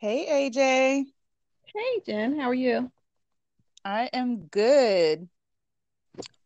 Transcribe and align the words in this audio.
Hey 0.00 0.48
AJ. 0.48 1.06
Hey 1.74 2.00
Jen, 2.06 2.38
how 2.38 2.50
are 2.50 2.54
you? 2.54 2.88
I 3.84 4.08
am 4.12 4.46
good. 4.46 5.28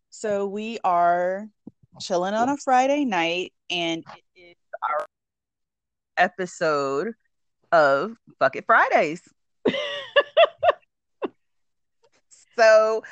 So 0.09 0.47
we 0.47 0.79
are 0.85 1.49
chilling 2.01 2.33
on 2.33 2.49
a 2.49 2.57
Friday 2.57 3.05
night 3.05 3.53
and 3.69 4.05
it 4.35 4.41
is 4.41 4.57
our 4.89 5.05
episode 6.17 7.13
of 7.73 8.17
Fuck 8.39 8.57
It 8.57 8.65
Fridays. 8.65 9.21
so 12.57 13.05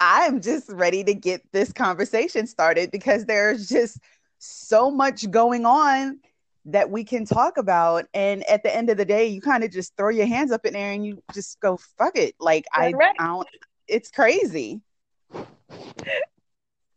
I'm 0.00 0.40
just 0.40 0.72
ready 0.72 1.04
to 1.04 1.14
get 1.14 1.40
this 1.52 1.72
conversation 1.72 2.48
started 2.48 2.90
because 2.90 3.26
there's 3.26 3.68
just 3.68 4.00
so 4.40 4.90
much 4.90 5.30
going 5.30 5.64
on 5.64 6.18
that 6.66 6.90
we 6.90 7.04
can 7.04 7.26
talk 7.26 7.58
about. 7.58 8.06
And 8.14 8.42
at 8.44 8.62
the 8.62 8.74
end 8.74 8.90
of 8.90 8.96
the 8.96 9.04
day, 9.04 9.26
you 9.26 9.40
kind 9.40 9.64
of 9.64 9.70
just 9.70 9.96
throw 9.96 10.08
your 10.10 10.26
hands 10.26 10.50
up 10.50 10.64
in 10.64 10.74
air 10.74 10.92
and 10.92 11.04
you 11.04 11.22
just 11.32 11.60
go, 11.60 11.78
fuck 11.98 12.16
it. 12.16 12.34
Like, 12.40 12.64
I, 12.72 12.92
right. 12.92 13.14
I 13.18 13.26
don't, 13.26 13.48
it's 13.86 14.10
crazy. 14.10 14.80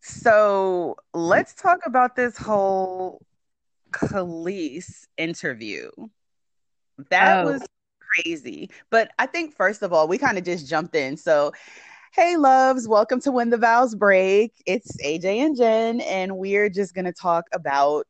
So 0.02 0.96
let's 1.14 1.54
talk 1.54 1.80
about 1.86 2.16
this 2.16 2.38
whole 2.38 3.22
Kelis 3.91 5.05
interview. 5.18 5.90
That 7.10 7.46
oh. 7.46 7.52
was 7.52 7.68
crazy. 7.99 8.70
But 8.90 9.12
I 9.20 9.26
think, 9.26 9.54
first 9.55 9.82
of 9.84 9.91
all, 9.91 10.08
we 10.08 10.18
kind 10.18 10.38
of 10.38 10.46
just 10.46 10.68
jumped 10.68 10.96
in. 10.96 11.18
So, 11.18 11.52
hey, 12.13 12.38
loves, 12.38 12.88
welcome 12.88 13.20
to 13.22 13.32
When 13.32 13.49
the 13.49 13.58
Vows 13.58 13.96
Break. 13.96 14.54
It's 14.66 14.96
AJ 15.04 15.26
and 15.26 15.58
Jen, 15.58 16.02
and 16.02 16.38
we're 16.38 16.70
just 16.70 16.96
going 16.96 17.05
to 17.05 17.13
talk 17.13 17.46
about 17.52 18.08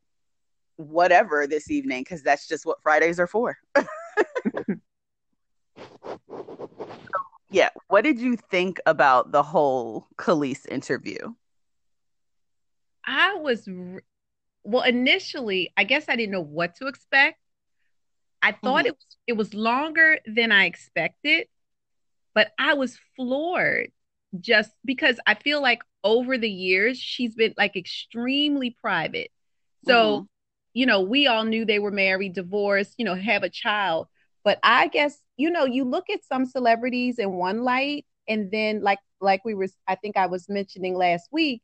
whatever 0.78 1.46
this 1.48 1.70
evening 1.70 2.02
because 2.02 2.24
that's 2.24 2.48
just 2.48 2.66
what 2.66 2.82
Fridays 2.82 3.20
are 3.20 3.28
for. 3.28 3.58
yeah, 7.52 7.70
what 7.88 8.04
did 8.04 8.20
you 8.20 8.38
think 8.38 8.80
about 8.86 9.32
the 9.32 9.44
whole 9.44 10.08
Kelis 10.18 10.68
interview? 10.70 11.34
I 13.06 13.36
was 13.36 13.68
well 14.64 14.84
initially, 14.84 15.74
I 15.76 15.84
guess 15.84 16.06
I 16.08 16.16
didn't 16.16 16.32
know 16.32 16.42
what 16.42 16.76
to 16.76 16.88
expect. 16.88 17.40
I 18.42 18.52
thought 18.52 18.86
mm-hmm. 18.86 18.88
it 18.88 18.94
was 18.94 19.18
it 19.28 19.34
was 19.34 19.54
longer 19.54 20.20
than 20.26 20.52
I 20.52 20.66
expected, 20.66 21.48
but 22.36 22.52
I 22.60 22.76
was 22.76 23.00
floored 23.16 23.92
just 24.40 24.72
because 24.86 25.20
I 25.26 25.34
feel 25.36 25.62
like 25.62 25.82
over 26.04 26.38
the 26.38 26.50
years 26.50 27.00
she's 27.00 27.34
been 27.34 27.54
like 27.58 27.76
extremely 27.76 28.78
private. 28.80 29.32
So 29.86 29.94
mm-hmm 29.94 30.26
you 30.78 30.86
know, 30.86 31.02
we 31.02 31.26
all 31.26 31.44
knew 31.44 31.66
they 31.66 31.80
were 31.80 31.90
married, 31.90 32.34
divorced, 32.34 32.94
you 33.00 33.04
know, 33.04 33.16
have 33.16 33.42
a 33.42 33.50
child. 33.50 34.06
But 34.44 34.60
I 34.62 34.90
guess, 34.90 35.18
you 35.36 35.50
know, 35.50 35.66
you 35.66 35.84
look 35.84 36.08
at 36.08 36.24
some 36.24 36.46
celebrities 36.46 37.18
in 37.18 37.34
one 37.34 37.64
light, 37.64 38.06
and 38.28 38.52
then 38.52 38.84
like 38.84 39.00
like 39.20 39.44
we 39.44 39.56
were, 39.56 39.70
I 39.88 39.96
think 39.96 40.18
I 40.18 40.28
was 40.28 40.48
mentioning 40.48 40.94
last 40.94 41.30
week, 41.32 41.64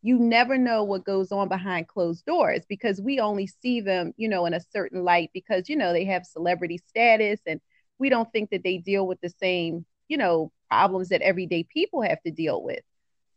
you 0.00 0.18
never 0.18 0.56
know 0.56 0.82
what 0.82 1.04
goes 1.04 1.30
on 1.30 1.50
behind 1.50 1.88
closed 1.88 2.24
doors 2.24 2.62
because 2.66 3.02
we 3.02 3.20
only 3.20 3.46
see 3.46 3.82
them, 3.82 4.14
you 4.16 4.30
know, 4.30 4.46
in 4.46 4.54
a 4.54 4.60
certain 4.72 5.04
light 5.04 5.28
because, 5.34 5.68
you 5.68 5.76
know, 5.76 5.92
they 5.92 6.06
have 6.06 6.24
celebrity 6.24 6.78
status 6.78 7.40
and 7.46 7.60
we 7.98 8.08
don't 8.08 8.32
think 8.32 8.48
that 8.48 8.64
they 8.64 8.78
deal 8.78 9.06
with 9.06 9.20
the 9.20 9.28
same, 9.28 9.84
you 10.08 10.16
know, 10.16 10.50
problems 10.70 11.10
that 11.10 11.20
everyday 11.20 11.64
people 11.64 12.00
have 12.00 12.22
to 12.22 12.30
deal 12.30 12.62
with. 12.62 12.80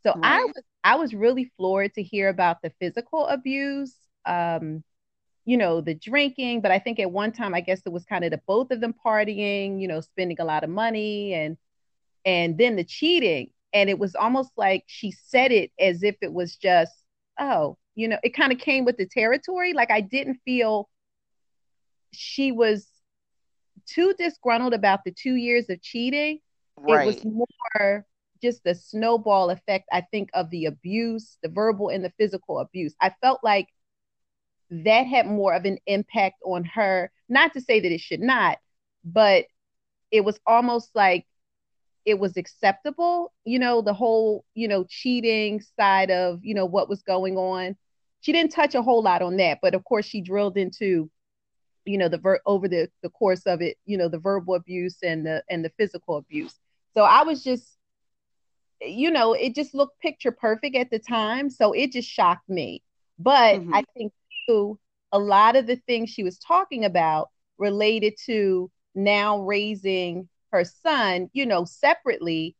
So 0.04 0.12
right. 0.12 0.24
I 0.24 0.46
was 0.46 0.64
I 0.86 0.96
was 0.96 1.14
really 1.14 1.52
floored 1.58 1.96
to 1.96 2.02
hear 2.02 2.30
about 2.30 2.62
the 2.62 2.72
physical 2.80 3.28
abuse. 3.28 3.94
Um, 4.26 4.86
you 5.48 5.56
know, 5.56 5.80
the 5.80 5.94
drinking, 5.94 6.60
but 6.60 6.72
I 6.72 6.78
think 6.78 7.00
at 7.00 7.10
one 7.10 7.32
time 7.32 7.56
I 7.56 7.62
guess 7.62 7.82
it 7.86 7.94
was 7.94 8.04
kind 8.04 8.26
of 8.26 8.32
the 8.32 8.42
both 8.46 8.70
of 8.70 8.82
them 8.82 8.94
partying, 8.94 9.80
you 9.82 9.88
know, 9.88 10.02
spending 10.02 10.36
a 10.42 10.44
lot 10.44 10.66
of 10.66 10.70
money 10.70 11.34
and 11.34 11.58
and 12.26 12.58
then 12.58 12.76
the 12.76 12.84
cheating. 12.84 13.52
And 13.72 13.90
it 13.90 13.98
was 13.98 14.14
almost 14.14 14.52
like 14.58 14.84
she 14.88 15.12
said 15.12 15.54
it 15.54 15.72
as 15.80 16.04
if 16.04 16.18
it 16.22 16.34
was 16.34 16.58
just, 16.58 16.92
oh, 17.40 17.78
you 17.96 18.10
know, 18.10 18.18
it 18.24 18.32
kind 18.32 18.52
of 18.52 18.60
came 18.60 18.84
with 18.84 18.98
the 18.98 19.06
territory. 19.06 19.72
Like 19.72 19.90
I 19.90 20.02
didn't 20.02 20.42
feel 20.44 20.90
she 22.12 22.52
was 22.52 22.86
too 23.86 24.14
disgruntled 24.20 24.74
about 24.74 25.06
the 25.06 25.14
two 25.14 25.36
years 25.36 25.70
of 25.70 25.82
cheating. 25.82 26.40
Right. 26.76 27.04
It 27.04 27.06
was 27.06 27.24
more 27.24 28.06
just 28.42 28.66
the 28.66 28.76
snowball 28.76 29.50
effect, 29.50 29.88
I 29.94 30.02
think, 30.12 30.30
of 30.34 30.50
the 30.50 30.66
abuse, 30.66 31.38
the 31.42 31.48
verbal 31.48 31.88
and 31.88 32.04
the 32.04 32.12
physical 32.18 32.60
abuse. 32.60 32.94
I 33.00 33.14
felt 33.22 33.40
like 33.46 33.70
that 34.70 35.04
had 35.04 35.26
more 35.26 35.54
of 35.54 35.66
an 35.66 35.78
impact 35.86 36.42
on 36.46 36.64
her. 36.64 37.12
Not 37.30 37.54
to 37.54 37.62
say 37.62 37.80
that 37.80 37.92
it 37.92 38.02
should 38.02 38.22
not, 38.22 38.58
but 39.04 39.46
it 40.12 40.24
was 40.24 40.40
almost 40.46 40.92
like 40.96 41.26
it 42.06 42.20
was 42.20 42.38
acceptable, 42.38 43.34
you 43.44 43.60
know, 43.60 43.82
the 43.82 43.94
whole, 43.94 44.46
you 44.54 44.68
know, 44.68 44.86
cheating 44.88 45.62
side 45.78 46.10
of, 46.10 46.40
you 46.42 46.54
know, 46.54 46.66
what 46.66 46.88
was 46.88 47.02
going 47.04 47.38
on. 47.38 47.76
She 48.22 48.32
didn't 48.32 48.54
touch 48.54 48.76
a 48.76 48.82
whole 48.82 49.04
lot 49.04 49.22
on 49.22 49.38
that, 49.38 49.60
but 49.62 49.76
of 49.76 49.84
course 49.84 50.06
she 50.06 50.22
drilled 50.22 50.58
into, 50.58 51.10
you 51.86 51.98
know, 51.98 52.08
the 52.08 52.18
ver- 52.18 52.42
over 52.46 52.68
the 52.68 52.90
the 53.04 53.10
course 53.10 53.42
of 53.46 53.62
it, 53.62 53.78
you 53.86 53.98
know, 53.98 54.08
the 54.08 54.20
verbal 54.20 54.56
abuse 54.56 54.98
and 55.04 55.26
the 55.26 55.44
and 55.50 55.66
the 55.66 55.72
physical 55.78 56.18
abuse. 56.18 56.56
So 56.94 57.04
I 57.04 57.24
was 57.24 57.44
just 57.44 57.78
you 58.82 59.12
know, 59.12 59.34
it 59.34 59.56
just 59.56 59.74
looked 59.74 60.00
picture 60.00 60.32
perfect 60.32 60.76
at 60.76 60.90
the 60.90 61.00
time, 61.00 61.50
so 61.50 61.74
it 61.74 61.92
just 61.92 62.10
shocked 62.10 62.48
me. 62.48 62.84
But 63.20 63.56
mm-hmm. 63.56 63.74
I 63.74 63.84
think 63.96 64.14
a 64.50 65.20
lot 65.20 65.56
of 65.56 65.68
the 65.68 65.78
things 65.88 66.10
she 66.10 66.24
was 66.24 66.38
talking 66.38 66.86
about 66.86 67.30
related 67.58 68.14
to 68.26 68.70
now 68.96 69.40
raising 69.40 70.28
her 70.52 70.64
son, 70.64 71.30
you 71.34 71.46
know, 71.46 71.66
separately, 71.66 72.56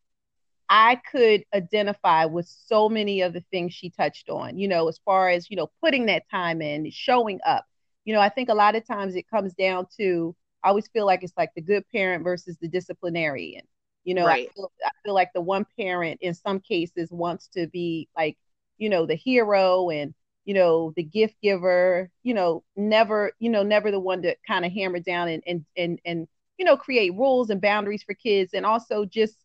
I 0.70 1.00
could 1.12 1.46
identify 1.54 2.26
with 2.26 2.48
so 2.48 2.90
many 2.90 3.22
of 3.22 3.34
the 3.34 3.44
things 3.52 3.74
she 3.74 3.90
touched 3.90 4.30
on, 4.30 4.58
you 4.58 4.68
know, 4.68 4.88
as 4.88 5.00
far 5.06 5.30
as, 5.30 5.50
you 5.50 5.56
know, 5.56 5.70
putting 5.82 6.08
that 6.08 6.30
time 6.30 6.62
in, 6.62 6.90
showing 6.92 7.40
up. 7.46 7.66
You 8.04 8.14
know, 8.14 8.20
I 8.20 8.30
think 8.30 8.50
a 8.50 8.54
lot 8.54 8.76
of 8.76 8.86
times 8.86 9.16
it 9.16 9.30
comes 9.30 9.54
down 9.54 9.88
to, 9.98 10.36
I 10.64 10.70
always 10.70 10.88
feel 10.88 11.06
like 11.06 11.24
it's 11.24 11.38
like 11.38 11.52
the 11.56 11.62
good 11.62 11.84
parent 11.94 12.24
versus 12.24 12.58
the 12.62 12.68
disciplinarian. 12.68 13.64
You 14.04 14.16
know, 14.16 14.26
right. 14.26 14.50
I, 14.50 14.54
feel, 14.54 14.72
I 14.86 14.90
feel 15.04 15.14
like 15.14 15.32
the 15.34 15.42
one 15.42 15.66
parent 15.78 16.20
in 16.22 16.34
some 16.34 16.60
cases 16.60 17.10
wants 17.12 17.48
to 17.50 17.68
be 17.68 18.10
like, 18.16 18.38
you 18.78 18.90
know, 18.90 19.06
the 19.06 19.16
hero 19.16 19.90
and 19.90 20.14
you 20.48 20.54
know, 20.54 20.94
the 20.96 21.04
gift 21.04 21.36
giver, 21.44 22.10
you 22.24 22.34
know, 22.34 22.64
never, 22.78 23.34
you 23.38 23.50
know, 23.50 23.64
never 23.64 23.92
the 23.92 24.00
one 24.00 24.22
to 24.22 24.34
kind 24.48 24.66
of 24.66 24.72
hammer 24.72 25.00
down 25.00 25.28
and 25.28 25.44
and 25.46 25.66
and 25.76 26.00
and 26.06 26.28
you 26.58 26.64
know, 26.66 26.78
create 26.78 27.14
rules 27.14 27.50
and 27.50 27.62
boundaries 27.62 28.02
for 28.02 28.16
kids 28.16 28.54
and 28.54 28.66
also 28.66 29.04
just, 29.04 29.36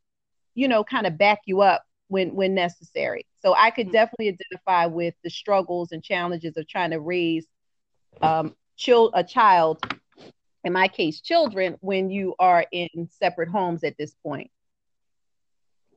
you 0.55 0.69
know, 0.69 0.85
kind 0.85 1.07
of 1.07 1.19
back 1.19 1.41
you 1.45 1.61
up 1.61 1.85
when 2.07 2.37
when 2.37 2.55
necessary. 2.55 3.27
So 3.41 3.53
I 3.53 3.71
could 3.71 3.87
mm-hmm. 3.87 3.95
definitely 3.95 4.29
identify 4.29 4.87
with 4.87 5.15
the 5.25 5.29
struggles 5.29 5.91
and 5.91 6.05
challenges 6.05 6.57
of 6.57 6.69
trying 6.69 6.93
to 6.93 7.01
raise 7.01 7.49
um 8.23 8.55
child 8.77 9.11
a 9.15 9.25
child, 9.25 9.85
in 10.63 10.73
my 10.73 10.87
case, 10.87 11.21
children, 11.21 11.79
when 11.81 12.11
you 12.11 12.37
are 12.39 12.65
in 12.71 13.09
separate 13.11 13.49
homes 13.49 13.83
at 13.83 13.99
this 13.99 14.15
point. 14.23 14.53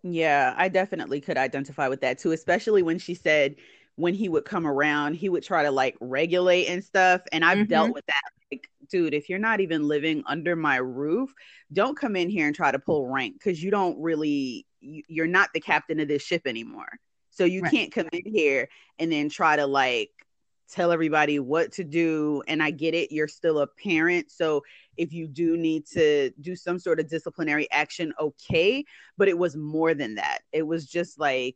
Yeah, 0.02 0.56
I 0.58 0.68
definitely 0.70 1.22
could 1.22 1.38
identify 1.38 1.90
with 1.90 2.02
that 2.02 2.18
too, 2.18 2.32
especially 2.32 2.82
when 2.82 2.98
she 2.98 3.14
said 3.14 3.56
when 3.96 4.14
he 4.14 4.30
would 4.30 4.46
come 4.46 4.68
around, 4.68 5.14
he 5.16 5.30
would 5.30 5.44
try 5.44 5.64
to 5.64 5.72
like 5.72 5.96
regulate 6.02 6.68
and 6.68 6.84
stuff. 6.84 7.22
And 7.32 7.46
I've 7.46 7.60
mm-hmm. 7.60 7.70
dealt 7.70 7.94
with 7.94 8.06
that. 8.08 8.22
Like, 8.52 8.70
dude, 8.90 9.14
if 9.14 9.30
you're 9.30 9.40
not 9.40 9.62
even 9.62 9.88
living 9.88 10.24
under 10.28 10.56
my 10.56 10.78
roof, 10.78 11.34
don't 11.74 11.98
come 11.98 12.16
in 12.16 12.30
here 12.30 12.46
and 12.48 12.56
try 12.56 12.72
to 12.72 12.80
pull 12.80 13.08
rank 13.08 13.36
because 13.36 13.64
you 13.64 13.72
don't 13.72 14.00
really, 14.00 14.66
you're 14.82 15.28
not 15.28 15.50
the 15.54 15.60
captain 15.60 16.00
of 16.00 16.08
this 16.08 16.22
ship 16.22 16.44
anymore. 16.46 17.00
So 17.32 17.46
you 17.46 17.62
right. 17.62 17.72
can't 17.72 17.92
come 17.92 18.08
in 18.12 18.22
here 18.26 18.70
and 19.00 19.12
then 19.12 19.30
try 19.30 19.56
to 19.56 19.66
like 19.66 20.12
tell 20.70 20.92
everybody 20.92 21.40
what 21.40 21.72
to 21.74 21.84
do. 21.84 22.44
And 22.48 22.62
I 22.62 22.72
get 22.72 22.94
it, 22.94 23.12
you're 23.12 23.28
still 23.28 23.60
a 23.60 23.68
parent. 23.68 24.30
So 24.32 24.64
if 24.98 25.14
you 25.14 25.28
do 25.28 25.58
need 25.58 25.86
to 25.88 26.32
do 26.42 26.56
some 26.56 26.80
sort 26.80 27.00
of 27.00 27.10
disciplinary 27.10 27.70
action, 27.72 28.14
okay. 28.20 28.86
But 29.18 29.28
it 29.28 29.38
was 29.38 29.56
more 29.56 29.94
than 29.94 30.16
that. 30.16 30.40
It 30.52 30.64
was 30.64 30.86
just 30.86 31.20
like, 31.20 31.56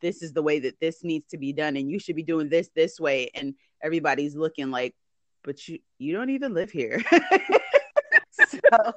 this 0.00 0.22
is 0.22 0.32
the 0.32 0.42
way 0.42 0.58
that 0.58 0.78
this 0.80 1.04
needs 1.04 1.26
to 1.28 1.38
be 1.38 1.52
done 1.52 1.76
and 1.76 1.90
you 1.90 1.98
should 1.98 2.16
be 2.16 2.22
doing 2.22 2.48
this 2.48 2.70
this 2.74 2.98
way 2.98 3.30
and 3.34 3.54
everybody's 3.82 4.34
looking 4.34 4.70
like 4.70 4.94
but 5.42 5.66
you 5.68 5.78
you 5.98 6.12
don't 6.12 6.30
even 6.30 6.54
live 6.54 6.70
here 6.70 7.02
so 8.30 8.92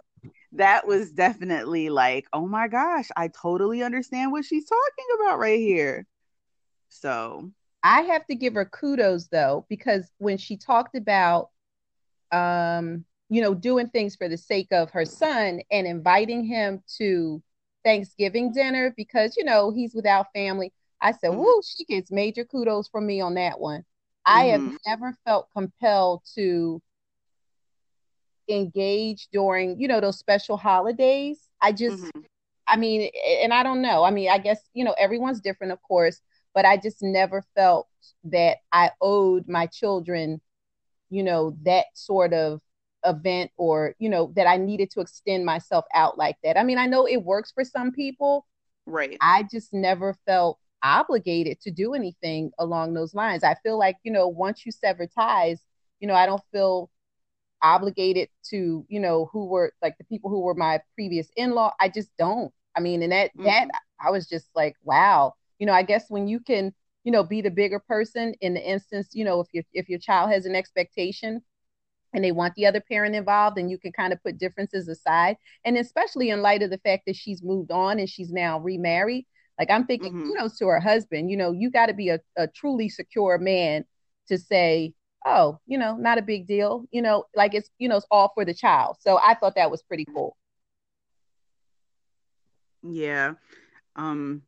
that 0.53 0.87
was 0.87 1.11
definitely 1.11 1.89
like 1.89 2.25
oh 2.33 2.47
my 2.47 2.67
gosh 2.67 3.07
i 3.17 3.27
totally 3.27 3.83
understand 3.83 4.31
what 4.31 4.45
she's 4.45 4.65
talking 4.65 5.05
about 5.19 5.39
right 5.39 5.59
here 5.59 6.05
so 6.89 7.51
i 7.83 8.01
have 8.01 8.25
to 8.25 8.35
give 8.35 8.53
her 8.53 8.65
kudos 8.65 9.27
though 9.27 9.65
because 9.69 10.09
when 10.17 10.37
she 10.37 10.57
talked 10.57 10.95
about 10.95 11.49
um 12.31 13.03
you 13.29 13.41
know 13.41 13.53
doing 13.53 13.89
things 13.89 14.15
for 14.15 14.29
the 14.29 14.37
sake 14.37 14.71
of 14.71 14.89
her 14.91 15.05
son 15.05 15.59
and 15.69 15.85
inviting 15.85 16.45
him 16.45 16.81
to 16.97 17.41
Thanksgiving 17.87 18.51
dinner 18.51 18.93
because 18.97 19.37
you 19.37 19.45
know 19.45 19.71
he's 19.71 19.95
without 19.95 20.27
family. 20.33 20.73
I 21.01 21.11
said, 21.11 21.31
mm-hmm. 21.31 21.39
"Woo!" 21.39 21.61
She 21.63 21.85
gets 21.85 22.11
major 22.11 22.45
kudos 22.45 22.88
from 22.88 23.05
me 23.05 23.21
on 23.21 23.35
that 23.35 23.59
one. 23.59 23.81
Mm-hmm. 23.81 24.38
I 24.38 24.44
have 24.45 24.61
mm-hmm. 24.61 24.75
never 24.85 25.17
felt 25.25 25.47
compelled 25.55 26.23
to 26.35 26.81
engage 28.49 29.27
during, 29.31 29.79
you 29.79 29.88
know, 29.88 29.99
those 29.99 30.19
special 30.19 30.57
holidays. 30.57 31.39
I 31.61 31.71
just, 31.71 32.03
mm-hmm. 32.03 32.21
I 32.67 32.77
mean, 32.77 33.09
and 33.41 33.53
I 33.53 33.63
don't 33.63 33.81
know. 33.81 34.03
I 34.03 34.11
mean, 34.11 34.29
I 34.29 34.38
guess, 34.38 34.59
you 34.73 34.83
know, 34.83 34.95
everyone's 34.97 35.41
different, 35.41 35.73
of 35.73 35.81
course, 35.81 36.21
but 36.53 36.65
I 36.65 36.77
just 36.77 37.01
never 37.01 37.44
felt 37.55 37.88
that 38.25 38.57
I 38.71 38.91
owed 39.01 39.47
my 39.47 39.67
children, 39.67 40.41
you 41.09 41.23
know, 41.23 41.57
that 41.63 41.85
sort 41.94 42.33
of 42.33 42.61
event 43.05 43.51
or, 43.57 43.95
you 43.99 44.09
know, 44.09 44.31
that 44.35 44.47
I 44.47 44.57
needed 44.57 44.91
to 44.91 45.01
extend 45.01 45.45
myself 45.45 45.85
out 45.94 46.17
like 46.17 46.38
that. 46.44 46.57
I 46.57 46.63
mean, 46.63 46.77
I 46.77 46.88
know 46.88 47.05
it 47.05 47.23
works 47.23 47.51
for 47.51 47.63
some 47.63 47.91
people. 47.91 48.45
Right. 48.85 49.17
I 49.21 49.44
just 49.51 49.73
never 49.73 50.15
felt 50.25 50.59
obligated 50.87 51.59
to 51.61 51.71
do 51.71 51.93
anything 51.93 52.51
along 52.59 52.93
those 52.93 53.13
lines. 53.13 53.43
I 53.43 53.55
feel 53.61 53.77
like, 53.77 53.97
you 54.03 54.11
know, 54.11 54.27
once 54.27 54.65
you 54.65 54.71
sever 54.71 55.05
ties, 55.05 55.61
you 55.99 56.07
know, 56.07 56.13
I 56.13 56.25
don't 56.25 56.41
feel 56.53 56.89
obligated 57.61 58.29
to, 58.51 58.85
you 58.87 58.99
know, 58.99 59.29
who 59.31 59.47
were 59.47 59.73
like 59.81 59.97
the 59.97 60.05
people 60.05 60.29
who 60.29 60.41
were 60.41 60.53
my 60.53 60.79
previous 60.95 61.27
in-law. 61.35 61.73
I 61.79 61.89
just 61.89 62.15
don't. 62.17 62.53
I 62.75 62.79
mean, 62.79 63.03
and 63.03 63.11
that 63.11 63.31
mm-hmm. 63.31 63.45
that 63.45 63.67
I 63.99 64.11
was 64.11 64.27
just 64.27 64.47
like, 64.55 64.75
wow. 64.83 65.33
You 65.59 65.65
know, 65.65 65.73
I 65.73 65.83
guess 65.83 66.05
when 66.07 66.27
you 66.27 66.39
can, 66.39 66.73
you 67.03 67.11
know, 67.11 67.23
be 67.23 67.41
the 67.41 67.51
bigger 67.51 67.79
person 67.79 68.33
in 68.41 68.53
the 68.53 68.61
instance, 68.61 69.09
you 69.13 69.25
know, 69.25 69.41
if 69.41 69.47
your 69.51 69.63
if 69.73 69.89
your 69.89 69.99
child 69.99 70.31
has 70.31 70.45
an 70.45 70.55
expectation 70.55 71.41
and 72.13 72.23
they 72.23 72.31
want 72.31 72.53
the 72.55 72.65
other 72.65 72.79
parent 72.79 73.15
involved 73.15 73.57
and 73.57 73.69
you 73.69 73.77
can 73.77 73.91
kind 73.91 74.13
of 74.13 74.23
put 74.23 74.37
differences 74.37 74.87
aside 74.87 75.35
and 75.65 75.77
especially 75.77 76.29
in 76.29 76.41
light 76.41 76.61
of 76.63 76.69
the 76.69 76.77
fact 76.77 77.03
that 77.05 77.15
she's 77.17 77.43
moved 77.43 77.71
on 77.71 77.99
and 77.99 78.09
she's 78.09 78.31
now 78.31 78.59
remarried 78.59 79.25
like 79.59 79.69
i'm 79.69 79.86
thinking 79.86 80.13
mm-hmm. 80.13 80.31
kudos 80.31 80.57
to 80.57 80.68
her 80.68 80.80
husband 80.80 81.30
you 81.30 81.38
know 81.38 81.51
you 81.51 81.69
got 81.69 81.88
to 81.88 81.94
be 81.94 82.09
a, 82.09 82.19
a 82.38 82.48
truly 82.48 82.89
secure 82.89 83.38
man 83.38 83.83
to 84.27 84.38
say 84.38 84.94
oh 85.25 85.59
you 85.65 85.77
know 85.77 85.95
not 85.95 86.18
a 86.18 86.21
big 86.21 86.48
deal 86.48 86.86
you 86.92 87.01
know 87.01 87.25
like 87.36 87.54
it's 87.54 87.69
you 87.77 87.89
know 87.89 87.98
it's 87.98 88.07
all 88.12 88.31
for 88.33 88.45
the 88.45 88.54
child 88.54 88.95
so 89.00 89.19
i 89.24 89.33
thought 89.33 89.56
that 89.56 89.71
was 89.71 89.81
pretty 89.83 90.06
cool 90.13 90.36
yeah 92.83 93.33
um 93.95 94.42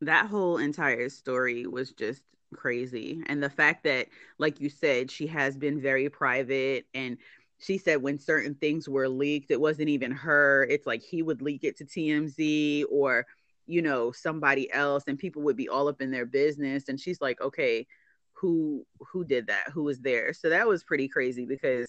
that 0.00 0.26
whole 0.26 0.58
entire 0.58 1.08
story 1.08 1.66
was 1.66 1.92
just 1.92 2.22
crazy. 2.54 3.22
And 3.26 3.42
the 3.42 3.50
fact 3.50 3.84
that, 3.84 4.08
like 4.38 4.60
you 4.60 4.68
said, 4.68 5.10
she 5.10 5.26
has 5.28 5.56
been 5.56 5.80
very 5.80 6.08
private 6.08 6.86
and 6.94 7.18
she 7.58 7.78
said 7.78 8.02
when 8.02 8.18
certain 8.18 8.54
things 8.54 8.88
were 8.88 9.08
leaked, 9.08 9.50
it 9.50 9.60
wasn't 9.60 9.88
even 9.88 10.12
her. 10.12 10.66
It's 10.68 10.86
like 10.86 11.02
he 11.02 11.22
would 11.22 11.40
leak 11.40 11.64
it 11.64 11.78
to 11.78 11.84
TMZ 11.84 12.84
or, 12.90 13.26
you 13.66 13.82
know, 13.82 14.12
somebody 14.12 14.72
else 14.72 15.04
and 15.06 15.18
people 15.18 15.42
would 15.42 15.56
be 15.56 15.68
all 15.68 15.88
up 15.88 16.00
in 16.00 16.10
their 16.10 16.26
business. 16.26 16.88
And 16.88 17.00
she's 17.00 17.20
like, 17.20 17.40
okay, 17.40 17.86
who 18.34 18.86
who 19.00 19.24
did 19.24 19.48
that? 19.48 19.70
Who 19.70 19.84
was 19.84 20.00
there? 20.00 20.32
So 20.32 20.50
that 20.50 20.68
was 20.68 20.84
pretty 20.84 21.08
crazy 21.08 21.46
because 21.46 21.88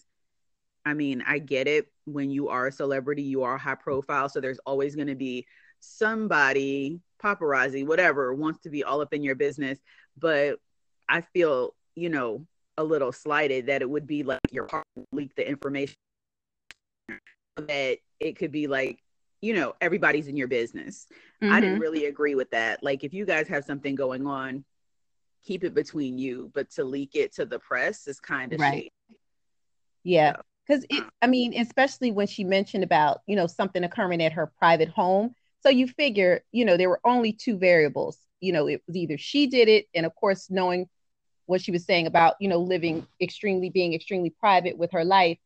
I 0.85 0.94
mean, 0.94 1.24
I 1.27 1.39
get 1.39 1.68
it 1.68 1.91
when 2.06 2.29
you 2.31 2.47
are 2.47 2.68
a 2.68 2.71
celebrity, 2.71 3.24
you 3.24 3.44
are 3.44 3.57
high 3.57 3.75
profile. 3.75 4.29
So 4.29 4.39
there's 4.39 4.59
always 4.65 4.95
going 4.95 5.07
to 5.07 5.15
be 5.15 5.45
somebody, 5.81 7.01
paparazzi, 7.21 7.85
whatever, 7.85 8.33
wants 8.33 8.62
to 8.62 8.69
be 8.69 8.83
all 8.85 9.01
up 9.01 9.13
in 9.13 9.21
your 9.21 9.35
business 9.35 9.80
but 10.19 10.59
I 11.07 11.21
feel, 11.21 11.75
you 11.95 12.09
know, 12.09 12.45
a 12.77 12.83
little 12.83 13.12
slighted 13.12 13.68
that 13.68 13.81
it 13.81 13.89
would 13.89 14.07
be 14.07 14.23
like 14.23 14.39
your 14.51 14.65
partner 14.65 15.03
leak 15.12 15.35
the 15.35 15.47
information 15.47 15.95
that 17.56 17.97
it 18.19 18.35
could 18.38 18.51
be 18.51 18.68
like, 18.68 19.00
you 19.42 19.54
know, 19.54 19.75
everybody's 19.81 20.28
in 20.28 20.38
your 20.38 20.48
business. 20.48 21.07
Mm-hmm. 21.42 21.54
I 21.54 21.60
didn't 21.60 21.75
mm-hmm. 21.75 21.81
really 21.81 22.06
agree 22.06 22.36
with 22.36 22.50
that. 22.51 22.84
Like 22.84 23.04
if 23.04 23.13
you 23.13 23.25
guys 23.25 23.48
have 23.48 23.66
something 23.66 23.95
going 23.95 24.25
on, 24.25 24.63
keep 25.45 25.63
it 25.63 25.74
between 25.74 26.18
you, 26.18 26.51
but 26.54 26.69
to 26.72 26.84
leak 26.84 27.16
it 27.16 27.34
to 27.36 27.45
the 27.45 27.60
press 27.60 28.07
is 28.07 28.19
kind 28.19 28.54
of 28.54 28.60
right. 28.60 28.74
Shady. 28.74 29.19
Yeah. 30.04 30.38
Because 30.68 30.86
it, 30.89 31.04
I 31.22 31.28
mean, 31.28 31.57
especially 31.57 32.12
when 32.12 32.28
she 32.28 32.44
mentioned 32.44 32.84
about, 32.84 33.22
you 33.25 33.36
know, 33.36 33.48
something 33.48 33.84
occurring 33.84 34.22
at 34.22 34.34
her 34.34 34.51
private 34.60 34.89
home. 34.89 35.34
So 35.62 35.69
you 35.69 35.88
figure, 35.88 36.44
you 36.51 36.66
know, 36.66 36.75
there 36.75 36.90
were 36.90 37.00
only 37.06 37.31
two 37.31 37.57
variables 37.57 38.19
you 38.40 38.54
know, 38.54 38.68
it 38.68 38.81
was 38.88 38.95
either 38.95 39.18
she 39.18 39.48
did 39.48 39.68
it, 39.68 39.88
and 39.94 40.06
of 40.06 40.16
course, 40.16 40.50
knowing 40.50 40.88
what 41.45 41.62
she 41.62 41.72
was 41.72 41.86
saying 41.86 42.07
about, 42.07 42.36
you 42.40 42.48
know, 42.48 42.60
living 42.60 43.07
extremely, 43.22 43.69
being 43.69 43.94
extremely 43.94 44.30
private 44.30 44.78
with 44.78 44.92
her 44.92 45.06
life, 45.06 45.38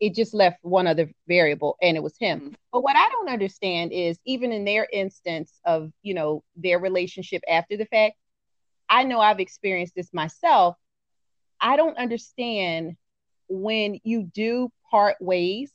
it 0.00 0.14
just 0.14 0.32
left 0.32 0.58
one 0.62 0.86
other 0.86 1.10
variable, 1.28 1.76
and 1.82 1.96
it 1.96 2.02
was 2.02 2.16
him. 2.18 2.40
Mm-hmm. 2.40 2.54
But 2.72 2.82
what 2.82 2.96
I 2.96 3.08
don't 3.10 3.28
understand 3.28 3.92
is 3.92 4.18
even 4.24 4.50
in 4.50 4.64
their 4.64 4.88
instance 4.90 5.60
of, 5.64 5.92
you 6.02 6.14
know, 6.14 6.42
their 6.56 6.78
relationship 6.78 7.42
after 7.48 7.76
the 7.76 7.84
fact, 7.84 8.16
I 8.88 9.04
know 9.04 9.20
I've 9.20 9.40
experienced 9.40 9.94
this 9.94 10.12
myself. 10.12 10.76
I 11.60 11.76
don't 11.76 11.98
understand 11.98 12.96
when 13.48 14.00
you 14.02 14.22
do 14.22 14.70
part 14.90 15.16
ways. 15.20 15.70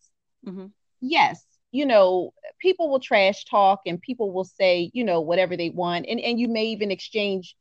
Mm-hmm. 0.46 0.68
Yes, 1.02 1.46
you 1.72 1.86
know, 1.86 2.34
people 2.60 2.90
will 2.90 3.00
trash 3.00 3.46
talk 3.46 3.82
and 3.86 4.02
people 4.02 4.32
will 4.32 4.46
say, 4.46 4.90
you 4.94 5.04
know, 5.04 5.22
whatever 5.22 5.56
they 5.56 5.70
want. 5.70 6.08
And, 6.10 6.20
and 6.20 6.40
you 6.40 6.48
may 6.48 6.66
even 6.66 6.90
exchange, 6.90 7.56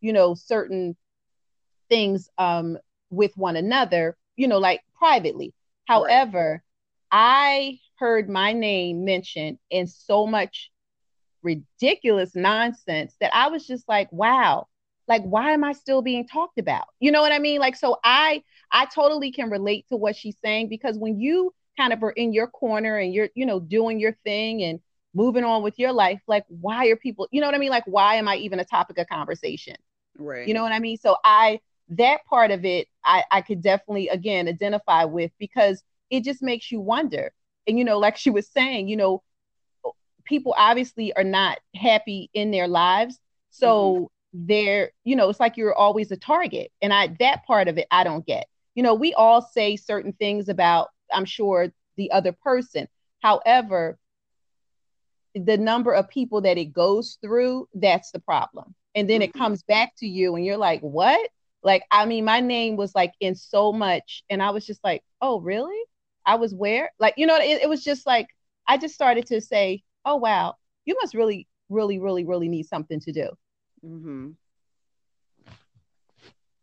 you 0.00 0.12
know, 0.12 0.34
certain 0.34 0.96
things 1.88 2.28
um, 2.38 2.78
with 3.10 3.36
one 3.36 3.56
another, 3.56 4.16
you 4.36 4.48
know, 4.48 4.58
like 4.58 4.80
privately. 4.98 5.52
However, 5.90 6.50
right. 6.52 6.60
I 7.10 7.78
heard 7.98 8.28
my 8.28 8.52
name 8.52 9.04
mentioned 9.04 9.58
in 9.70 9.88
so 9.88 10.26
much 10.26 10.70
ridiculous 11.42 12.36
nonsense 12.36 13.16
that 13.20 13.34
I 13.34 13.48
was 13.48 13.66
just 13.66 13.88
like, 13.88 14.10
wow, 14.12 14.68
like 15.08 15.22
why 15.22 15.50
am 15.50 15.64
I 15.64 15.72
still 15.72 16.00
being 16.00 16.28
talked 16.28 16.58
about? 16.58 16.84
You 17.00 17.10
know 17.10 17.20
what 17.20 17.32
I 17.32 17.40
mean? 17.40 17.60
Like 17.60 17.74
so 17.76 17.98
I 18.04 18.42
I 18.70 18.86
totally 18.86 19.32
can 19.32 19.50
relate 19.50 19.86
to 19.88 19.96
what 19.96 20.14
she's 20.14 20.38
saying 20.38 20.68
because 20.68 20.96
when 20.96 21.18
you 21.18 21.52
kind 21.76 21.92
of 21.92 22.02
are 22.04 22.12
in 22.12 22.32
your 22.32 22.46
corner 22.46 22.96
and 22.96 23.12
you're, 23.12 23.30
you 23.34 23.44
know, 23.44 23.58
doing 23.58 23.98
your 23.98 24.16
thing 24.24 24.62
and 24.62 24.78
moving 25.12 25.42
on 25.42 25.64
with 25.64 25.76
your 25.76 25.92
life, 25.92 26.20
like 26.28 26.44
why 26.46 26.86
are 26.86 26.96
people, 26.96 27.26
you 27.32 27.40
know 27.40 27.48
what 27.48 27.56
I 27.56 27.58
mean? 27.58 27.70
Like 27.70 27.86
why 27.86 28.14
am 28.14 28.28
I 28.28 28.36
even 28.36 28.60
a 28.60 28.64
topic 28.64 28.98
of 28.98 29.08
conversation? 29.08 29.74
Right. 30.16 30.46
You 30.46 30.54
know 30.54 30.62
what 30.62 30.72
I 30.72 30.78
mean? 30.78 30.98
So 30.98 31.16
I 31.24 31.58
that 31.90 32.24
part 32.26 32.50
of 32.50 32.64
it 32.64 32.88
I, 33.04 33.24
I 33.30 33.40
could 33.42 33.62
definitely 33.62 34.08
again 34.08 34.48
identify 34.48 35.04
with 35.04 35.32
because 35.38 35.82
it 36.10 36.24
just 36.24 36.42
makes 36.42 36.70
you 36.70 36.80
wonder. 36.80 37.32
And 37.66 37.78
you 37.78 37.84
know, 37.84 37.98
like 37.98 38.16
she 38.16 38.30
was 38.30 38.48
saying, 38.48 38.88
you 38.88 38.96
know, 38.96 39.22
people 40.24 40.54
obviously 40.56 41.12
are 41.14 41.24
not 41.24 41.58
happy 41.74 42.30
in 42.34 42.50
their 42.50 42.68
lives. 42.68 43.18
So 43.50 43.94
mm-hmm. 43.94 44.46
they're, 44.46 44.90
you 45.04 45.16
know, 45.16 45.28
it's 45.28 45.40
like 45.40 45.56
you're 45.56 45.74
always 45.74 46.10
a 46.10 46.16
target. 46.16 46.70
And 46.80 46.92
I 46.92 47.16
that 47.18 47.44
part 47.46 47.68
of 47.68 47.78
it 47.78 47.86
I 47.90 48.04
don't 48.04 48.26
get. 48.26 48.46
You 48.74 48.82
know, 48.82 48.94
we 48.94 49.14
all 49.14 49.42
say 49.42 49.76
certain 49.76 50.12
things 50.12 50.48
about 50.48 50.88
I'm 51.12 51.24
sure 51.24 51.72
the 51.96 52.12
other 52.12 52.32
person. 52.32 52.88
However, 53.22 53.98
the 55.34 55.58
number 55.58 55.92
of 55.92 56.08
people 56.08 56.40
that 56.42 56.58
it 56.58 56.72
goes 56.72 57.18
through, 57.20 57.68
that's 57.74 58.10
the 58.10 58.20
problem. 58.20 58.74
And 58.94 59.08
then 59.08 59.22
it 59.22 59.30
mm-hmm. 59.30 59.38
comes 59.38 59.62
back 59.62 59.92
to 59.98 60.06
you 60.06 60.34
and 60.34 60.44
you're 60.44 60.56
like, 60.56 60.80
what? 60.80 61.30
Like, 61.62 61.82
I 61.90 62.06
mean, 62.06 62.24
my 62.24 62.40
name 62.40 62.76
was 62.76 62.94
like 62.94 63.12
in 63.20 63.34
so 63.34 63.72
much. 63.72 64.24
And 64.30 64.42
I 64.42 64.50
was 64.50 64.66
just 64.66 64.82
like, 64.82 65.02
oh, 65.20 65.40
really? 65.40 65.78
I 66.24 66.36
was 66.36 66.54
where? 66.54 66.90
Like, 66.98 67.14
you 67.16 67.26
know, 67.26 67.36
it, 67.36 67.62
it 67.62 67.68
was 67.68 67.84
just 67.84 68.06
like, 68.06 68.28
I 68.66 68.78
just 68.78 68.94
started 68.94 69.26
to 69.26 69.40
say, 69.40 69.82
oh, 70.04 70.16
wow, 70.16 70.54
you 70.84 70.96
must 71.00 71.14
really, 71.14 71.46
really, 71.68 71.98
really, 71.98 72.24
really 72.24 72.48
need 72.48 72.66
something 72.66 73.00
to 73.00 73.12
do. 73.12 73.28
Mm-hmm 73.84 74.30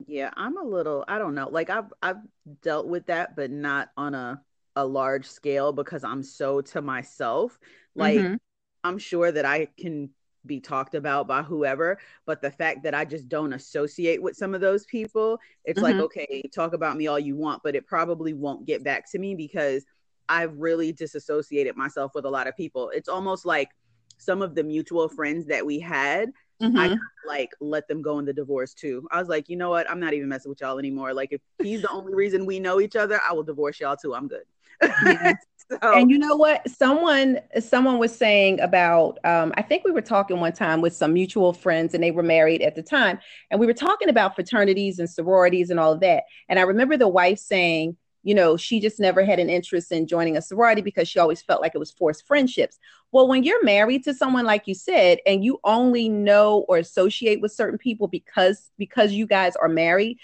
yeah 0.05 0.29
i'm 0.35 0.57
a 0.57 0.63
little 0.63 1.03
i 1.07 1.17
don't 1.17 1.35
know 1.35 1.49
like 1.49 1.69
i've 1.69 1.91
i've 2.01 2.17
dealt 2.61 2.87
with 2.87 3.05
that 3.07 3.35
but 3.35 3.51
not 3.51 3.89
on 3.97 4.13
a 4.13 4.41
a 4.75 4.85
large 4.85 5.25
scale 5.27 5.73
because 5.73 6.03
i'm 6.03 6.21
so 6.21 6.61
to 6.61 6.81
myself 6.81 7.57
like 7.95 8.17
mm-hmm. 8.17 8.35
i'm 8.83 8.97
sure 8.97 9.31
that 9.31 9.45
i 9.45 9.67
can 9.77 10.09
be 10.47 10.59
talked 10.59 10.95
about 10.95 11.27
by 11.27 11.41
whoever 11.41 11.97
but 12.25 12.41
the 12.41 12.51
fact 12.51 12.83
that 12.83 12.93
i 12.93 13.03
just 13.03 13.27
don't 13.27 13.53
associate 13.53 14.21
with 14.21 14.35
some 14.35 14.55
of 14.55 14.61
those 14.61 14.85
people 14.85 15.39
it's 15.65 15.79
mm-hmm. 15.79 15.97
like 15.97 16.03
okay 16.03 16.41
talk 16.53 16.73
about 16.73 16.97
me 16.97 17.07
all 17.07 17.19
you 17.19 17.35
want 17.35 17.61
but 17.63 17.75
it 17.75 17.85
probably 17.85 18.33
won't 18.33 18.65
get 18.65 18.83
back 18.83 19.09
to 19.09 19.19
me 19.19 19.35
because 19.35 19.85
i've 20.29 20.57
really 20.57 20.91
disassociated 20.91 21.75
myself 21.75 22.11
with 22.15 22.25
a 22.25 22.29
lot 22.29 22.47
of 22.47 22.55
people 22.55 22.89
it's 22.93 23.09
almost 23.09 23.45
like 23.45 23.69
some 24.17 24.41
of 24.41 24.55
the 24.55 24.63
mutual 24.63 25.07
friends 25.07 25.45
that 25.45 25.65
we 25.65 25.79
had 25.79 26.31
mm-hmm. 26.61 26.77
I 26.77 26.97
like 27.25 27.51
let 27.59 27.87
them 27.87 28.01
go 28.01 28.19
in 28.19 28.25
the 28.25 28.33
divorce 28.33 28.73
too. 28.73 29.07
I 29.11 29.19
was 29.19 29.29
like, 29.29 29.49
you 29.49 29.55
know 29.55 29.69
what? 29.69 29.89
I'm 29.89 29.99
not 29.99 30.13
even 30.13 30.29
messing 30.29 30.49
with 30.49 30.61
y'all 30.61 30.79
anymore. 30.79 31.13
Like, 31.13 31.31
if 31.31 31.41
he's 31.61 31.81
the 31.81 31.91
only 31.91 32.15
reason 32.15 32.45
we 32.45 32.59
know 32.59 32.79
each 32.79 32.95
other, 32.95 33.19
I 33.27 33.33
will 33.33 33.43
divorce 33.43 33.79
y'all 33.79 33.95
too. 33.95 34.15
I'm 34.15 34.27
good. 34.27 34.43
so. 35.69 35.93
And 35.93 36.09
you 36.09 36.17
know 36.17 36.35
what? 36.35 36.69
Someone 36.69 37.39
someone 37.59 37.97
was 37.97 38.15
saying 38.15 38.59
about 38.61 39.19
um, 39.25 39.53
I 39.57 39.61
think 39.61 39.83
we 39.83 39.91
were 39.91 40.01
talking 40.01 40.39
one 40.39 40.53
time 40.53 40.81
with 40.81 40.93
some 40.93 41.13
mutual 41.13 41.53
friends 41.53 41.93
and 41.93 42.03
they 42.03 42.11
were 42.11 42.23
married 42.23 42.61
at 42.61 42.75
the 42.75 42.83
time. 42.83 43.19
And 43.51 43.59
we 43.59 43.65
were 43.65 43.73
talking 43.73 44.09
about 44.09 44.35
fraternities 44.35 44.99
and 44.99 45.09
sororities 45.09 45.69
and 45.69 45.79
all 45.79 45.93
of 45.93 45.99
that. 46.01 46.23
And 46.47 46.57
I 46.57 46.61
remember 46.63 46.95
the 46.95 47.07
wife 47.07 47.39
saying, 47.39 47.97
you 48.23 48.33
know, 48.33 48.57
she 48.57 48.79
just 48.79 48.99
never 48.99 49.23
had 49.23 49.39
an 49.39 49.49
interest 49.49 49.91
in 49.91 50.07
joining 50.07 50.37
a 50.37 50.41
sorority 50.41 50.81
because 50.81 51.07
she 51.07 51.19
always 51.19 51.41
felt 51.41 51.61
like 51.61 51.75
it 51.75 51.79
was 51.79 51.91
forced 51.91 52.25
friendships. 52.25 52.77
Well, 53.11 53.27
when 53.27 53.43
you're 53.43 53.63
married 53.63 54.03
to 54.05 54.13
someone 54.13 54.45
like 54.45 54.67
you 54.67 54.73
said, 54.73 55.19
and 55.25 55.43
you 55.43 55.59
only 55.63 56.09
know 56.09 56.65
or 56.67 56.77
associate 56.77 57.41
with 57.41 57.51
certain 57.51 57.77
people 57.77 58.07
because 58.07 58.69
because 58.77 59.11
you 59.13 59.27
guys 59.27 59.55
are 59.57 59.69
married, 59.69 60.17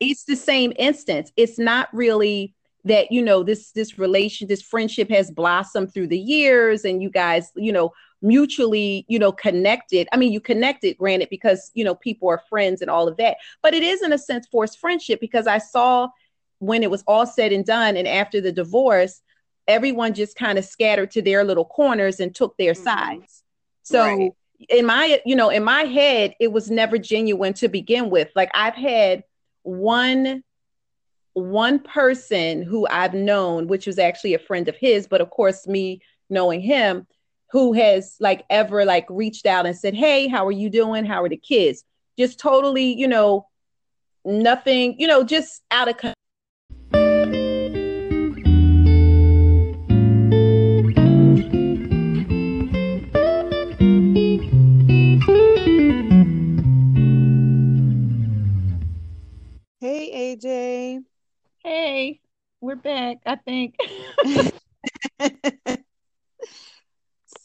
it's 0.00 0.24
the 0.24 0.36
same 0.36 0.72
instance. 0.76 1.32
It's 1.36 1.58
not 1.58 1.88
really 1.92 2.54
that 2.84 3.10
you 3.10 3.22
know 3.22 3.42
this 3.42 3.70
this 3.72 3.98
relation 3.98 4.46
this 4.46 4.62
friendship 4.62 5.10
has 5.10 5.30
blossomed 5.30 5.92
through 5.92 6.06
the 6.06 6.18
years 6.18 6.84
and 6.84 7.02
you 7.02 7.10
guys 7.10 7.50
you 7.56 7.72
know 7.72 7.92
mutually 8.22 9.04
you 9.08 9.18
know 9.18 9.32
connected 9.32 10.08
i 10.12 10.16
mean 10.16 10.32
you 10.32 10.40
connected 10.40 10.96
granted 10.96 11.28
because 11.30 11.70
you 11.74 11.84
know 11.84 11.94
people 11.94 12.28
are 12.28 12.42
friends 12.48 12.80
and 12.80 12.90
all 12.90 13.08
of 13.08 13.16
that 13.16 13.36
but 13.62 13.74
it 13.74 13.82
is 13.82 14.02
in 14.02 14.12
a 14.12 14.18
sense 14.18 14.46
forced 14.50 14.78
friendship 14.78 15.20
because 15.20 15.46
i 15.46 15.58
saw 15.58 16.08
when 16.58 16.82
it 16.82 16.90
was 16.90 17.04
all 17.06 17.26
said 17.26 17.52
and 17.52 17.66
done 17.66 17.96
and 17.96 18.08
after 18.08 18.40
the 18.40 18.52
divorce 18.52 19.20
everyone 19.66 20.14
just 20.14 20.36
kind 20.36 20.58
of 20.58 20.64
scattered 20.64 21.10
to 21.10 21.22
their 21.22 21.44
little 21.44 21.64
corners 21.64 22.20
and 22.20 22.34
took 22.34 22.56
their 22.56 22.72
mm-hmm. 22.72 22.84
sides 22.84 23.42
so 23.82 24.00
right. 24.00 24.32
in 24.68 24.86
my 24.86 25.20
you 25.26 25.36
know 25.36 25.50
in 25.50 25.64
my 25.64 25.82
head 25.82 26.34
it 26.40 26.52
was 26.52 26.70
never 26.70 26.96
genuine 26.96 27.52
to 27.52 27.68
begin 27.68 28.08
with 28.08 28.28
like 28.34 28.50
i've 28.54 28.74
had 28.74 29.22
one 29.62 30.42
one 31.34 31.80
person 31.80 32.62
who 32.62 32.86
I've 32.88 33.14
known, 33.14 33.66
which 33.66 33.86
was 33.86 33.98
actually 33.98 34.34
a 34.34 34.38
friend 34.38 34.68
of 34.68 34.76
his, 34.76 35.06
but 35.06 35.20
of 35.20 35.30
course, 35.30 35.66
me 35.66 36.00
knowing 36.30 36.60
him, 36.60 37.06
who 37.50 37.72
has 37.72 38.16
like 38.20 38.44
ever 38.50 38.84
like 38.84 39.06
reached 39.10 39.46
out 39.46 39.66
and 39.66 39.76
said, 39.76 39.94
Hey, 39.94 40.26
how 40.26 40.46
are 40.46 40.52
you 40.52 40.70
doing? 40.70 41.04
How 41.04 41.22
are 41.22 41.28
the 41.28 41.36
kids? 41.36 41.84
Just 42.18 42.38
totally, 42.38 42.92
you 42.92 43.06
know, 43.06 43.46
nothing, 44.24 44.98
you 44.98 45.06
know, 45.06 45.22
just 45.24 45.62
out 45.70 45.88
of 45.88 45.96
we're 62.64 62.76
back, 62.76 63.18
I 63.26 63.36
think. 63.36 63.76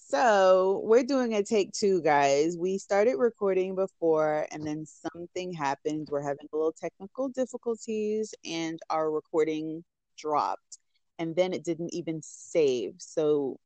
so, 0.08 0.82
we're 0.86 1.04
doing 1.04 1.34
a 1.34 1.44
take 1.44 1.74
two, 1.74 2.02
guys. 2.02 2.56
We 2.58 2.78
started 2.78 3.18
recording 3.18 3.76
before 3.76 4.48
and 4.50 4.66
then 4.66 4.86
something 4.86 5.52
happened. 5.52 6.08
We're 6.10 6.22
having 6.22 6.48
a 6.54 6.56
little 6.56 6.72
technical 6.72 7.28
difficulties 7.28 8.34
and 8.46 8.80
our 8.90 9.12
recording 9.12 9.84
dropped. 10.18 10.78
And 11.18 11.36
then 11.36 11.52
it 11.52 11.66
didn't 11.66 11.94
even 11.94 12.22
save. 12.24 12.94
So, 13.00 13.60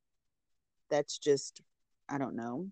that's 0.90 1.20
just, 1.20 1.62
I 2.10 2.18
don't 2.18 2.36
know. 2.36 2.68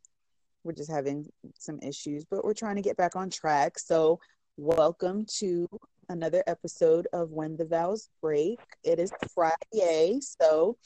We're 0.63 0.73
just 0.73 0.91
having 0.91 1.27
some 1.59 1.77
issues, 1.83 2.25
but 2.25 2.43
we're 2.43 2.55
trying 2.55 2.77
to 2.77 2.81
get 2.81 2.97
back 2.97 3.15
on 3.15 3.29
track. 3.29 3.77
So, 3.77 4.19
welcome 4.57 5.27
to 5.37 5.67
another 6.11 6.43
episode 6.45 7.07
of 7.13 7.31
When 7.31 7.55
the 7.55 7.65
Vows 7.65 8.09
Break. 8.21 8.59
It 8.83 8.99
is 8.99 9.13
Friday, 9.33 10.19
so 10.19 10.77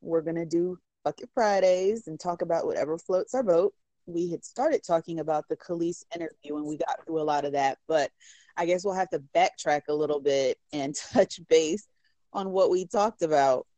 we're 0.00 0.20
going 0.20 0.34
to 0.34 0.44
do 0.44 0.78
Fuck 1.04 1.20
It 1.20 1.30
Fridays 1.32 2.08
and 2.08 2.18
talk 2.18 2.42
about 2.42 2.66
whatever 2.66 2.98
floats 2.98 3.34
our 3.34 3.44
boat. 3.44 3.72
We 4.06 4.30
had 4.30 4.44
started 4.44 4.82
talking 4.84 5.20
about 5.20 5.44
the 5.48 5.56
Kelis 5.56 6.02
interview 6.12 6.56
and 6.56 6.66
we 6.66 6.76
got 6.76 7.06
through 7.06 7.20
a 7.20 7.22
lot 7.22 7.44
of 7.44 7.52
that, 7.52 7.78
but 7.86 8.10
I 8.56 8.66
guess 8.66 8.84
we'll 8.84 8.94
have 8.94 9.10
to 9.10 9.22
backtrack 9.34 9.82
a 9.88 9.94
little 9.94 10.20
bit 10.20 10.58
and 10.72 10.94
touch 11.12 11.40
base 11.48 11.86
on 12.32 12.50
what 12.50 12.68
we 12.68 12.84
talked 12.84 13.22
about. 13.22 13.68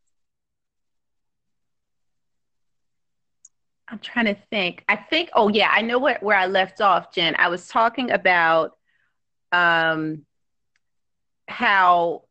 I'm 3.86 3.98
trying 3.98 4.26
to 4.26 4.36
think. 4.50 4.82
I 4.88 4.96
think, 4.96 5.28
oh 5.34 5.48
yeah, 5.48 5.68
I 5.70 5.82
know 5.82 5.98
what 5.98 6.22
where 6.22 6.36
I 6.36 6.46
left 6.46 6.80
off, 6.80 7.12
Jen. 7.14 7.36
I 7.38 7.48
was 7.48 7.68
talking 7.68 8.10
about 8.10 8.72
um 9.52 10.24
how 11.48 12.22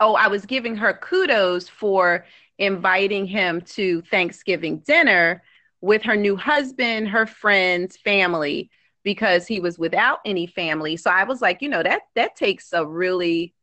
oh 0.00 0.14
i 0.14 0.28
was 0.28 0.46
giving 0.46 0.76
her 0.76 0.92
kudos 0.92 1.68
for 1.68 2.24
inviting 2.58 3.26
him 3.26 3.60
to 3.62 4.02
thanksgiving 4.02 4.78
dinner 4.78 5.42
with 5.80 6.02
her 6.02 6.16
new 6.16 6.36
husband 6.36 7.08
her 7.08 7.26
friends 7.26 7.96
family 7.96 8.70
because 9.04 9.48
he 9.48 9.58
was 9.58 9.80
without 9.80 10.20
any 10.24 10.46
family. 10.46 10.96
So 10.96 11.10
i 11.10 11.24
was 11.24 11.42
like 11.42 11.62
you 11.62 11.68
know 11.68 11.82
that 11.82 12.02
that 12.14 12.36
takes 12.36 12.72
a 12.72 12.86
really 12.86 13.54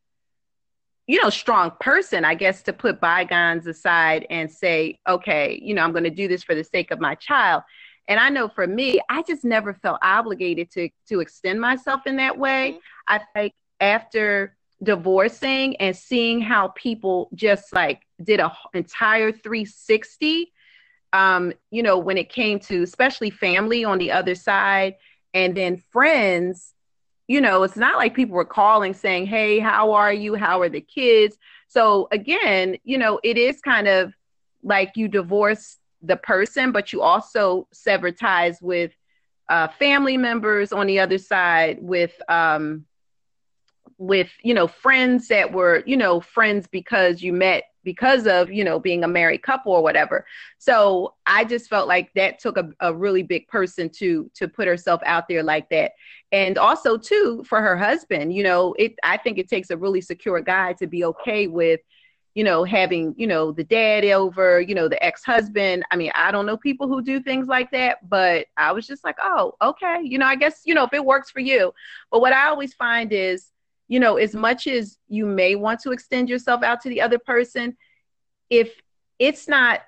you 1.08 1.22
know 1.22 1.30
strong 1.32 1.72
person 1.80 2.24
i 2.24 2.36
guess 2.36 2.62
to 2.62 2.72
put 2.72 3.02
bygones 3.02 3.66
aside 3.66 4.28
and 4.30 4.52
say 4.52 5.00
okay 5.08 5.60
you 5.62 5.74
know 5.74 5.82
i'm 5.82 5.92
going 5.92 6.04
to 6.04 6.12
do 6.12 6.28
this 6.28 6.44
for 6.44 6.54
the 6.54 6.64
sake 6.64 6.92
of 6.92 7.00
my 7.00 7.16
child 7.16 7.64
and 8.10 8.20
i 8.20 8.28
know 8.28 8.50
for 8.50 8.68
me 8.68 9.00
i 9.10 9.22
just 9.22 9.46
never 9.46 9.74
felt 9.74 10.00
obligated 10.02 10.70
to 10.70 10.90
to 11.08 11.22
extend 11.22 11.62
myself 11.62 12.06
in 12.06 12.18
that 12.18 12.38
way. 12.38 12.72
Mm-hmm. 12.72 12.80
i 13.08 13.22
think 13.34 13.54
after 13.80 14.58
divorcing 14.84 15.76
and 15.78 15.96
seeing 15.96 16.42
how 16.42 16.70
people 16.70 17.30
just 17.34 17.74
like 17.74 18.02
did 18.22 18.40
a 18.40 18.52
entire 18.74 19.32
360 19.32 20.52
um 21.14 21.54
you 21.72 21.84
know 21.84 21.98
when 21.98 22.18
it 22.18 22.30
came 22.30 22.60
to 22.60 22.84
especially 22.84 23.30
family 23.30 23.84
on 23.84 23.98
the 23.98 24.12
other 24.12 24.36
side 24.36 24.96
and 25.34 25.56
then 25.56 25.82
friends 25.92 26.74
you 27.28 27.42
know 27.42 27.64
it's 27.64 27.76
not 27.76 27.98
like 27.98 28.16
people 28.16 28.36
were 28.36 28.46
calling 28.46 28.94
saying 28.94 29.26
hey 29.26 29.60
how 29.60 29.92
are 29.94 30.14
you? 30.14 30.36
How 30.36 30.62
are 30.62 30.70
the 30.70 30.82
kids? 30.82 31.38
So 31.68 32.08
again 32.12 32.78
you 32.84 32.98
know 32.98 33.20
it 33.24 33.38
is 33.38 33.62
kind 33.62 33.88
of 33.88 34.14
like 34.64 34.94
you 34.96 35.08
divorce 35.08 35.78
the 36.02 36.18
person 36.18 36.72
but 36.72 36.94
you 36.94 37.02
also 37.02 37.68
sever 37.72 38.12
ties 38.12 38.62
with 38.62 38.92
uh, 39.50 39.68
family 39.68 40.16
members 40.16 40.72
on 40.72 40.88
the 40.88 41.00
other 41.00 41.18
side 41.18 41.78
with 41.82 42.14
um 42.30 42.86
with 43.98 44.30
you 44.44 44.54
know 44.54 44.68
friends 44.68 45.28
that 45.28 45.52
were 45.52 45.84
you 45.86 45.98
know 45.98 46.22
friends 46.22 46.68
because 46.68 47.22
you 47.22 47.34
met 47.34 47.66
because 47.84 48.28
of 48.28 48.52
you 48.52 48.64
know 48.64 48.80
being 48.80 49.04
a 49.04 49.08
married 49.08 49.44
couple 49.44 49.74
or 49.74 49.84
whatever. 49.84 50.26
So 50.58 51.16
i 51.26 51.44
just 51.44 51.70
felt 51.70 51.88
like 51.88 52.12
that 52.14 52.40
took 52.40 52.58
a, 52.58 52.70
a 52.80 52.94
really 52.94 53.24
big 53.24 53.48
person 53.48 53.90
to 53.90 54.30
to 54.36 54.48
put 54.48 54.68
herself 54.68 55.02
out 55.06 55.28
there 55.28 55.44
like 55.44 55.70
that. 55.70 55.92
And 56.32 56.58
also 56.58 56.98
too 56.98 57.44
for 57.44 57.62
her 57.62 57.76
husband 57.76 58.34
you 58.34 58.44
know 58.44 58.74
it 58.78 58.96
i 59.04 59.18
think 59.18 59.38
it 59.38 59.50
takes 59.50 59.70
a 59.70 59.78
really 59.78 60.02
secure 60.02 60.40
guy 60.42 60.74
to 60.74 60.88
be 60.88 61.04
okay 61.04 61.48
with 61.48 61.82
you 62.36 62.44
know 62.44 62.64
having 62.64 63.14
you 63.18 63.28
know 63.28 63.52
the 63.52 63.64
dad 63.64 64.06
over 64.06 64.62
you 64.62 64.76
know 64.76 64.88
the 64.88 65.04
ex-husband 65.04 65.84
i 65.92 65.96
mean 65.96 66.12
i 66.16 66.32
don't 66.32 66.46
know 66.46 66.56
people 66.56 66.88
who 66.88 67.02
do 67.02 67.20
things 67.20 67.48
like 67.48 67.72
that 67.72 68.08
but 68.08 68.46
i 68.56 68.72
was 68.72 68.86
just 68.86 69.04
like 69.04 69.18
oh 69.22 69.54
okay 69.62 70.00
you 70.04 70.18
know 70.18 70.28
i 70.28 70.36
guess 70.36 70.62
you 70.64 70.74
know 70.74 70.84
if 70.84 70.94
it 70.94 71.04
works 71.04 71.32
for 71.32 71.40
you 71.40 71.74
but 72.12 72.22
what 72.22 72.32
i 72.32 72.48
always 72.48 72.74
find 72.74 73.12
is 73.12 73.52
you 73.90 74.00
know, 74.00 74.16
as 74.18 74.34
much 74.34 74.68
as 74.68 74.98
you 75.10 75.26
may 75.26 75.56
want 75.56 75.82
to 75.82 75.92
extend 75.92 76.30
yourself 76.30 76.64
out 76.64 76.80
to 76.82 76.90
the 76.90 77.02
other 77.02 77.18
person, 77.18 77.76
if 78.50 78.72
it's 79.18 79.48
not 79.48 79.82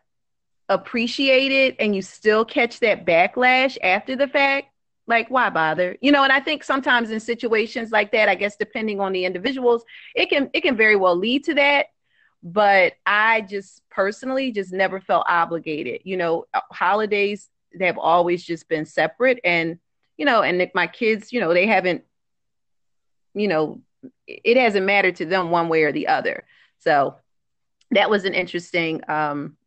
appreciated 0.67 1.75
and 1.79 1.95
you 1.95 2.01
still 2.01 2.43
catch 2.43 2.79
that 2.79 3.05
backlash 3.05 3.77
after 3.83 4.15
the 4.15 4.27
fact, 4.27 4.69
like 5.05 5.29
why 5.29 5.51
bother? 5.51 5.98
You 6.01 6.12
know, 6.12 6.24
and 6.24 6.33
I 6.33 6.39
think 6.39 6.63
sometimes 6.63 7.12
in 7.12 7.19
situations 7.19 7.91
like 7.91 8.12
that, 8.12 8.27
I 8.27 8.36
guess 8.36 8.55
depending 8.57 9.00
on 9.00 9.13
the 9.13 9.24
individuals, 9.24 9.83
it 10.15 10.29
can 10.29 10.50
it 10.53 10.62
can 10.62 10.75
very 10.75 10.95
well 10.95 11.15
lead 11.15 11.43
to 11.45 11.53
that. 11.53 11.88
But 12.43 12.93
I 13.05 13.41
just 13.41 13.88
personally 13.89 14.51
just 14.51 14.74
never 14.74 15.00
felt 15.00 15.25
obligated. 15.29 16.01
You 16.03 16.17
know, 16.17 16.45
holidays 16.71 17.50
they 17.77 17.86
have 17.86 17.98
always 17.98 18.43
just 18.43 18.67
been 18.67 18.86
separate 18.86 19.39
and 19.43 19.79
you 20.17 20.25
know, 20.25 20.43
and 20.43 20.69
my 20.75 20.88
kids, 20.88 21.31
you 21.31 21.39
know, 21.39 21.53
they 21.53 21.67
haven't 21.67 22.03
you 23.33 23.48
know 23.48 23.81
it 24.27 24.57
hasn't 24.57 24.86
mattered 24.86 25.15
to 25.17 25.25
them 25.25 25.51
one 25.51 25.69
way 25.69 25.83
or 25.83 25.91
the 25.91 26.07
other. 26.07 26.43
So 26.79 27.15
that 27.91 28.10
was 28.10 28.25
an 28.25 28.33
interesting 28.33 29.01
um, 29.07 29.57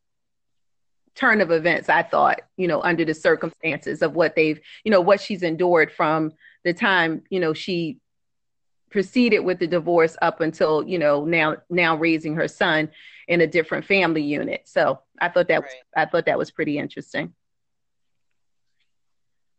turn 1.15 1.41
of 1.41 1.51
events, 1.51 1.89
I 1.89 2.03
thought, 2.03 2.41
you 2.57 2.67
know, 2.67 2.83
under 2.83 3.05
the 3.05 3.15
circumstances 3.15 4.03
of 4.03 4.15
what 4.15 4.35
they've, 4.35 4.61
you 4.85 4.91
know, 4.91 5.01
what 5.01 5.21
she's 5.21 5.43
endured 5.43 5.93
from 5.93 6.33
the 6.65 6.73
time, 6.73 7.23
you 7.31 7.39
know, 7.39 7.55
she 7.55 7.99
proceeded 8.95 9.41
with 9.41 9.59
the 9.59 9.67
divorce 9.67 10.17
up 10.23 10.41
until, 10.41 10.87
you 10.87 11.01
know, 11.01 11.25
now 11.25 11.57
now 11.69 11.97
raising 11.97 12.33
her 12.37 12.47
son 12.47 12.89
in 13.27 13.41
a 13.41 13.47
different 13.47 13.85
family 13.85 14.23
unit. 14.23 14.63
So 14.67 15.01
I 15.21 15.29
thought 15.31 15.49
that 15.49 15.63
right. 15.63 15.65
was 15.65 15.75
I 15.97 16.07
thought 16.07 16.27
that 16.27 16.39
was 16.39 16.53
pretty 16.53 16.79
interesting. 16.79 17.35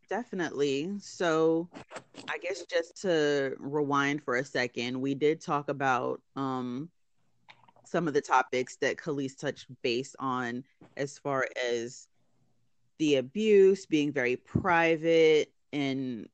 Definitely. 0.08 0.94
So, 1.00 1.68
I 2.30 2.38
guess 2.38 2.64
just 2.64 3.02
to 3.02 3.56
rewind 3.58 4.22
for 4.22 4.36
a 4.36 4.44
second, 4.44 4.98
we 4.98 5.14
did 5.14 5.42
talk 5.42 5.68
about 5.68 6.22
um 6.34 6.88
some 7.84 8.08
of 8.08 8.14
the 8.14 8.22
topics 8.22 8.76
that 8.76 8.96
Kelis 8.96 9.36
touched 9.36 9.66
base 9.82 10.16
on 10.18 10.64
as 10.96 11.18
far 11.18 11.46
as 11.62 12.08
the 12.98 13.16
abuse 13.16 13.84
being 13.84 14.12
very 14.14 14.36
private 14.36 15.52
and 15.74 16.26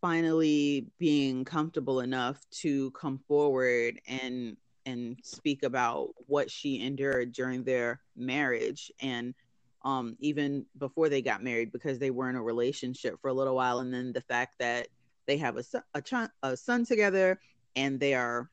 finally 0.00 0.86
being 0.98 1.44
comfortable 1.44 2.00
enough 2.00 2.40
to 2.50 2.90
come 2.92 3.18
forward 3.28 4.00
and 4.06 4.56
and 4.86 5.18
speak 5.22 5.62
about 5.62 6.08
what 6.26 6.50
she 6.50 6.80
endured 6.80 7.32
during 7.32 7.62
their 7.62 8.00
marriage 8.16 8.90
and 9.00 9.34
um, 9.82 10.16
even 10.20 10.66
before 10.78 11.08
they 11.08 11.22
got 11.22 11.42
married 11.42 11.72
because 11.72 11.98
they 11.98 12.10
were 12.10 12.28
in 12.28 12.36
a 12.36 12.42
relationship 12.42 13.18
for 13.20 13.28
a 13.28 13.32
little 13.32 13.54
while, 13.54 13.78
and 13.78 13.92
then 13.92 14.12
the 14.12 14.20
fact 14.20 14.58
that 14.58 14.88
they 15.26 15.38
have 15.38 15.56
a 15.56 15.64
a, 15.94 16.02
ch- 16.02 16.30
a 16.42 16.56
son 16.56 16.84
together 16.84 17.40
and 17.76 17.98
they 17.98 18.14
are 18.14 18.50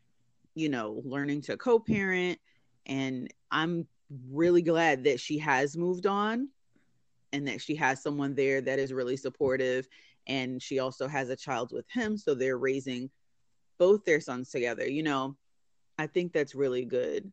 you 0.58 0.70
know, 0.70 1.02
learning 1.06 1.40
to 1.40 1.56
co 1.56 1.78
parent. 1.80 2.40
And 2.88 3.32
I'm 3.52 3.88
really 4.32 4.64
glad 4.64 5.04
that 5.04 5.20
she 5.20 5.38
has 5.38 5.78
moved 5.78 6.08
on 6.08 6.50
and 7.32 7.48
that 7.48 7.62
she 7.62 7.76
has 7.76 8.02
someone 8.02 8.34
there 8.34 8.60
that 8.62 8.80
is 8.80 8.92
really 8.92 9.18
supportive. 9.18 9.88
And 10.28 10.62
she 10.62 10.80
also 10.80 11.08
has 11.08 11.30
a 11.30 11.36
child 11.36 11.72
with 11.74 11.86
him. 11.90 12.18
So 12.18 12.36
they're 12.36 12.58
raising 12.58 13.10
both 13.78 14.04
their 14.06 14.20
sons 14.20 14.50
together. 14.50 14.88
You 14.88 15.04
know, 15.04 15.36
I 15.98 16.08
think 16.08 16.34
that's 16.34 16.56
really 16.56 16.86
good. 16.86 17.32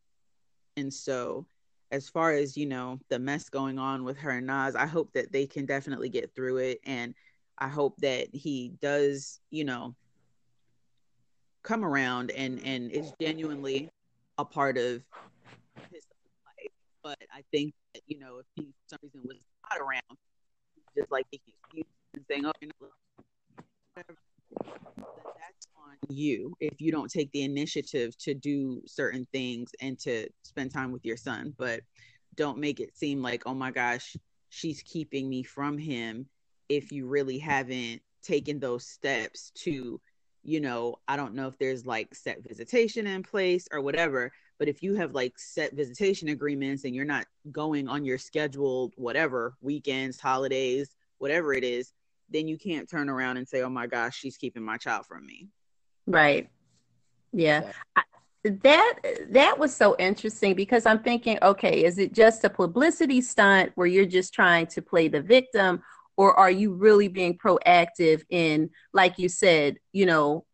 And 0.77 0.93
so, 0.93 1.47
as 1.91 2.09
far 2.09 2.33
as, 2.33 2.57
you 2.57 2.67
know, 2.67 2.99
the 3.09 3.19
mess 3.19 3.49
going 3.49 3.79
on 3.79 4.05
with 4.05 4.17
her 4.19 4.31
and 4.31 4.47
Nas, 4.47 4.75
I 4.75 4.87
hope 4.87 5.13
that 5.13 5.31
they 5.33 5.47
can 5.47 5.67
definitely 5.67 6.09
get 6.09 6.35
through 6.35 6.57
it. 6.59 6.81
And 6.85 7.15
I 7.59 7.69
hope 7.69 7.97
that 7.99 8.29
he 8.33 8.73
does, 8.81 9.41
you 9.51 9.65
know, 9.65 9.95
come 11.63 11.85
around 11.85 12.31
and 12.33 12.61
and 12.65 12.93
is 12.93 13.13
genuinely 13.21 13.91
a 14.39 14.45
part 14.45 14.77
of 14.77 15.03
his 15.91 16.05
life. 16.47 16.71
But 17.03 17.19
I 17.33 17.43
think 17.51 17.75
that 17.95 18.03
you 18.07 18.19
know 18.19 18.39
if 18.39 18.47
he 18.55 18.63
for 18.63 18.89
some 18.89 18.99
reason 19.03 19.23
was 19.25 19.39
not 19.71 19.81
around, 19.81 20.19
just 20.97 21.11
like 21.11 21.27
excuses 21.33 21.94
and 22.14 22.25
saying, 22.28 22.47
"Oh, 22.47 22.52
you 22.61 22.68
know, 22.80 22.88
that's 23.97 25.66
on 25.76 25.97
you 26.09 26.56
if 26.61 26.80
you 26.80 26.92
don't 26.92 27.11
take 27.11 27.30
the 27.33 27.42
initiative 27.42 28.16
to 28.18 28.35
do 28.35 28.83
certain 28.87 29.26
things 29.33 29.71
and 29.80 29.99
to 30.00 30.28
spend 30.42 30.73
time 30.73 30.92
with 30.92 31.04
your 31.04 31.16
son. 31.16 31.54
But 31.59 31.80
don't 32.35 32.59
make 32.59 32.80
it 32.80 32.97
seem 32.97 33.23
like, 33.23 33.42
oh 33.47 33.54
my 33.54 33.71
gosh, 33.71 34.16
she's 34.49 34.83
keeping 34.83 35.28
me 35.28 35.42
from 35.42 35.78
him 35.78 36.26
if 36.68 36.90
you 36.92 37.06
really 37.06 37.38
haven't 37.38 38.02
taken 38.23 38.59
those 38.59 38.87
steps 38.87 39.50
to 39.54 40.00
you 40.44 40.61
know, 40.61 40.97
I 41.09 41.16
don't 41.16 41.35
know 41.35 41.49
if 41.49 41.59
there's 41.59 41.87
like 41.87 42.14
set 42.14 42.42
visitation 42.47 43.06
in 43.06 43.23
place 43.23 43.66
or 43.73 43.80
whatever, 43.80 44.30
but 44.59 44.68
if 44.68 44.83
you 44.83 44.94
have 44.94 45.14
like 45.14 45.38
set 45.38 45.75
visitation 45.75 46.28
agreements 46.28 46.85
and 46.85 46.94
you're 46.94 47.06
not 47.06 47.26
going 47.50 47.88
on 47.88 48.04
your 48.04 48.18
scheduled 48.18 48.92
whatever 48.97 49.54
weekends, 49.62 50.21
holidays, 50.21 50.94
whatever 51.18 51.54
it 51.54 51.64
is, 51.64 51.92
then 52.31 52.49
you 52.49 52.59
can't 52.59 52.88
turn 52.88 53.09
around 53.09 53.37
and 53.37 53.49
say, 53.49 53.62
"Oh 53.62 53.71
my 53.71 53.87
gosh, 53.87 54.16
she's 54.16 54.37
keeping 54.37 54.62
my 54.62 54.76
child 54.76 55.07
from 55.07 55.26
me." 55.26 55.49
Right. 56.07 56.49
Yeah. 57.33 57.73
I, 57.97 58.02
that 58.45 58.95
that 59.31 59.59
was 59.59 59.75
so 59.75 59.97
interesting 59.99 60.54
because 60.54 60.85
I'm 60.85 61.02
thinking, 61.02 61.38
okay, 61.43 61.85
is 61.85 61.99
it 61.99 62.12
just 62.12 62.45
a 62.45 62.50
publicity 62.50 63.21
stunt 63.21 63.73
where 63.75 63.87
you're 63.87 64.04
just 64.04 64.35
trying 64.35 64.66
to 64.69 64.83
play 64.83 65.09
the 65.09 65.23
victim 65.23 65.83
or 66.16 66.38
are 66.38 66.50
you 66.50 66.73
really 66.73 67.09
being 67.09 67.37
proactive 67.37 68.23
in 68.31 68.71
like 68.93 69.19
you 69.19 69.28
said 69.28 69.78
you 69.93 70.07
know 70.07 70.45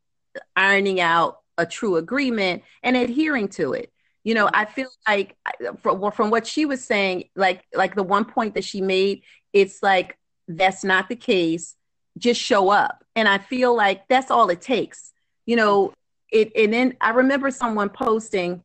ironing 0.56 1.00
out 1.00 1.38
a 1.58 1.66
true 1.66 1.96
agreement 1.96 2.62
and 2.82 2.96
adhering 2.96 3.48
to 3.48 3.72
it 3.72 3.92
you 4.24 4.34
know 4.34 4.48
i 4.54 4.64
feel 4.64 4.88
like 5.08 5.36
from, 5.80 6.10
from 6.12 6.30
what 6.30 6.46
she 6.46 6.64
was 6.64 6.82
saying 6.82 7.24
like 7.36 7.64
like 7.74 7.94
the 7.94 8.02
one 8.02 8.24
point 8.24 8.54
that 8.54 8.64
she 8.64 8.80
made 8.80 9.22
it's 9.52 9.82
like 9.82 10.16
that's 10.56 10.84
not 10.84 11.08
the 11.08 11.16
case 11.16 11.76
just 12.18 12.40
show 12.40 12.70
up 12.70 13.04
and 13.16 13.28
i 13.28 13.38
feel 13.38 13.74
like 13.74 14.06
that's 14.08 14.30
all 14.30 14.48
it 14.50 14.60
takes 14.60 15.12
you 15.46 15.56
know 15.56 15.92
it 16.30 16.50
and 16.56 16.72
then 16.72 16.96
i 17.00 17.10
remember 17.10 17.50
someone 17.50 17.88
posting 17.88 18.62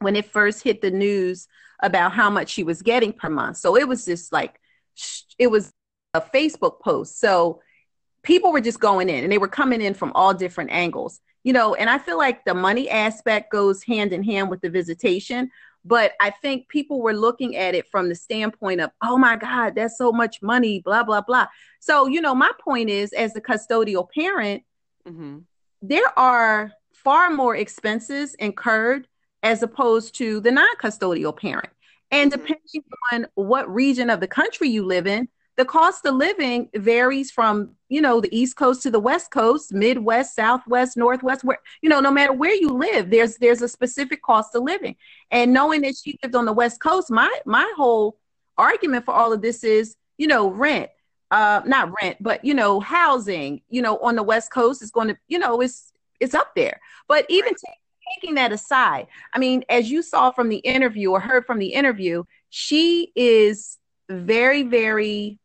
when 0.00 0.16
it 0.16 0.26
first 0.26 0.62
hit 0.62 0.82
the 0.82 0.90
news 0.90 1.48
about 1.82 2.12
how 2.12 2.28
much 2.28 2.48
she 2.48 2.62
was 2.62 2.82
getting 2.82 3.12
per 3.12 3.30
month 3.30 3.56
so 3.56 3.76
it 3.76 3.88
was 3.88 4.04
just 4.04 4.32
like 4.32 4.60
it 5.38 5.50
was 5.50 5.72
a 6.16 6.20
Facebook 6.20 6.80
post. 6.80 7.20
So 7.20 7.60
people 8.22 8.52
were 8.52 8.60
just 8.60 8.80
going 8.80 9.08
in 9.08 9.22
and 9.22 9.32
they 9.32 9.38
were 9.38 9.48
coming 9.48 9.80
in 9.80 9.94
from 9.94 10.12
all 10.14 10.34
different 10.34 10.70
angles, 10.70 11.20
you 11.44 11.52
know, 11.52 11.74
and 11.74 11.88
I 11.88 11.98
feel 11.98 12.18
like 12.18 12.44
the 12.44 12.54
money 12.54 12.90
aspect 12.90 13.52
goes 13.52 13.84
hand 13.84 14.12
in 14.12 14.22
hand 14.22 14.50
with 14.50 14.60
the 14.60 14.70
visitation. 14.70 15.50
But 15.86 16.12
I 16.20 16.30
think 16.30 16.68
people 16.68 17.00
were 17.00 17.12
looking 17.12 17.54
at 17.54 17.76
it 17.76 17.86
from 17.88 18.08
the 18.08 18.16
standpoint 18.16 18.80
of, 18.80 18.90
oh 19.02 19.16
my 19.16 19.36
God, 19.36 19.76
that's 19.76 19.96
so 19.96 20.10
much 20.10 20.42
money, 20.42 20.80
blah, 20.80 21.04
blah, 21.04 21.20
blah. 21.20 21.46
So, 21.78 22.08
you 22.08 22.20
know, 22.20 22.34
my 22.34 22.50
point 22.60 22.90
is, 22.90 23.12
as 23.12 23.32
the 23.32 23.40
custodial 23.40 24.08
parent, 24.12 24.64
mm-hmm. 25.08 25.38
there 25.82 26.18
are 26.18 26.72
far 26.92 27.30
more 27.30 27.54
expenses 27.54 28.34
incurred 28.34 29.06
as 29.44 29.62
opposed 29.62 30.16
to 30.16 30.40
the 30.40 30.50
non 30.50 30.76
custodial 30.82 31.36
parent. 31.36 31.70
And 32.10 32.32
mm-hmm. 32.32 32.40
depending 32.40 32.84
on 33.12 33.26
what 33.36 33.72
region 33.72 34.10
of 34.10 34.18
the 34.18 34.26
country 34.26 34.68
you 34.68 34.84
live 34.84 35.06
in, 35.06 35.28
the 35.56 35.64
cost 35.64 36.04
of 36.04 36.14
living 36.14 36.68
varies 36.74 37.30
from 37.30 37.70
you 37.88 38.00
know 38.00 38.20
the 38.20 38.36
east 38.36 38.56
coast 38.56 38.82
to 38.82 38.90
the 38.90 39.00
west 39.00 39.30
coast 39.30 39.72
midwest 39.72 40.34
southwest 40.34 40.96
northwest 40.96 41.44
where 41.44 41.58
you 41.82 41.88
know 41.88 42.00
no 42.00 42.10
matter 42.10 42.32
where 42.32 42.54
you 42.54 42.68
live 42.68 43.10
there's 43.10 43.36
there's 43.38 43.62
a 43.62 43.68
specific 43.68 44.22
cost 44.22 44.54
of 44.54 44.62
living 44.62 44.96
and 45.30 45.52
knowing 45.52 45.82
that 45.82 45.96
she 45.96 46.18
lived 46.22 46.34
on 46.34 46.44
the 46.44 46.52
west 46.52 46.80
coast 46.80 47.10
my 47.10 47.32
my 47.44 47.70
whole 47.76 48.18
argument 48.58 49.04
for 49.04 49.14
all 49.14 49.32
of 49.32 49.42
this 49.42 49.64
is 49.64 49.96
you 50.18 50.26
know 50.26 50.50
rent 50.50 50.90
uh 51.30 51.60
not 51.64 51.90
rent 52.00 52.16
but 52.20 52.44
you 52.44 52.54
know 52.54 52.80
housing 52.80 53.60
you 53.68 53.82
know 53.82 53.98
on 53.98 54.14
the 54.16 54.22
west 54.22 54.50
coast 54.50 54.82
is 54.82 54.90
going 54.90 55.08
to 55.08 55.16
you 55.28 55.38
know 55.38 55.60
it's 55.60 55.92
it's 56.20 56.34
up 56.34 56.54
there 56.54 56.80
but 57.08 57.26
even 57.28 57.48
right. 57.48 57.56
t- 57.56 58.20
taking 58.20 58.36
that 58.36 58.52
aside 58.52 59.06
i 59.34 59.38
mean 59.38 59.64
as 59.68 59.90
you 59.90 60.02
saw 60.02 60.30
from 60.30 60.48
the 60.48 60.58
interview 60.58 61.10
or 61.10 61.18
heard 61.18 61.44
from 61.44 61.58
the 61.58 61.66
interview 61.66 62.22
she 62.50 63.10
is 63.16 63.78
very 64.08 64.62
very 64.62 65.38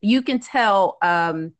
you 0.00 0.22
can 0.22 0.38
tell, 0.38 0.98
um, 1.02 1.52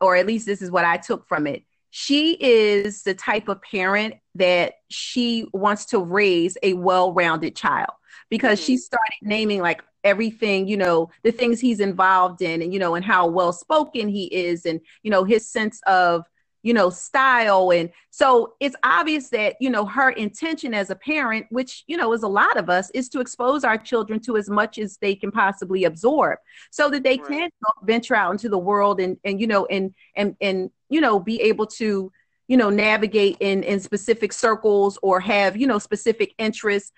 or 0.00 0.16
at 0.16 0.26
least 0.26 0.46
this 0.46 0.62
is 0.62 0.70
what 0.70 0.84
I 0.84 0.96
took 0.96 1.26
from 1.28 1.46
it. 1.46 1.64
She 1.90 2.36
is 2.40 3.02
the 3.02 3.14
type 3.14 3.48
of 3.48 3.62
parent 3.62 4.14
that 4.34 4.74
she 4.90 5.46
wants 5.52 5.86
to 5.86 5.98
raise 5.98 6.56
a 6.62 6.74
well 6.74 7.12
rounded 7.12 7.56
child 7.56 7.92
because 8.28 8.58
mm-hmm. 8.58 8.66
she 8.66 8.76
started 8.76 9.16
naming 9.22 9.60
like 9.60 9.82
everything, 10.04 10.68
you 10.68 10.76
know, 10.76 11.10
the 11.22 11.32
things 11.32 11.60
he's 11.60 11.80
involved 11.80 12.42
in 12.42 12.62
and, 12.62 12.72
you 12.72 12.78
know, 12.78 12.94
and 12.94 13.04
how 13.04 13.26
well 13.26 13.52
spoken 13.52 14.08
he 14.08 14.24
is 14.26 14.66
and, 14.66 14.80
you 15.02 15.10
know, 15.10 15.24
his 15.24 15.48
sense 15.48 15.80
of 15.86 16.24
you 16.62 16.74
know, 16.74 16.90
style. 16.90 17.70
And 17.70 17.90
so 18.10 18.54
it's 18.60 18.76
obvious 18.82 19.28
that, 19.30 19.56
you 19.60 19.70
know, 19.70 19.84
her 19.86 20.10
intention 20.10 20.74
as 20.74 20.90
a 20.90 20.96
parent, 20.96 21.46
which, 21.50 21.84
you 21.86 21.96
know, 21.96 22.12
is 22.12 22.22
a 22.22 22.28
lot 22.28 22.56
of 22.56 22.68
us, 22.68 22.90
is 22.90 23.08
to 23.10 23.20
expose 23.20 23.64
our 23.64 23.78
children 23.78 24.20
to 24.20 24.36
as 24.36 24.50
much 24.50 24.78
as 24.78 24.96
they 24.98 25.14
can 25.14 25.30
possibly 25.30 25.84
absorb 25.84 26.38
so 26.70 26.90
that 26.90 27.04
they 27.04 27.18
right. 27.18 27.28
can 27.28 27.50
venture 27.84 28.16
out 28.16 28.32
into 28.32 28.48
the 28.48 28.58
world 28.58 29.00
and, 29.00 29.18
and, 29.24 29.40
you 29.40 29.46
know, 29.46 29.66
and, 29.66 29.94
and, 30.16 30.36
and, 30.40 30.70
you 30.88 31.00
know, 31.00 31.20
be 31.20 31.40
able 31.42 31.66
to, 31.66 32.10
you 32.48 32.56
know, 32.56 32.70
navigate 32.70 33.36
in, 33.40 33.62
in 33.62 33.78
specific 33.78 34.32
circles 34.32 34.98
or 35.02 35.20
have, 35.20 35.56
you 35.56 35.66
know, 35.66 35.78
specific 35.78 36.34
interests. 36.38 36.92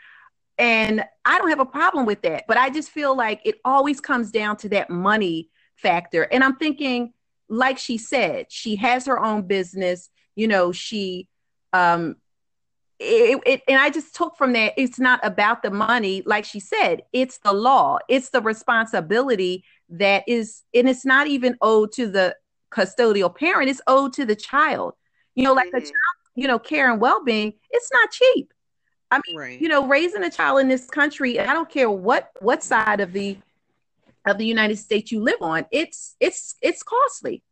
And 0.58 1.04
I 1.24 1.38
don't 1.38 1.50
have 1.50 1.60
a 1.60 1.66
problem 1.66 2.06
with 2.06 2.22
that. 2.22 2.44
But 2.46 2.56
I 2.56 2.70
just 2.70 2.90
feel 2.90 3.16
like 3.16 3.40
it 3.44 3.56
always 3.64 4.00
comes 4.00 4.30
down 4.30 4.56
to 4.58 4.68
that 4.70 4.90
money 4.90 5.48
factor. 5.76 6.22
And 6.22 6.44
I'm 6.44 6.56
thinking, 6.56 7.12
like 7.50 7.78
she 7.78 7.98
said, 7.98 8.46
she 8.48 8.76
has 8.76 9.06
her 9.06 9.22
own 9.22 9.42
business. 9.42 10.08
You 10.36 10.48
know, 10.48 10.72
she, 10.72 11.28
um, 11.72 12.16
it, 12.98 13.42
it, 13.44 13.62
and 13.68 13.78
I 13.78 13.90
just 13.90 14.14
took 14.14 14.36
from 14.36 14.52
that, 14.52 14.74
it's 14.76 14.98
not 14.98 15.20
about 15.22 15.62
the 15.62 15.70
money. 15.70 16.22
Like 16.24 16.44
she 16.44 16.60
said, 16.60 17.02
it's 17.12 17.38
the 17.38 17.52
law, 17.52 17.98
it's 18.08 18.30
the 18.30 18.40
responsibility 18.40 19.64
that 19.90 20.24
is, 20.26 20.62
and 20.72 20.88
it's 20.88 21.04
not 21.04 21.26
even 21.26 21.58
owed 21.60 21.92
to 21.92 22.06
the 22.06 22.36
custodial 22.70 23.34
parent, 23.34 23.68
it's 23.68 23.82
owed 23.86 24.12
to 24.14 24.24
the 24.24 24.36
child. 24.36 24.94
You 25.34 25.44
know, 25.44 25.52
like 25.52 25.68
mm-hmm. 25.68 25.78
a 25.78 25.80
child, 25.80 25.92
you 26.36 26.46
know, 26.46 26.58
care 26.58 26.90
and 26.90 27.00
well 27.00 27.24
being, 27.24 27.54
it's 27.70 27.90
not 27.92 28.10
cheap. 28.10 28.52
I 29.10 29.20
mean, 29.26 29.36
right. 29.36 29.60
you 29.60 29.68
know, 29.68 29.88
raising 29.88 30.22
a 30.22 30.30
child 30.30 30.60
in 30.60 30.68
this 30.68 30.86
country, 30.86 31.40
I 31.40 31.52
don't 31.52 31.68
care 31.68 31.90
what 31.90 32.30
what 32.40 32.62
side 32.62 33.00
of 33.00 33.12
the 33.12 33.36
of 34.26 34.38
the 34.38 34.46
United 34.46 34.76
States 34.76 35.10
you 35.10 35.22
live 35.22 35.40
on, 35.40 35.66
it's 35.70 36.16
it's 36.20 36.56
it's 36.62 36.82
costly. 36.82 37.42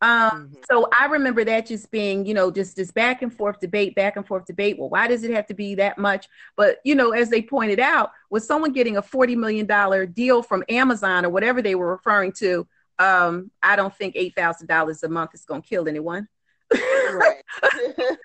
Um, 0.00 0.30
mm-hmm. 0.30 0.54
so 0.70 0.88
I 0.96 1.06
remember 1.06 1.44
that 1.44 1.66
just 1.66 1.90
being, 1.90 2.24
you 2.24 2.32
know, 2.32 2.52
just 2.52 2.76
this 2.76 2.92
back 2.92 3.22
and 3.22 3.34
forth 3.34 3.58
debate, 3.58 3.96
back 3.96 4.16
and 4.16 4.24
forth 4.24 4.46
debate. 4.46 4.78
Well, 4.78 4.90
why 4.90 5.08
does 5.08 5.24
it 5.24 5.32
have 5.32 5.46
to 5.46 5.54
be 5.54 5.74
that 5.76 5.98
much? 5.98 6.28
But 6.56 6.78
you 6.84 6.94
know, 6.94 7.10
as 7.10 7.30
they 7.30 7.42
pointed 7.42 7.80
out, 7.80 8.12
with 8.30 8.44
someone 8.44 8.72
getting 8.72 8.96
a 8.96 9.02
forty 9.02 9.34
million 9.34 9.66
dollar 9.66 10.06
deal 10.06 10.42
from 10.42 10.62
Amazon 10.68 11.24
or 11.24 11.30
whatever 11.30 11.62
they 11.62 11.74
were 11.74 11.90
referring 11.90 12.32
to, 12.32 12.66
um, 12.98 13.50
I 13.62 13.76
don't 13.76 13.94
think 13.94 14.14
eight 14.16 14.34
thousand 14.36 14.68
dollars 14.68 15.02
a 15.02 15.08
month 15.08 15.30
is 15.34 15.44
going 15.44 15.62
to 15.62 15.68
kill 15.68 15.88
anyone. 15.88 16.28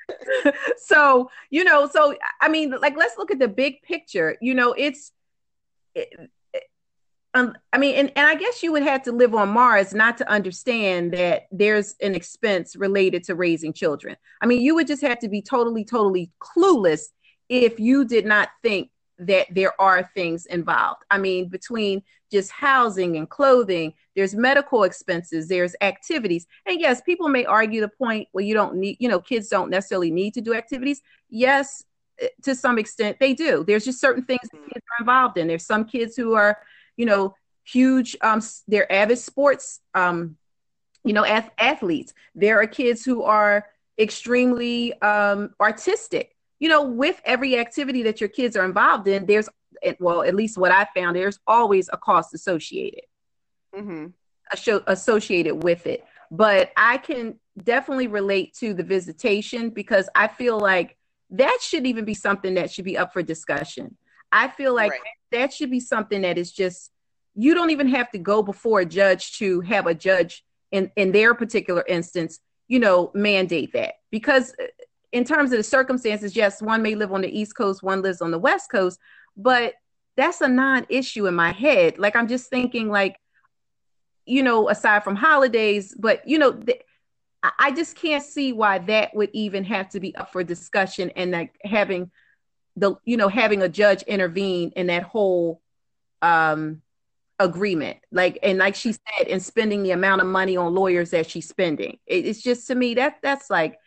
so 0.77 1.29
you 1.49 1.63
know, 1.63 1.87
so 1.87 2.15
I 2.39 2.49
mean, 2.49 2.75
like 2.81 2.97
let's 2.97 3.17
look 3.17 3.31
at 3.31 3.39
the 3.39 3.47
big 3.47 3.81
picture. 3.81 4.37
You 4.41 4.53
know, 4.53 4.73
it's. 4.73 5.11
It, 5.95 6.31
um, 7.33 7.55
I 7.71 7.77
mean, 7.77 7.95
and, 7.95 8.11
and 8.15 8.27
I 8.27 8.35
guess 8.35 8.61
you 8.61 8.71
would 8.71 8.83
have 8.83 9.03
to 9.03 9.11
live 9.11 9.33
on 9.33 9.49
Mars 9.49 9.93
not 9.93 10.17
to 10.19 10.29
understand 10.29 11.13
that 11.13 11.47
there's 11.51 11.95
an 12.01 12.13
expense 12.15 12.75
related 12.75 13.23
to 13.25 13.35
raising 13.35 13.73
children. 13.73 14.15
I 14.41 14.45
mean, 14.45 14.61
you 14.61 14.75
would 14.75 14.87
just 14.87 15.01
have 15.01 15.19
to 15.19 15.27
be 15.27 15.41
totally, 15.41 15.83
totally 15.83 16.31
clueless 16.39 17.05
if 17.49 17.79
you 17.79 18.05
did 18.05 18.25
not 18.25 18.49
think 18.61 18.89
that 19.19 19.47
there 19.51 19.79
are 19.81 20.09
things 20.13 20.45
involved. 20.45 21.03
I 21.09 21.17
mean, 21.17 21.47
between 21.49 22.03
just 22.31 22.51
housing 22.51 23.17
and 23.17 23.29
clothing, 23.29 23.93
there's 24.15 24.35
medical 24.35 24.83
expenses, 24.83 25.47
there's 25.47 25.75
activities. 25.81 26.47
And 26.65 26.79
yes, 26.79 27.01
people 27.01 27.29
may 27.29 27.45
argue 27.45 27.81
the 27.81 27.89
point 27.89 28.27
where 28.31 28.43
you 28.43 28.53
don't 28.53 28.75
need, 28.75 28.97
you 28.99 29.09
know, 29.09 29.19
kids 29.19 29.47
don't 29.47 29.69
necessarily 29.69 30.11
need 30.11 30.33
to 30.35 30.41
do 30.41 30.53
activities. 30.53 31.01
Yes, 31.29 31.83
eh, 32.19 32.27
to 32.43 32.55
some 32.55 32.77
extent 32.77 33.17
they 33.19 33.33
do. 33.33 33.63
There's 33.63 33.85
just 33.85 34.01
certain 34.01 34.23
things 34.23 34.41
kids 34.51 34.85
are 34.99 35.01
involved 35.01 35.37
in. 35.37 35.47
There's 35.47 35.65
some 35.65 35.85
kids 35.85 36.15
who 36.15 36.33
are, 36.33 36.57
you 36.97 37.05
know, 37.05 37.35
huge, 37.63 38.15
um, 38.21 38.41
they're 38.67 38.91
avid 38.91 39.17
sports, 39.17 39.79
um, 39.93 40.37
you 41.03 41.13
know, 41.13 41.25
ath- 41.25 41.51
athletes. 41.57 42.13
There 42.35 42.59
are 42.59 42.67
kids 42.67 43.03
who 43.03 43.23
are 43.23 43.67
extremely 43.97 44.99
um, 45.01 45.53
artistic. 45.59 46.35
You 46.59 46.69
know, 46.69 46.83
with 46.83 47.21
every 47.25 47.57
activity 47.57 48.03
that 48.03 48.21
your 48.21 48.29
kids 48.29 48.55
are 48.55 48.63
involved 48.63 49.07
in, 49.07 49.25
there's 49.25 49.49
well, 49.99 50.23
at 50.23 50.35
least 50.35 50.57
what 50.57 50.71
I 50.71 50.87
found, 50.95 51.15
there's 51.15 51.39
always 51.45 51.89
a 51.91 51.97
cost 51.97 52.33
associated, 52.33 53.01
mm-hmm. 53.75 54.77
associated 54.87 55.63
with 55.63 55.85
it. 55.87 56.05
But 56.31 56.71
I 56.77 56.97
can 56.97 57.39
definitely 57.61 58.07
relate 58.07 58.53
to 58.55 58.73
the 58.73 58.83
visitation 58.83 59.69
because 59.69 60.09
I 60.15 60.27
feel 60.27 60.59
like 60.59 60.97
that 61.31 61.59
should 61.61 61.85
even 61.85 62.05
be 62.05 62.13
something 62.13 62.53
that 62.55 62.71
should 62.71 62.85
be 62.85 62.97
up 62.97 63.13
for 63.13 63.21
discussion. 63.21 63.97
I 64.33 64.49
feel 64.49 64.73
like 64.73 64.91
right. 64.91 65.01
that 65.31 65.53
should 65.53 65.71
be 65.71 65.79
something 65.79 66.21
that 66.23 66.37
is 66.37 66.51
just 66.51 66.91
you 67.35 67.53
don't 67.53 67.69
even 67.69 67.87
have 67.87 68.11
to 68.11 68.17
go 68.17 68.43
before 68.43 68.81
a 68.81 68.85
judge 68.85 69.37
to 69.37 69.61
have 69.61 69.87
a 69.87 69.95
judge 69.95 70.43
in 70.71 70.91
in 70.95 71.11
their 71.11 71.33
particular 71.33 71.85
instance 71.87 72.39
you 72.67 72.79
know, 72.79 73.11
mandate 73.13 73.73
that 73.73 73.95
because 74.11 74.53
uh, 74.59 74.65
in 75.11 75.23
terms 75.23 75.51
of 75.51 75.57
the 75.57 75.63
circumstances, 75.63 76.35
yes, 76.35 76.61
one 76.61 76.81
may 76.81 76.95
live 76.95 77.13
on 77.13 77.21
the 77.21 77.39
East 77.39 77.55
Coast, 77.55 77.83
one 77.83 78.01
lives 78.01 78.21
on 78.21 78.31
the 78.31 78.39
West 78.39 78.71
Coast, 78.71 78.99
but 79.37 79.73
that's 80.17 80.41
a 80.41 80.47
non-issue 80.47 81.27
in 81.27 81.35
my 81.35 81.51
head. 81.51 81.99
Like 81.99 82.15
I'm 82.15 82.27
just 82.27 82.49
thinking, 82.49 82.89
like, 82.89 83.17
you 84.25 84.41
know, 84.41 84.69
aside 84.69 85.03
from 85.03 85.15
holidays, 85.15 85.95
but 85.97 86.27
you 86.27 86.39
know, 86.39 86.53
th- 86.53 86.81
I 87.59 87.71
just 87.71 87.97
can't 87.97 88.23
see 88.23 88.53
why 88.53 88.79
that 88.79 89.13
would 89.13 89.29
even 89.33 89.65
have 89.65 89.89
to 89.89 89.99
be 89.99 90.15
up 90.15 90.31
for 90.31 90.43
discussion 90.43 91.11
and 91.17 91.31
like 91.31 91.53
having 91.63 92.09
the, 92.75 92.95
you 93.05 93.17
know, 93.17 93.27
having 93.27 93.61
a 93.61 93.69
judge 93.69 94.01
intervene 94.03 94.71
in 94.75 94.87
that 94.87 95.03
whole 95.03 95.61
um 96.21 96.81
agreement. 97.39 97.97
Like 98.11 98.39
and 98.43 98.57
like 98.57 98.75
she 98.75 98.93
said 98.93 99.27
and 99.29 99.41
spending 99.41 99.83
the 99.83 99.91
amount 99.91 100.21
of 100.21 100.27
money 100.27 100.57
on 100.57 100.73
lawyers 100.73 101.11
that 101.11 101.29
she's 101.29 101.47
spending. 101.47 101.99
It, 102.05 102.25
it's 102.25 102.41
just 102.41 102.67
to 102.67 102.75
me 102.75 102.95
that 102.95 103.17
that's 103.21 103.49
like 103.49 103.77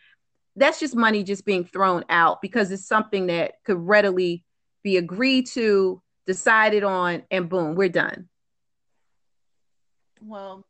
that's 0.55 0.79
just 0.79 0.95
money 0.95 1.23
just 1.23 1.45
being 1.45 1.65
thrown 1.65 2.03
out 2.09 2.41
because 2.41 2.71
it's 2.71 2.87
something 2.87 3.27
that 3.27 3.55
could 3.63 3.77
readily 3.77 4.43
be 4.83 4.97
agreed 4.97 5.47
to 5.47 6.01
decided 6.25 6.83
on 6.83 7.23
and 7.31 7.49
boom 7.49 7.75
we're 7.75 7.89
done. 7.89 8.27
Well 10.21 10.65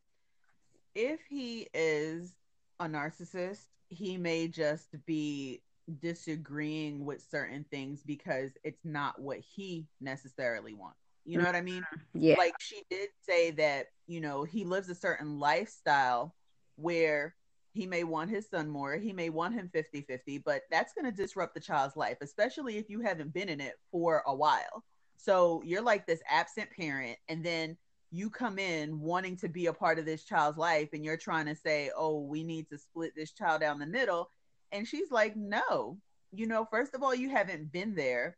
if 0.96 1.20
he 1.30 1.68
is 1.74 2.34
a 2.80 2.86
narcissist 2.86 3.66
he 3.90 4.18
may 4.18 4.48
just 4.48 4.88
be 5.06 5.62
disagreeing 6.00 7.06
with 7.06 7.26
certain 7.30 7.65
things 7.71 8.04
because 8.06 8.52
it's 8.63 8.84
not 8.84 9.19
what 9.21 9.39
he 9.39 9.88
necessarily 10.02 10.73
wants 10.73 11.00
you 11.28 11.38
know 11.38 11.43
what 11.43 11.56
I 11.56 11.62
mean? 11.62 11.82
Mm-hmm. 11.82 12.19
Yeah. 12.21 12.36
Like 12.38 12.54
she 12.60 12.84
did 12.89 13.10
say 13.21 13.52
that, 13.52 13.88
you 14.08 14.21
know, 14.21 14.43
he 14.43 14.63
lives 14.63 14.89
a 14.89 14.95
certain 14.95 15.39
lifestyle 15.39 16.34
where 16.78 17.36
he 17.73 17.86
may 17.86 18.06
want 18.06 18.30
his 18.32 18.50
son 18.50 18.69
more, 18.69 18.95
he 18.95 19.12
may 19.12 19.30
want 19.30 19.54
him 19.54 19.69
50 19.71 20.02
50, 20.02 20.38
but 20.39 20.62
that's 20.71 20.93
going 20.93 21.06
to 21.06 21.12
disrupt 21.12 21.54
the 21.54 21.60
child's 21.60 21.97
life, 21.97 22.17
especially 22.21 22.78
if 22.78 22.89
you 22.89 23.02
haven't 23.02 23.34
been 23.34 23.50
in 23.50 23.60
it 23.60 23.76
for 23.91 24.23
a 24.26 24.34
while. 24.34 24.86
So 25.17 25.62
you're 25.65 25.82
like 25.82 26.08
this 26.08 26.21
absent 26.30 26.69
parent, 26.71 27.17
and 27.28 27.43
then 27.43 27.76
you 28.10 28.30
come 28.30 28.58
in 28.58 29.00
wanting 29.02 29.36
to 29.38 29.50
be 29.50 29.65
a 29.65 29.73
part 29.73 30.00
of 30.00 30.06
this 30.06 30.23
child's 30.23 30.58
life, 30.58 30.89
and 30.93 31.04
you're 31.04 31.17
trying 31.17 31.45
to 31.47 31.56
say, 31.56 31.91
oh, 31.95 32.21
we 32.21 32.43
need 32.43 32.69
to 32.69 32.78
split 32.78 33.12
this 33.15 33.34
child 33.34 33.62
down 33.62 33.80
the 33.80 33.86
middle. 33.86 34.30
And 34.72 34.88
she's 34.88 35.12
like, 35.12 35.36
no, 35.36 35.98
you 36.32 36.48
know, 36.48 36.66
first 36.66 36.94
of 36.94 37.04
all, 37.04 37.16
you 37.16 37.30
haven't 37.30 37.72
been 37.72 37.96
there. 37.96 38.38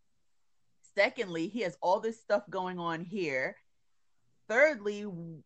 Secondly, 0.96 1.48
he 1.48 1.62
has 1.62 1.78
all 1.82 2.00
this 2.00 2.20
stuff 2.20 2.44
going 2.50 2.80
on 2.80 3.04
here. 3.04 3.56
Thirdly, 4.48 5.06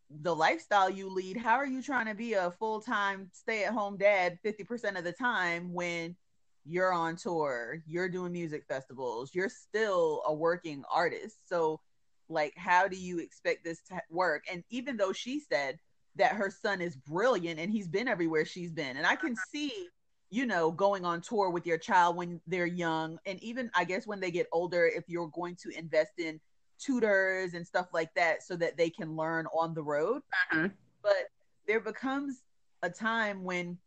the 0.10 0.36
lifestyle 0.36 0.90
you 0.90 1.10
lead. 1.10 1.38
How 1.38 1.56
are 1.56 1.66
you 1.66 1.82
trying 1.82 2.06
to 2.06 2.16
be 2.16 2.34
a 2.34 2.52
full 2.52 2.80
time 2.80 3.30
stay 3.34 3.66
at 3.66 3.74
home 3.74 3.98
dad 3.98 4.40
50% 4.46 4.98
of 4.98 5.04
the 5.04 5.12
time 5.12 5.74
when 5.74 6.16
you're 6.66 6.94
on 6.94 7.18
tour, 7.18 7.84
you're 7.86 8.08
doing 8.08 8.32
music 8.32 8.64
festivals, 8.68 9.32
you're 9.34 9.50
still 9.50 10.24
a 10.26 10.34
working 10.34 10.84
artist? 10.92 11.38
So, 11.48 11.82
like, 12.30 12.54
how 12.56 12.88
do 12.88 12.96
you 12.96 13.20
expect 13.20 13.66
this 13.66 13.82
to 13.90 14.02
work? 14.10 14.46
And 14.50 14.64
even 14.70 14.96
though 14.96 15.12
she 15.12 15.42
said 15.42 15.78
that 16.16 16.34
her 16.34 16.50
son 16.50 16.80
is 16.80 16.96
brilliant 16.96 17.60
and 17.60 17.72
he's 17.72 17.90
been 17.90 18.08
everywhere 18.08 18.46
she's 18.46 18.72
been, 18.72 18.96
and 18.96 19.06
I 19.06 19.18
can 19.18 19.36
see 19.52 19.90
you 20.34 20.48
know, 20.48 20.72
going 20.72 21.06
on 21.06 21.22
tour 21.22 21.52
with 21.52 21.68
your 21.68 21.78
child 21.78 22.16
when 22.16 22.42
they're 22.48 22.66
young. 22.66 23.20
And 23.28 23.42
even, 23.44 23.70
I 23.76 23.84
guess, 23.84 24.08
when 24.08 24.20
they 24.20 24.32
get 24.32 24.48
older, 24.52 24.88
if 24.88 25.04
you're 25.08 25.28
going 25.28 25.56
to 25.58 25.70
invest 25.78 26.14
in 26.18 26.40
tutors 26.80 27.54
and 27.54 27.68
stuff 27.68 27.90
like 27.94 28.12
that 28.16 28.42
so 28.42 28.56
that 28.56 28.76
they 28.76 28.90
can 28.90 29.16
learn 29.16 29.46
on 29.56 29.76
the 29.76 29.84
road. 29.84 30.24
Uh-huh. 30.52 30.70
But 31.04 31.30
there 31.68 31.80
becomes 31.80 32.42
a 32.82 32.90
time 32.90 33.44
when 33.44 33.78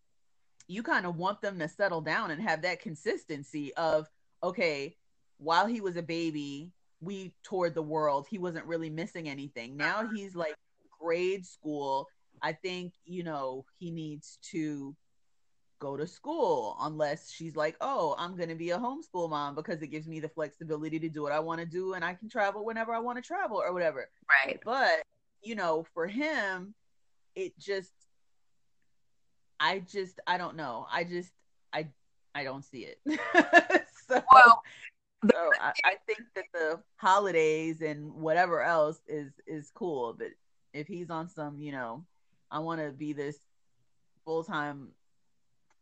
you 0.69 0.85
kind 0.85 1.05
of 1.05 1.17
want 1.17 1.43
them 1.43 1.59
to 1.59 1.67
settle 1.67 2.01
down 2.01 2.31
and 2.31 2.41
have 2.41 2.63
that 2.63 2.81
consistency 2.81 3.75
of, 3.75 4.07
okay, 4.41 4.97
while 5.39 5.67
he 5.67 5.81
was 5.81 5.97
a 5.97 6.03
baby, 6.03 6.71
we 7.01 7.35
toured 7.43 7.75
the 7.75 7.83
world. 7.83 8.29
He 8.31 8.39
wasn't 8.39 8.67
really 8.67 8.89
missing 8.89 9.29
anything. 9.29 9.77
Now 9.77 10.03
uh-huh. 10.03 10.11
he's 10.15 10.37
like 10.37 10.55
grade 11.01 11.45
school. 11.45 12.07
I 12.41 12.53
think, 12.53 12.93
you 13.05 13.25
know, 13.25 13.65
he 13.79 13.91
needs 13.91 14.39
to 14.53 14.95
go 15.79 15.97
to 15.97 16.07
school 16.07 16.77
unless 16.81 17.31
she's 17.31 17.57
like, 17.57 17.77
oh, 17.81 18.15
I'm 18.19 18.37
going 18.37 18.49
to 18.49 18.55
be 18.55 18.71
a 18.71 18.79
homeschool 18.79 19.31
mom 19.31 19.55
because 19.55 19.83
it 19.83 19.89
gives 19.89 20.07
me 20.07 20.21
the 20.21 20.29
flexibility 20.29 20.99
to 20.99 21.09
do 21.09 21.23
what 21.23 21.33
I 21.33 21.41
want 21.41 21.61
to 21.61 21.67
do 21.67 21.95
and 21.95 22.05
I 22.05 22.15
can 22.15 22.29
travel 22.29 22.65
whenever 22.65 22.95
I 22.95 22.99
want 22.99 23.17
to 23.19 23.23
travel 23.23 23.59
or 23.59 23.73
whatever. 23.73 24.09
Right. 24.29 24.59
But, 24.65 25.03
you 25.43 25.55
know, 25.55 25.87
for 25.95 26.07
him, 26.07 26.75
it 27.35 27.59
just, 27.59 27.93
I 29.61 29.81
just, 29.81 30.21
I 30.27 30.39
don't 30.39 30.57
know. 30.57 30.87
I 30.91 31.05
just, 31.05 31.33
I, 31.73 31.89
I 32.35 32.45
don't 32.45 32.65
see 32.65 32.87
it. 32.87 32.99
so, 34.09 34.23
well, 34.33 34.63
so 35.31 35.51
I, 35.61 35.73
I 35.85 35.95
think 36.07 36.21
that 36.35 36.45
the 36.53 36.81
holidays 36.97 37.81
and 37.81 38.13
whatever 38.13 38.63
else 38.63 39.01
is, 39.09 39.33
is 39.47 39.71
cool. 39.75 40.15
But 40.17 40.29
if 40.73 40.87
he's 40.87 41.11
on 41.11 41.29
some, 41.29 41.61
you 41.61 41.73
know, 41.73 42.05
I 42.51 42.61
want 42.61 42.81
to 42.81 42.91
be 42.91 43.13
this 43.13 43.39
full 44.25 44.45
time 44.45 44.89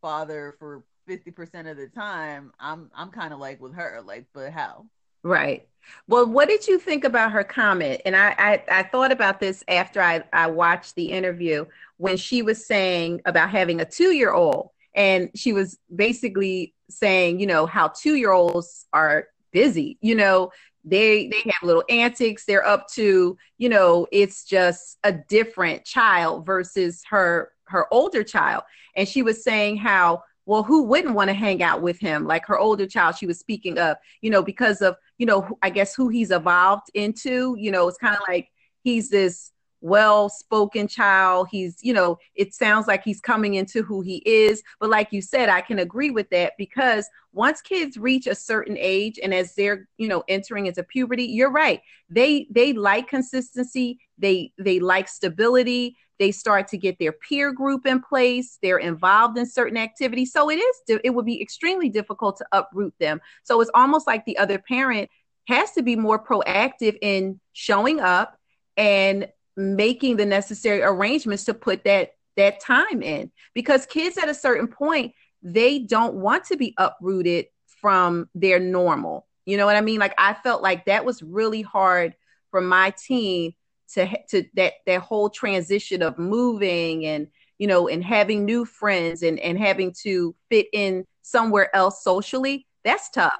father 0.05 0.55
for 0.59 0.83
50% 1.09 1.71
of 1.71 1.79
the 1.79 1.89
time, 1.89 2.53
I'm 2.61 2.91
I'm 2.95 3.09
kind 3.09 3.33
of 3.33 3.41
like 3.41 3.59
with 3.59 3.75
her, 3.75 4.03
like, 4.05 4.27
but 4.35 4.53
how? 4.53 4.85
Right. 5.23 5.67
Well, 6.07 6.27
what 6.27 6.49
did 6.49 6.69
you 6.69 6.79
think 6.79 7.05
about 7.05 7.33
her 7.33 7.43
comment? 7.43 8.03
And 8.05 8.15
I, 8.15 8.35
I, 8.39 8.63
I 8.71 8.83
thought 8.83 9.13
about 9.13 9.41
this 9.41 9.65
after 9.67 10.03
I, 10.03 10.23
I 10.35 10.49
watched 10.49 10.95
the 10.95 11.07
interview 11.07 11.65
when 11.97 12.19
she 12.19 12.43
was 12.43 12.67
saying 12.67 13.23
about 13.25 13.49
having 13.49 13.81
a 13.81 13.87
two 13.87 14.13
year 14.13 14.33
old. 14.33 14.69
And 14.95 15.31
she 15.35 15.55
was 15.55 15.79
basically 15.95 16.75
saying, 16.91 17.41
you 17.41 17.47
know, 17.47 17.65
how 17.65 17.89
two 17.89 18.17
year 18.17 18.33
olds 18.33 18.85
are 18.93 19.29
busy. 19.53 19.97
You 20.03 20.17
know, 20.17 20.53
they 20.85 21.29
they 21.29 21.41
have 21.47 21.63
little 21.63 21.85
antics. 21.89 22.45
They're 22.45 22.67
up 22.67 22.89
to, 22.91 23.39
you 23.57 23.69
know, 23.71 24.07
it's 24.13 24.45
just 24.45 24.99
a 25.03 25.13
different 25.13 25.87
child 25.87 26.45
versus 26.45 27.03
her 27.09 27.54
her 27.67 27.93
older 27.93 28.23
child 28.23 28.63
and 28.97 29.09
she 29.09 29.23
was 29.23 29.43
saying 29.43 29.77
how 29.77 30.23
well 30.47 30.63
who 30.63 30.83
wouldn't 30.83 31.15
want 31.15 31.29
to 31.29 31.35
hang 31.35 31.63
out 31.63 31.81
with 31.81 31.99
him? 31.99 32.27
Like 32.27 32.45
her 32.47 32.59
older 32.59 32.87
child 32.87 33.17
she 33.17 33.27
was 33.27 33.39
speaking 33.39 33.79
of 33.79 33.97
you 34.21 34.31
know 34.31 34.43
because 34.43 34.83
of 34.83 34.97
you 35.19 35.27
know 35.27 35.57
i 35.63 35.71
guess 35.71 35.95
who 35.95 36.09
he's 36.09 36.31
evolved 36.31 36.89
into 36.95 37.57
you 37.59 37.71
know 37.71 37.89
it's 37.89 37.99
kind 37.99 38.17
of 38.17 38.23
like 38.29 38.49
he's 38.83 39.09
this 39.11 39.53
well 39.81 40.31
spoken 40.31 40.89
child 40.89 41.47
he's 41.51 41.77
you 41.83 41.93
know 41.93 42.17
it 42.35 42.55
sounds 42.55 42.87
like 42.87 43.05
he's 43.05 43.21
coming 43.21 43.55
into 43.55 43.83
who 43.83 44.01
he 44.01 44.23
is 44.25 44.63
but 44.81 44.89
like 44.89 45.13
you 45.13 45.21
said 45.21 45.51
i 45.51 45.61
can 45.61 45.79
agree 45.81 46.11
with 46.11 46.29
that 46.31 46.55
because 46.57 47.07
once 47.35 47.61
kids 47.61 47.99
reach 47.99 48.27
a 48.27 48.35
certain 48.35 48.77
age 48.79 49.21
and 49.23 49.35
as 49.35 49.55
they're 49.55 49.87
you 49.99 50.09
know 50.09 50.25
entering 50.27 50.67
into 50.67 50.83
puberty 50.83 51.25
you're 51.25 51.53
right 51.53 51.83
they 52.09 52.47
they 52.51 52.73
like 52.73 53.09
consistency 53.09 53.99
they 54.17 54.51
they 54.57 54.81
like 54.81 55.07
stability 55.07 55.95
they 56.19 56.31
start 56.31 56.69
to 56.69 56.79
get 56.79 56.99
their 56.99 57.13
peer 57.13 57.53
group 57.53 57.87
in 57.87 58.01
place 58.01 58.59
they're 58.63 58.79
involved 58.79 59.39
in 59.39 59.47
certain 59.47 59.77
activities. 59.77 60.33
So 60.33 60.51
it 60.51 60.57
is 60.57 61.01
it 61.03 61.11
would 61.11 61.27
be 61.27 61.41
extremely 61.41 61.89
difficult 61.89 62.37
to 62.39 62.47
uproot 62.53 62.95
them. 63.01 63.21
So 63.43 63.61
it's 63.61 63.71
almost 63.75 64.07
like 64.07 64.25
the 64.25 64.39
other 64.39 64.59
parent 64.59 65.11
has 65.49 65.73
to 65.73 65.83
be 65.83 65.97
more 65.97 66.23
proactive 66.23 66.97
in 67.03 67.41
showing 67.53 68.01
up 68.01 68.39
and 68.77 69.29
making 69.57 70.17
the 70.17 70.27
necessary 70.27 70.83
arrangements 70.83 71.45
to 71.45 71.55
put 71.55 71.85
that 71.85 72.13
that 72.37 72.61
time 72.61 73.03
in. 73.03 73.31
Because 73.55 73.87
kids 73.87 74.19
at 74.19 74.29
a 74.29 74.35
certain 74.35 74.69
point 74.69 75.15
they 75.43 75.79
don't 75.79 76.15
want 76.15 76.45
to 76.45 76.57
be 76.57 76.75
uprooted 76.79 77.47
from 77.81 78.29
their 78.35 78.59
normal. 78.59 79.27
You 79.45 79.59
know 79.59 79.67
what 79.67 79.77
I 79.77 79.83
mean? 79.83 80.01
Like 80.01 80.15
I 80.17 80.35
felt 80.35 80.63
like 80.63 80.87
that 80.87 81.05
was 81.05 81.23
really 81.23 81.61
hard 81.61 82.15
for 82.51 82.61
my 82.61 82.95
teen 83.07 83.55
to 83.93 84.09
to 84.31 84.45
that 84.55 84.75
that 84.87 85.01
whole 85.01 85.29
transition 85.31 86.03
of 86.03 86.19
moving 86.19 87.07
and 87.07 87.29
you 87.59 87.67
know 87.67 87.89
and 87.89 88.05
having 88.05 88.45
new 88.45 88.65
friends 88.65 89.23
and 89.23 89.39
and 89.41 89.59
having 89.59 89.93
to 90.03 90.35
fit 90.51 90.67
in 90.73 91.05
somewhere 91.23 91.75
else 91.75 92.03
socially. 92.03 92.67
That's 92.85 93.11
tough. 93.11 93.33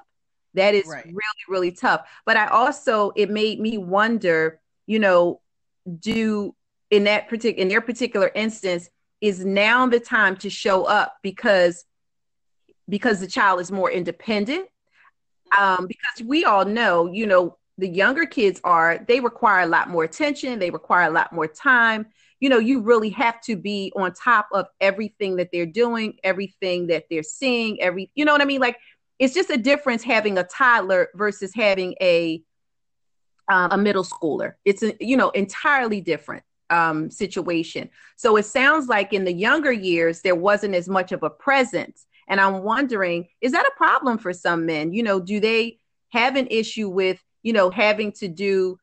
That 0.53 0.73
is 0.73 0.87
right. 0.87 1.05
really 1.05 1.45
really 1.47 1.71
tough. 1.71 2.07
But 2.25 2.37
I 2.37 2.47
also 2.47 3.11
it 3.15 3.29
made 3.29 3.59
me 3.59 3.77
wonder, 3.77 4.59
you 4.87 4.99
know, 4.99 5.41
do 5.99 6.55
in 6.89 7.05
that 7.05 7.27
particular 7.27 7.61
in 7.61 7.67
their 7.67 7.81
particular 7.81 8.31
instance 8.35 8.89
is 9.21 9.43
now 9.43 9.87
the 9.87 9.99
time 9.99 10.35
to 10.37 10.49
show 10.49 10.83
up 10.85 11.15
because 11.21 11.85
because 12.87 13.19
the 13.19 13.27
child 13.27 13.59
is 13.59 13.71
more 13.71 13.89
independent 13.89 14.67
um, 15.57 15.87
because 15.87 16.27
we 16.27 16.45
all 16.45 16.65
know 16.65 17.11
you 17.11 17.25
know 17.25 17.57
the 17.77 17.87
younger 17.87 18.25
kids 18.25 18.59
are 18.63 19.03
they 19.07 19.19
require 19.19 19.63
a 19.63 19.67
lot 19.67 19.89
more 19.89 20.03
attention 20.03 20.59
they 20.59 20.69
require 20.69 21.07
a 21.07 21.11
lot 21.11 21.31
more 21.33 21.47
time 21.47 22.05
you 22.39 22.49
know 22.49 22.59
you 22.59 22.81
really 22.81 23.09
have 23.09 23.41
to 23.41 23.55
be 23.55 23.91
on 23.95 24.13
top 24.13 24.47
of 24.53 24.65
everything 24.81 25.35
that 25.35 25.49
they're 25.51 25.65
doing 25.65 26.17
everything 26.23 26.87
that 26.87 27.05
they're 27.09 27.23
seeing 27.23 27.81
every 27.81 28.09
you 28.15 28.25
know 28.25 28.31
what 28.31 28.41
i 28.41 28.45
mean 28.45 28.61
like 28.61 28.77
it's 29.19 29.33
just 29.33 29.49
a 29.49 29.57
difference 29.57 30.03
having 30.03 30.37
a 30.37 30.43
toddler 30.43 31.09
versus 31.15 31.53
having 31.53 31.95
a 32.01 32.41
um, 33.47 33.71
a 33.71 33.77
middle 33.77 34.03
schooler 34.03 34.53
it's 34.65 34.83
a, 34.83 34.95
you 34.99 35.17
know 35.17 35.29
entirely 35.31 36.01
different 36.01 36.43
um, 36.69 37.09
situation. 37.09 37.89
So 38.15 38.37
it 38.37 38.45
sounds 38.45 38.87
like 38.87 39.13
in 39.13 39.23
the 39.23 39.33
younger 39.33 39.71
years, 39.71 40.21
there 40.21 40.35
wasn't 40.35 40.75
as 40.75 40.87
much 40.87 41.11
of 41.11 41.23
a 41.23 41.29
presence. 41.29 42.05
And 42.27 42.39
I'm 42.41 42.63
wondering, 42.63 43.27
is 43.41 43.51
that 43.51 43.67
a 43.67 43.77
problem 43.77 44.17
for 44.17 44.33
some 44.33 44.65
men? 44.65 44.93
You 44.93 45.03
know, 45.03 45.19
do 45.19 45.39
they 45.39 45.77
have 46.09 46.35
an 46.35 46.47
issue 46.49 46.89
with, 46.89 47.21
you 47.45 47.53
know, 47.53 47.69
having 47.69 48.11
to 48.11 48.27
do 48.27 48.79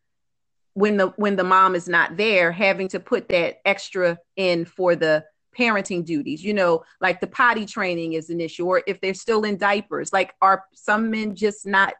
when 0.74 0.96
the 0.96 1.08
when 1.16 1.34
the 1.34 1.42
mom 1.42 1.74
is 1.74 1.88
not 1.88 2.16
there, 2.16 2.52
having 2.52 2.86
to 2.88 3.00
put 3.00 3.28
that 3.28 3.56
extra 3.66 4.16
in 4.36 4.64
for 4.64 4.94
the 4.94 5.24
parenting 5.58 6.04
duties, 6.04 6.44
you 6.44 6.54
know, 6.54 6.84
like 7.00 7.20
the 7.20 7.26
potty 7.26 7.66
training 7.66 8.12
is 8.12 8.30
an 8.30 8.40
issue, 8.40 8.64
or 8.64 8.80
if 8.86 9.00
they're 9.00 9.14
still 9.14 9.42
in 9.42 9.56
diapers, 9.56 10.12
like 10.12 10.32
are 10.40 10.64
some 10.74 11.10
men 11.10 11.34
just 11.34 11.66
not 11.66 11.94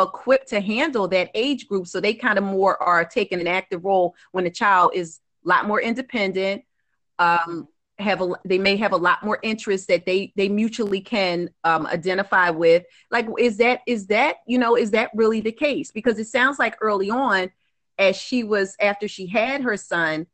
equipped 0.00 0.48
to 0.48 0.60
handle 0.60 1.06
that 1.06 1.30
age 1.34 1.68
group? 1.68 1.86
So 1.86 2.00
they 2.00 2.14
kind 2.14 2.38
of 2.38 2.44
more 2.44 2.82
are 2.82 3.04
taking 3.04 3.38
an 3.38 3.46
active 3.46 3.84
role 3.84 4.14
when 4.32 4.44
the 4.44 4.50
child 4.50 4.92
is 4.94 5.20
a 5.44 5.48
lot 5.50 5.66
more 5.66 5.82
independent. 5.82 6.64
Um, 7.18 7.68
have 7.98 8.20
a 8.20 8.32
they 8.44 8.58
may 8.58 8.76
have 8.76 8.92
a 8.92 8.96
lot 8.96 9.22
more 9.22 9.38
interest 9.42 9.88
that 9.88 10.04
they 10.04 10.32
they 10.36 10.48
mutually 10.48 11.00
can 11.00 11.50
um, 11.64 11.86
identify 11.86 12.50
with. 12.50 12.84
Like, 13.10 13.26
is 13.38 13.56
that 13.58 13.80
is 13.86 14.06
that 14.08 14.36
you 14.46 14.58
know 14.58 14.76
is 14.76 14.90
that 14.92 15.10
really 15.14 15.40
the 15.40 15.52
case? 15.52 15.90
Because 15.90 16.18
it 16.18 16.26
sounds 16.26 16.58
like 16.58 16.76
early 16.80 17.10
on, 17.10 17.50
as 17.98 18.16
she 18.16 18.44
was 18.44 18.76
after 18.80 19.08
she 19.08 19.26
had 19.26 19.62
her 19.62 19.76
son, 19.76 20.26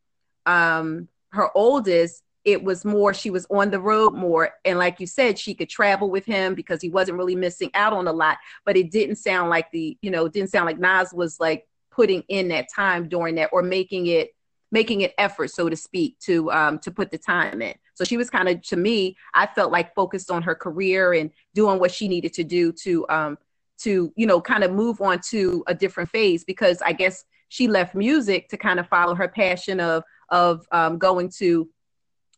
um, 0.46 1.09
her 1.31 1.57
oldest, 1.57 2.22
it 2.44 2.62
was 2.62 2.85
more 2.85 3.14
she 3.14 3.31
was 3.31 3.46
on 3.51 3.70
the 3.70 3.81
road 3.81 4.14
more 4.14 4.51
and 4.64 4.79
like 4.79 4.98
you 4.98 5.07
said 5.07 5.38
she 5.38 5.55
could 5.55 5.68
travel 5.68 6.11
with 6.11 6.25
him 6.25 6.55
because 6.55 6.81
he 6.81 6.88
wasn't 6.88 7.16
really 7.16 7.37
missing 7.37 7.70
out 7.75 7.92
on 7.92 8.09
a 8.09 8.12
lot 8.12 8.38
but 8.64 8.77
it 8.77 8.90
didn't 8.90 9.16
sound 9.16 9.48
like 9.48 9.70
the 9.70 9.96
you 10.03 10.11
know 10.11 10.29
didn't 10.29 10.51
sound 10.51 10.66
like 10.66 10.79
Nas 10.79 11.12
was 11.12 11.38
like 11.38 11.66
putting 11.90 12.22
in 12.29 12.48
that 12.48 12.68
time 12.75 13.09
during 13.09 13.37
that 13.37 13.51
or 13.53 13.62
making 13.62 14.07
it 14.07 14.31
making 14.72 15.04
an 15.04 15.11
effort, 15.18 15.48
so 15.48 15.68
to 15.68 15.76
speak, 15.76 16.18
to 16.20 16.50
um, 16.50 16.78
to 16.80 16.90
put 16.90 17.11
the 17.11 17.18
time 17.18 17.62
in. 17.62 17.74
So 17.94 18.04
she 18.04 18.16
was 18.16 18.30
kind 18.30 18.48
of, 18.48 18.62
to 18.62 18.76
me, 18.76 19.16
I 19.35 19.46
felt 19.46 19.70
like 19.70 19.94
focused 19.94 20.30
on 20.30 20.42
her 20.42 20.54
career 20.54 21.12
and 21.12 21.30
doing 21.54 21.78
what 21.78 21.92
she 21.92 22.08
needed 22.08 22.32
to 22.35 22.44
do 22.44 22.72
to 22.72 23.06
um, 23.08 23.38
to 23.80 24.12
you 24.16 24.26
know 24.26 24.40
kind 24.40 24.64
of 24.64 24.72
move 24.72 25.00
on 25.00 25.20
to 25.30 25.62
a 25.68 25.74
different 25.74 26.11
phase 26.11 26.42
because 26.42 26.82
I 26.82 26.92
guess 26.92 27.24
she 27.48 27.68
left 27.68 27.94
music 27.94 28.48
to 28.48 28.56
kind 28.56 28.80
of 28.80 28.88
follow 28.88 29.14
her 29.14 29.28
passion 29.28 29.78
of 29.78 30.02
of 30.30 30.66
um, 30.72 30.98
going 30.98 31.30
to 31.38 31.68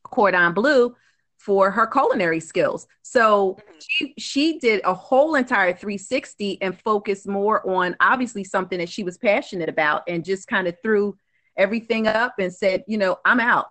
Cordon 0.03 0.53
Bleu 0.53 0.95
for 1.39 1.71
her 1.71 1.87
culinary 1.87 2.41
skills. 2.41 2.87
So 3.03 3.59
she 3.79 4.15
she 4.19 4.59
did 4.59 4.81
a 4.85 4.95
whole 4.95 5.37
entire 5.37 5.73
360 5.73 6.61
and 6.63 6.79
focused 6.81 7.29
more 7.29 7.69
on 7.69 7.95
obviously 8.01 8.43
something 8.45 8.79
that 8.79 8.89
she 8.89 9.05
was 9.05 9.19
passionate 9.19 9.69
about 9.69 10.03
and 10.09 10.25
just 10.25 10.49
kind 10.49 10.67
of 10.67 10.75
threw 10.83 11.17
everything 11.57 12.07
up 12.07 12.35
and 12.39 12.53
said, 12.53 12.85
you 12.87 12.99
know, 12.99 13.19
I'm 13.25 13.41
out. 13.41 13.67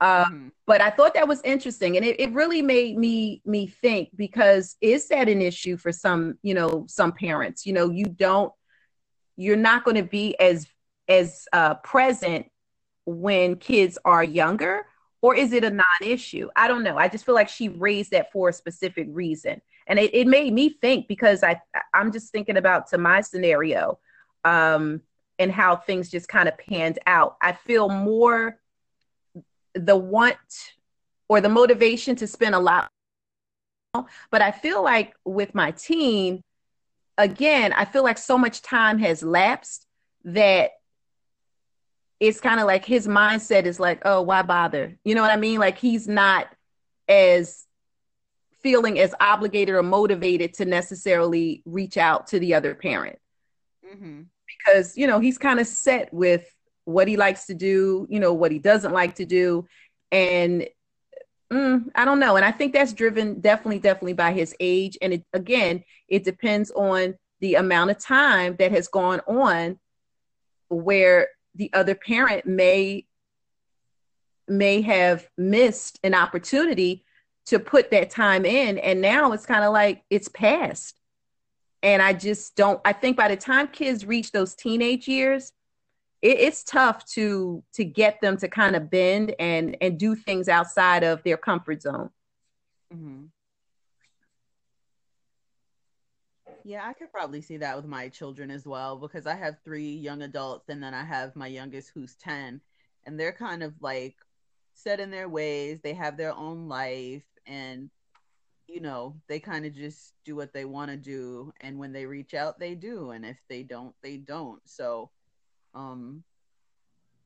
Uh, 0.00 0.24
mm-hmm. 0.24 0.48
But 0.66 0.80
I 0.80 0.90
thought 0.90 1.14
that 1.14 1.28
was 1.28 1.40
interesting, 1.44 1.96
and 1.96 2.04
it, 2.04 2.20
it 2.20 2.32
really 2.32 2.62
made 2.62 2.98
me 2.98 3.40
me 3.44 3.66
think 3.66 4.10
because 4.16 4.76
is 4.80 5.08
that 5.08 5.28
an 5.28 5.40
issue 5.40 5.76
for 5.76 5.92
some, 5.92 6.38
you 6.42 6.54
know, 6.54 6.84
some 6.88 7.12
parents? 7.12 7.64
You 7.64 7.74
know, 7.74 7.90
you 7.90 8.06
don't, 8.06 8.52
you're 9.36 9.56
not 9.56 9.84
going 9.84 9.96
to 9.96 10.02
be 10.02 10.38
as 10.40 10.66
as 11.08 11.46
uh, 11.52 11.74
present 11.74 12.46
when 13.06 13.56
kids 13.56 13.98
are 14.04 14.24
younger, 14.24 14.86
or 15.22 15.34
is 15.36 15.52
it 15.52 15.64
a 15.64 15.70
non-issue? 15.70 16.48
I 16.56 16.66
don't 16.66 16.82
know. 16.82 16.96
I 16.96 17.08
just 17.08 17.24
feel 17.24 17.34
like 17.34 17.48
she 17.48 17.68
raised 17.68 18.10
that 18.10 18.32
for 18.32 18.48
a 18.48 18.52
specific 18.52 19.06
reason, 19.10 19.62
and 19.86 19.98
it, 19.98 20.14
it 20.14 20.26
made 20.26 20.52
me 20.52 20.70
think 20.70 21.06
because 21.08 21.42
I 21.44 21.60
I'm 21.94 22.10
just 22.10 22.32
thinking 22.32 22.56
about 22.56 22.88
to 22.88 22.98
my 22.98 23.20
scenario. 23.20 23.98
Um, 24.44 25.02
and 25.38 25.50
how 25.50 25.76
things 25.76 26.10
just 26.10 26.28
kind 26.28 26.48
of 26.48 26.56
panned 26.58 26.98
out. 27.06 27.36
I 27.40 27.52
feel 27.52 27.88
more 27.88 28.58
the 29.74 29.96
want 29.96 30.36
or 31.28 31.40
the 31.40 31.48
motivation 31.48 32.16
to 32.16 32.26
spend 32.26 32.54
a 32.54 32.58
lot. 32.58 32.88
But 34.30 34.42
I 34.42 34.50
feel 34.50 34.82
like 34.82 35.14
with 35.24 35.54
my 35.54 35.70
teen, 35.70 36.42
again, 37.16 37.72
I 37.72 37.84
feel 37.84 38.02
like 38.02 38.18
so 38.18 38.36
much 38.36 38.62
time 38.62 38.98
has 38.98 39.22
lapsed 39.22 39.86
that 40.24 40.72
it's 42.18 42.40
kind 42.40 42.60
of 42.60 42.66
like 42.66 42.84
his 42.84 43.06
mindset 43.06 43.64
is 43.66 43.78
like, 43.78 44.02
oh, 44.04 44.22
why 44.22 44.42
bother? 44.42 44.96
You 45.04 45.14
know 45.14 45.22
what 45.22 45.30
I 45.30 45.36
mean? 45.36 45.60
Like 45.60 45.78
he's 45.78 46.08
not 46.08 46.48
as 47.08 47.66
feeling 48.62 48.98
as 48.98 49.14
obligated 49.20 49.74
or 49.74 49.82
motivated 49.82 50.54
to 50.54 50.64
necessarily 50.64 51.62
reach 51.64 51.96
out 51.96 52.28
to 52.28 52.38
the 52.38 52.54
other 52.54 52.74
parent. 52.74 53.18
Mm-hmm 53.86 54.22
because 54.64 54.96
you 54.96 55.06
know 55.06 55.20
he's 55.20 55.38
kind 55.38 55.60
of 55.60 55.66
set 55.66 56.12
with 56.12 56.48
what 56.84 57.08
he 57.08 57.16
likes 57.16 57.46
to 57.46 57.54
do, 57.54 58.06
you 58.10 58.20
know, 58.20 58.34
what 58.34 58.52
he 58.52 58.58
doesn't 58.58 58.92
like 58.92 59.14
to 59.16 59.24
do, 59.24 59.66
and 60.12 60.66
mm, 61.52 61.84
I 61.94 62.04
don't 62.04 62.20
know. 62.20 62.36
And 62.36 62.44
I 62.44 62.52
think 62.52 62.72
that's 62.72 62.92
driven 62.92 63.40
definitely, 63.40 63.78
definitely 63.78 64.12
by 64.14 64.32
his 64.32 64.54
age. 64.60 64.98
And 65.00 65.14
it, 65.14 65.24
again, 65.32 65.84
it 66.08 66.24
depends 66.24 66.70
on 66.72 67.14
the 67.40 67.54
amount 67.54 67.90
of 67.90 67.98
time 67.98 68.56
that 68.58 68.72
has 68.72 68.88
gone 68.88 69.20
on 69.26 69.78
where 70.68 71.28
the 71.54 71.70
other 71.72 71.94
parent 71.94 72.46
may 72.46 73.06
may 74.46 74.82
have 74.82 75.26
missed 75.38 75.98
an 76.02 76.14
opportunity 76.14 77.04
to 77.46 77.58
put 77.58 77.90
that 77.90 78.10
time 78.10 78.44
in 78.44 78.78
and 78.78 79.00
now 79.00 79.32
it's 79.32 79.46
kind 79.46 79.64
of 79.64 79.72
like 79.72 80.02
it's 80.10 80.28
past 80.28 80.98
and 81.84 82.00
I 82.00 82.14
just 82.14 82.56
don't. 82.56 82.80
I 82.84 82.94
think 82.94 83.16
by 83.16 83.28
the 83.28 83.36
time 83.36 83.68
kids 83.68 84.06
reach 84.06 84.32
those 84.32 84.54
teenage 84.54 85.06
years, 85.06 85.52
it, 86.22 86.40
it's 86.40 86.64
tough 86.64 87.04
to 87.12 87.62
to 87.74 87.84
get 87.84 88.20
them 88.22 88.38
to 88.38 88.48
kind 88.48 88.74
of 88.74 88.90
bend 88.90 89.34
and 89.38 89.76
and 89.80 89.98
do 89.98 90.16
things 90.16 90.48
outside 90.48 91.04
of 91.04 91.22
their 91.22 91.36
comfort 91.36 91.82
zone. 91.82 92.10
Mm-hmm. 92.92 93.24
Yeah, 96.66 96.86
I 96.88 96.94
could 96.94 97.12
probably 97.12 97.42
see 97.42 97.58
that 97.58 97.76
with 97.76 97.84
my 97.84 98.08
children 98.08 98.50
as 98.50 98.64
well 98.64 98.96
because 98.96 99.26
I 99.26 99.34
have 99.34 99.56
three 99.62 99.92
young 99.92 100.22
adults 100.22 100.70
and 100.70 100.82
then 100.82 100.94
I 100.94 101.04
have 101.04 101.36
my 101.36 101.46
youngest 101.46 101.90
who's 101.94 102.14
10 102.14 102.58
and 103.04 103.20
they're 103.20 103.32
kind 103.32 103.62
of 103.62 103.74
like 103.82 104.16
set 104.72 104.98
in 104.98 105.10
their 105.10 105.28
ways. 105.28 105.80
They 105.82 105.92
have 105.92 106.16
their 106.16 106.34
own 106.34 106.66
life 106.66 107.24
and 107.46 107.90
you 108.66 108.80
know, 108.80 109.20
they 109.28 109.40
kind 109.40 109.66
of 109.66 109.74
just 109.74 110.14
do 110.24 110.36
what 110.36 110.52
they 110.52 110.64
want 110.64 110.90
to 110.90 110.96
do 110.96 111.52
and 111.60 111.78
when 111.78 111.92
they 111.92 112.06
reach 112.06 112.34
out 112.34 112.58
they 112.58 112.74
do 112.74 113.10
and 113.10 113.24
if 113.24 113.38
they 113.48 113.62
don't 113.62 113.94
they 114.02 114.16
don't. 114.16 114.60
So 114.68 115.10
um 115.74 116.24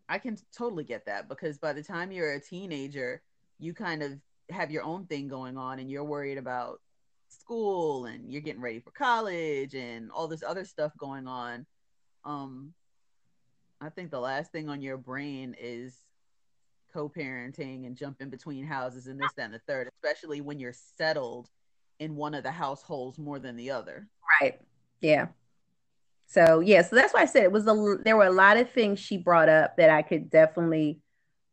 I 0.09 0.18
can 0.18 0.37
totally 0.57 0.85
get 0.85 1.07
that 1.07 1.29
because 1.29 1.59
by 1.59 1.72
the 1.72 1.83
time 1.83 2.12
you're 2.12 2.33
a 2.33 2.40
teenager, 2.40 3.22
you 3.59 3.74
kind 3.74 4.03
of 4.03 4.12
have 4.51 4.70
your 4.70 4.83
own 4.83 5.07
thing 5.07 5.29
going 5.29 5.59
on 5.59 5.79
and 5.79 5.90
you're 5.90 6.05
worried 6.05 6.38
about 6.38 6.81
school 7.29 8.07
and 8.07 8.33
you're 8.33 8.40
getting 8.40 8.62
ready 8.62 8.81
for 8.81 8.90
college 8.90 9.74
and 9.74 10.11
all 10.11 10.29
this 10.29 10.42
other 10.42 10.64
stuff 10.64 10.92
going 10.98 11.27
on. 11.27 11.66
Um 12.24 12.74
I 13.81 13.90
think 13.90 14.11
the 14.11 14.20
last 14.20 14.51
thing 14.51 14.68
on 14.68 14.83
your 14.83 14.96
brain 14.96 15.55
is 15.59 16.03
co-parenting 16.92 17.87
and 17.87 17.96
jumping 17.96 18.31
between 18.31 18.64
houses 18.64 19.07
and 19.07 19.20
this, 19.20 19.33
that, 19.37 19.46
and 19.46 19.55
the 19.55 19.61
third, 19.66 19.88
especially 19.96 20.40
when 20.40 20.59
you're 20.59 20.74
settled 20.96 21.48
in 21.98 22.16
one 22.16 22.35
of 22.35 22.42
the 22.42 22.51
households 22.51 23.18
more 23.18 23.38
than 23.38 23.57
the 23.57 23.70
other. 23.70 24.07
Right. 24.40 24.61
Yeah. 25.01 25.29
So 26.27 26.61
yeah, 26.61 26.83
so 26.83 26.94
that's 26.94 27.14
why 27.14 27.22
I 27.22 27.27
said 27.27 27.44
it 27.44 27.53
was 27.53 27.66
a 27.66 27.96
there 28.05 28.16
were 28.16 28.27
a 28.27 28.31
lot 28.31 28.59
of 28.59 28.70
things 28.70 29.01
she 29.01 29.16
brought 29.16 29.48
up 29.48 29.79
that 29.79 29.88
I 29.88 30.03
could 30.03 30.29
definitely 30.29 31.01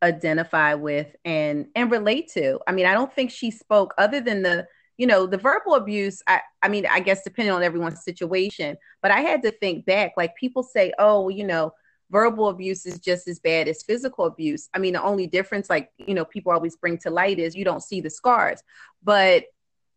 identify 0.03 0.73
with 0.73 1.15
and 1.23 1.67
and 1.75 1.89
relate 1.89 2.29
to. 2.33 2.59
I 2.67 2.73
mean, 2.73 2.85
I 2.85 2.93
don't 2.93 3.13
think 3.13 3.31
she 3.31 3.51
spoke 3.51 3.93
other 3.97 4.19
than 4.19 4.43
the 4.43 4.67
you 4.97 5.07
know, 5.07 5.25
the 5.25 5.37
verbal 5.37 5.75
abuse, 5.75 6.21
I, 6.27 6.39
I 6.61 6.69
mean, 6.69 6.85
I 6.85 7.01
guess 7.01 7.23
depending 7.23 7.53
on 7.53 7.63
everyone's 7.63 8.03
situation, 8.03 8.77
but 9.01 9.11
I 9.11 9.19
had 9.21 9.41
to 9.43 9.51
think 9.51 9.85
back. 9.85 10.13
Like 10.15 10.35
people 10.37 10.63
say, 10.63 10.93
oh, 10.97 11.29
you 11.29 11.43
know, 11.43 11.73
verbal 12.15 12.47
abuse 12.47 12.85
is 12.85 12.97
just 12.97 13.27
as 13.27 13.39
bad 13.39 13.67
as 13.67 13.83
physical 13.83 14.23
abuse. 14.25 14.69
I 14.73 14.79
mean, 14.79 14.93
the 14.93 15.03
only 15.03 15.27
difference, 15.27 15.69
like, 15.69 15.91
you 15.97 16.13
know, 16.13 16.23
people 16.23 16.53
always 16.53 16.77
bring 16.77 16.97
to 16.99 17.09
light 17.09 17.39
is 17.39 17.57
you 17.57 17.65
don't 17.65 17.83
see 17.83 17.99
the 17.99 18.09
scars, 18.09 18.59
but 19.03 19.43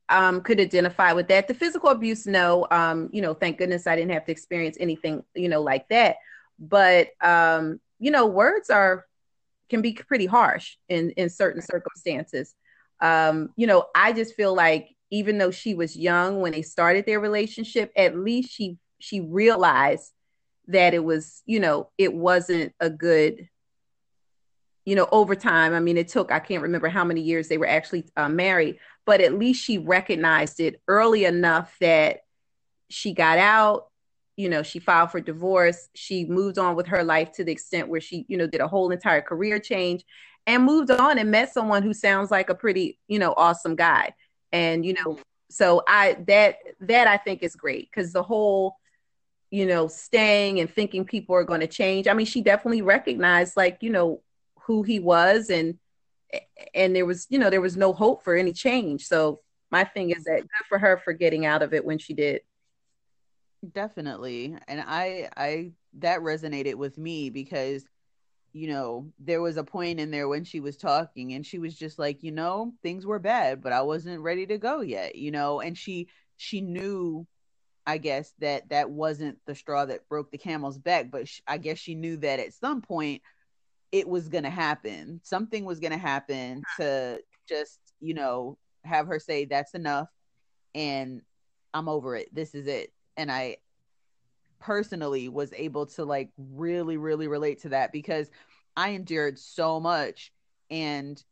um, 0.09 0.40
could 0.40 0.59
identify 0.59 1.12
with 1.12 1.28
that. 1.28 1.46
The 1.46 1.54
physical 1.54 1.90
abuse, 1.90 2.26
no, 2.26 2.66
um, 2.72 3.09
you 3.12 3.22
know, 3.22 3.35
thank 3.35 3.59
goodness 3.59 3.87
I 3.87 3.94
didn't 3.94 4.14
have 4.16 4.24
to 4.24 4.33
experience 4.33 4.76
anything, 4.81 5.22
you 5.42 5.48
know, 5.48 5.62
like 5.62 5.87
that. 5.90 6.16
But, 6.59 7.11
um, 7.20 7.78
you 8.00 8.11
know, 8.11 8.26
words 8.26 8.68
are, 8.68 9.07
can 9.70 9.81
be 9.81 9.92
pretty 9.92 10.26
harsh 10.26 10.76
in, 10.88 11.11
in 11.11 11.28
certain 11.28 11.62
circumstances. 11.62 12.52
Um, 13.00 13.50
you 13.54 13.68
know, 13.68 13.87
I 13.94 14.12
just 14.12 14.35
feel 14.35 14.54
like 14.57 14.88
even 15.11 15.38
though 15.38 15.52
she 15.52 15.74
was 15.74 15.96
young 15.96 16.40
when 16.40 16.50
they 16.50 16.62
started 16.62 17.07
their 17.07 17.20
relationship, 17.20 17.92
at 17.94 18.18
least 18.18 18.50
she, 18.50 18.76
she 18.98 19.20
realized 19.20 20.11
that 20.68 20.94
it 20.94 21.02
was, 21.02 21.42
you 21.46 21.61
know, 21.61 21.90
it 21.98 22.14
wasn't 22.14 22.74
a 22.78 22.90
good, 22.90 23.48
you 24.85 24.94
know, 24.94 25.09
over 25.11 25.35
time. 25.35 25.74
I 25.74 25.81
mean, 25.81 25.96
it 25.96 26.09
took, 26.09 26.31
I 26.31 26.38
can't 26.38 26.62
remember 26.62 26.88
how 26.88 27.04
many 27.04 27.22
years 27.22 27.48
they 27.48 27.59
were 27.59 27.66
actually 27.66 28.04
uh, 28.16 28.28
married, 28.28 28.78
but 29.07 29.20
at 29.20 29.38
least 29.38 29.64
she 29.64 29.78
recognized 29.78 30.61
it 30.61 30.81
early 30.87 31.24
enough 31.24 31.74
that 31.81 32.20
she 32.90 33.12
got 33.12 33.38
out, 33.38 33.88
you 34.37 34.48
know, 34.48 34.62
she 34.62 34.78
filed 34.78 35.11
for 35.11 35.20
divorce. 35.20 35.88
She 35.94 36.24
moved 36.26 36.59
on 36.59 36.76
with 36.76 36.87
her 36.88 37.02
life 37.02 37.33
to 37.33 37.44
the 37.44 37.52
extent 37.52 37.88
where 37.88 38.00
she, 38.00 38.24
you 38.28 38.37
know, 38.37 38.46
did 38.46 38.61
a 38.61 38.68
whole 38.68 38.90
entire 38.90 39.22
career 39.22 39.59
change 39.59 40.04
and 40.46 40.64
moved 40.64 40.90
on 40.90 41.18
and 41.18 41.31
met 41.31 41.52
someone 41.52 41.83
who 41.83 41.92
sounds 41.92 42.31
like 42.31 42.50
a 42.50 42.54
pretty, 42.54 42.98
you 43.09 43.18
know, 43.18 43.35
awesome 43.37 43.74
guy. 43.74 44.14
And, 44.52 44.85
you 44.85 44.94
know, 44.94 45.18
so 45.50 45.83
I, 45.88 46.18
that, 46.26 46.57
that 46.81 47.07
I 47.07 47.16
think 47.16 47.42
is 47.42 47.57
great 47.57 47.90
because 47.90 48.12
the 48.12 48.22
whole, 48.22 48.76
you 49.50 49.66
know, 49.66 49.88
staying 49.88 50.61
and 50.61 50.70
thinking 50.70 51.04
people 51.04 51.34
are 51.34 51.44
going 51.44 51.61
to 51.61 51.66
change. 51.66 52.06
I 52.06 52.12
mean, 52.14 52.26
she 52.26 52.42
definitely 52.42 52.82
recognized 52.82 53.56
like, 53.56 53.78
you 53.80 53.90
know, 53.90 54.22
who 54.62 54.82
he 54.82 55.00
was 55.00 55.48
and 55.48 55.78
and 56.74 56.94
there 56.94 57.06
was, 57.06 57.26
you 57.30 57.38
know, 57.38 57.48
there 57.48 57.62
was 57.62 57.76
no 57.76 57.94
hope 57.94 58.22
for 58.22 58.37
any 58.37 58.52
change. 58.52 59.06
So 59.06 59.40
my 59.70 59.84
thing 59.84 60.11
is 60.11 60.24
that 60.24 60.40
good 60.40 60.66
for 60.68 60.78
her 60.78 60.98
for 60.98 61.14
getting 61.14 61.46
out 61.46 61.62
of 61.62 61.72
it 61.72 61.84
when 61.84 61.98
she 61.98 62.12
did. 62.12 62.42
Definitely. 63.72 64.56
And 64.68 64.82
I 64.87 65.30
I 65.37 65.72
that 65.94 66.20
resonated 66.20 66.74
with 66.74 66.98
me 66.98 67.30
because 67.30 67.84
you 68.52 68.68
know, 68.68 69.12
there 69.18 69.42
was 69.42 69.56
a 69.56 69.64
point 69.64 70.00
in 70.00 70.11
there 70.11 70.26
when 70.26 70.42
she 70.42 70.61
was 70.61 70.76
talking 70.76 71.34
and 71.34 71.44
she 71.44 71.58
was 71.58 71.76
just 71.78 71.98
like, 71.98 72.22
you 72.22 72.32
know, 72.32 72.72
things 72.82 73.04
were 73.04 73.18
bad, 73.18 73.62
but 73.62 73.72
I 73.72 73.82
wasn't 73.82 74.22
ready 74.22 74.46
to 74.46 74.58
go 74.58 74.80
yet, 74.80 75.16
you 75.16 75.30
know, 75.30 75.61
and 75.61 75.76
she 75.76 76.08
she 76.37 76.61
knew 76.61 77.26
I 77.88 77.96
guess 77.96 78.35
that 78.40 78.68
that 78.68 78.90
wasn't 78.90 79.38
the 79.46 79.55
straw 79.55 79.87
that 79.87 80.07
broke 80.11 80.31
the 80.31 80.37
camel's 80.37 80.77
back, 80.77 81.11
but 81.11 81.27
sh- 81.27 81.40
I 81.48 81.57
guess 81.57 81.79
she 81.79 81.94
knew 81.94 82.18
that 82.18 82.38
at 82.38 82.53
some 82.53 82.83
point 82.83 83.22
it 83.92 84.07
was 84.07 84.29
going 84.29 84.44
to 84.44 84.51
happen. 84.51 85.22
Something 85.24 85.64
was 85.64 85.81
going 85.81 85.92
to 85.92 85.98
happen 85.98 86.64
to 86.77 87.18
just, 87.48 87.81
you 87.98 88.12
know, 88.12 88.59
have 88.85 89.07
her 89.07 89.18
say 89.18 89.46
that's 89.46 89.72
enough 89.72 90.09
and 90.74 91.22
I'm 91.72 91.88
over 91.88 92.14
it. 92.14 92.29
This 92.35 92.55
is 92.55 92.66
it. 92.66 92.92
And 93.16 93.33
I 93.33 93.57
personally 94.59 95.31
was 95.31 95.55
able 95.57 95.87
to 95.87 96.05
like 96.05 96.29
really 96.37 96.98
really 96.98 97.29
relate 97.29 97.62
to 97.62 97.70
that 97.70 97.90
because 97.90 98.31
I 98.77 98.90
endured 98.90 99.38
so 99.38 99.81
much 99.81 100.31
and 100.68 101.24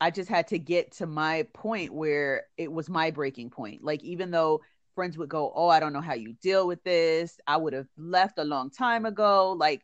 I 0.00 0.10
just 0.10 0.30
had 0.30 0.48
to 0.48 0.58
get 0.58 0.92
to 0.92 1.06
my 1.06 1.46
point 1.52 1.92
where 1.92 2.44
it 2.56 2.72
was 2.72 2.88
my 2.88 3.10
breaking 3.10 3.50
point. 3.50 3.84
Like 3.84 4.02
even 4.02 4.30
though 4.30 4.62
friends 4.94 5.18
would 5.18 5.28
go, 5.28 5.52
Oh, 5.54 5.68
I 5.68 5.80
don't 5.80 5.92
know 5.92 6.00
how 6.00 6.14
you 6.14 6.34
deal 6.42 6.66
with 6.66 6.82
this. 6.84 7.38
I 7.46 7.56
would 7.56 7.72
have 7.72 7.88
left 7.96 8.38
a 8.38 8.44
long 8.44 8.70
time 8.70 9.06
ago. 9.06 9.52
Like, 9.52 9.82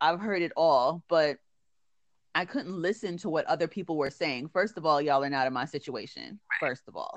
I've 0.00 0.20
heard 0.20 0.42
it 0.42 0.52
all, 0.56 1.02
but 1.08 1.38
I 2.34 2.44
couldn't 2.44 2.74
listen 2.74 3.16
to 3.18 3.30
what 3.30 3.46
other 3.46 3.66
people 3.66 3.96
were 3.96 4.10
saying. 4.10 4.48
First 4.48 4.76
of 4.76 4.84
all, 4.84 5.00
y'all 5.00 5.24
are 5.24 5.30
not 5.30 5.46
in 5.46 5.54
my 5.54 5.64
situation, 5.64 6.38
first 6.60 6.82
of 6.86 6.94
all. 6.94 7.16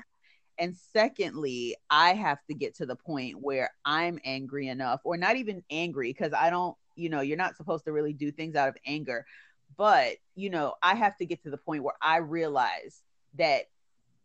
And 0.57 0.75
secondly, 0.93 1.75
I 1.89 2.13
have 2.13 2.39
to 2.47 2.53
get 2.53 2.75
to 2.75 2.85
the 2.85 2.95
point 2.95 3.41
where 3.41 3.69
I'm 3.85 4.19
angry 4.23 4.67
enough, 4.67 5.01
or 5.03 5.17
not 5.17 5.35
even 5.35 5.63
angry, 5.69 6.13
because 6.13 6.33
I 6.33 6.49
don't, 6.49 6.75
you 6.95 7.09
know, 7.09 7.21
you're 7.21 7.37
not 7.37 7.57
supposed 7.57 7.85
to 7.85 7.91
really 7.91 8.13
do 8.13 8.31
things 8.31 8.55
out 8.55 8.69
of 8.69 8.77
anger. 8.85 9.25
But, 9.77 10.17
you 10.35 10.49
know, 10.49 10.75
I 10.81 10.95
have 10.95 11.17
to 11.17 11.25
get 11.25 11.43
to 11.43 11.49
the 11.49 11.57
point 11.57 11.83
where 11.83 11.95
I 12.01 12.17
realize 12.17 13.01
that 13.37 13.63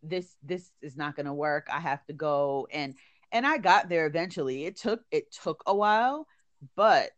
this 0.09 0.37
this 0.43 0.71
is 0.83 0.97
not 0.97 1.17
going 1.17 1.27
to 1.27 1.33
work 1.33 1.67
i 1.73 1.81
have 1.81 2.05
to 2.07 2.13
go 2.13 2.67
and 2.73 2.95
and 3.33 3.47
i 3.47 3.59
got 3.59 3.89
there 3.89 4.07
eventually 4.07 4.65
it 4.67 4.77
took 4.77 5.01
it 5.11 5.33
took 5.33 5.63
a 5.67 5.75
while 5.75 6.27
but 6.77 7.11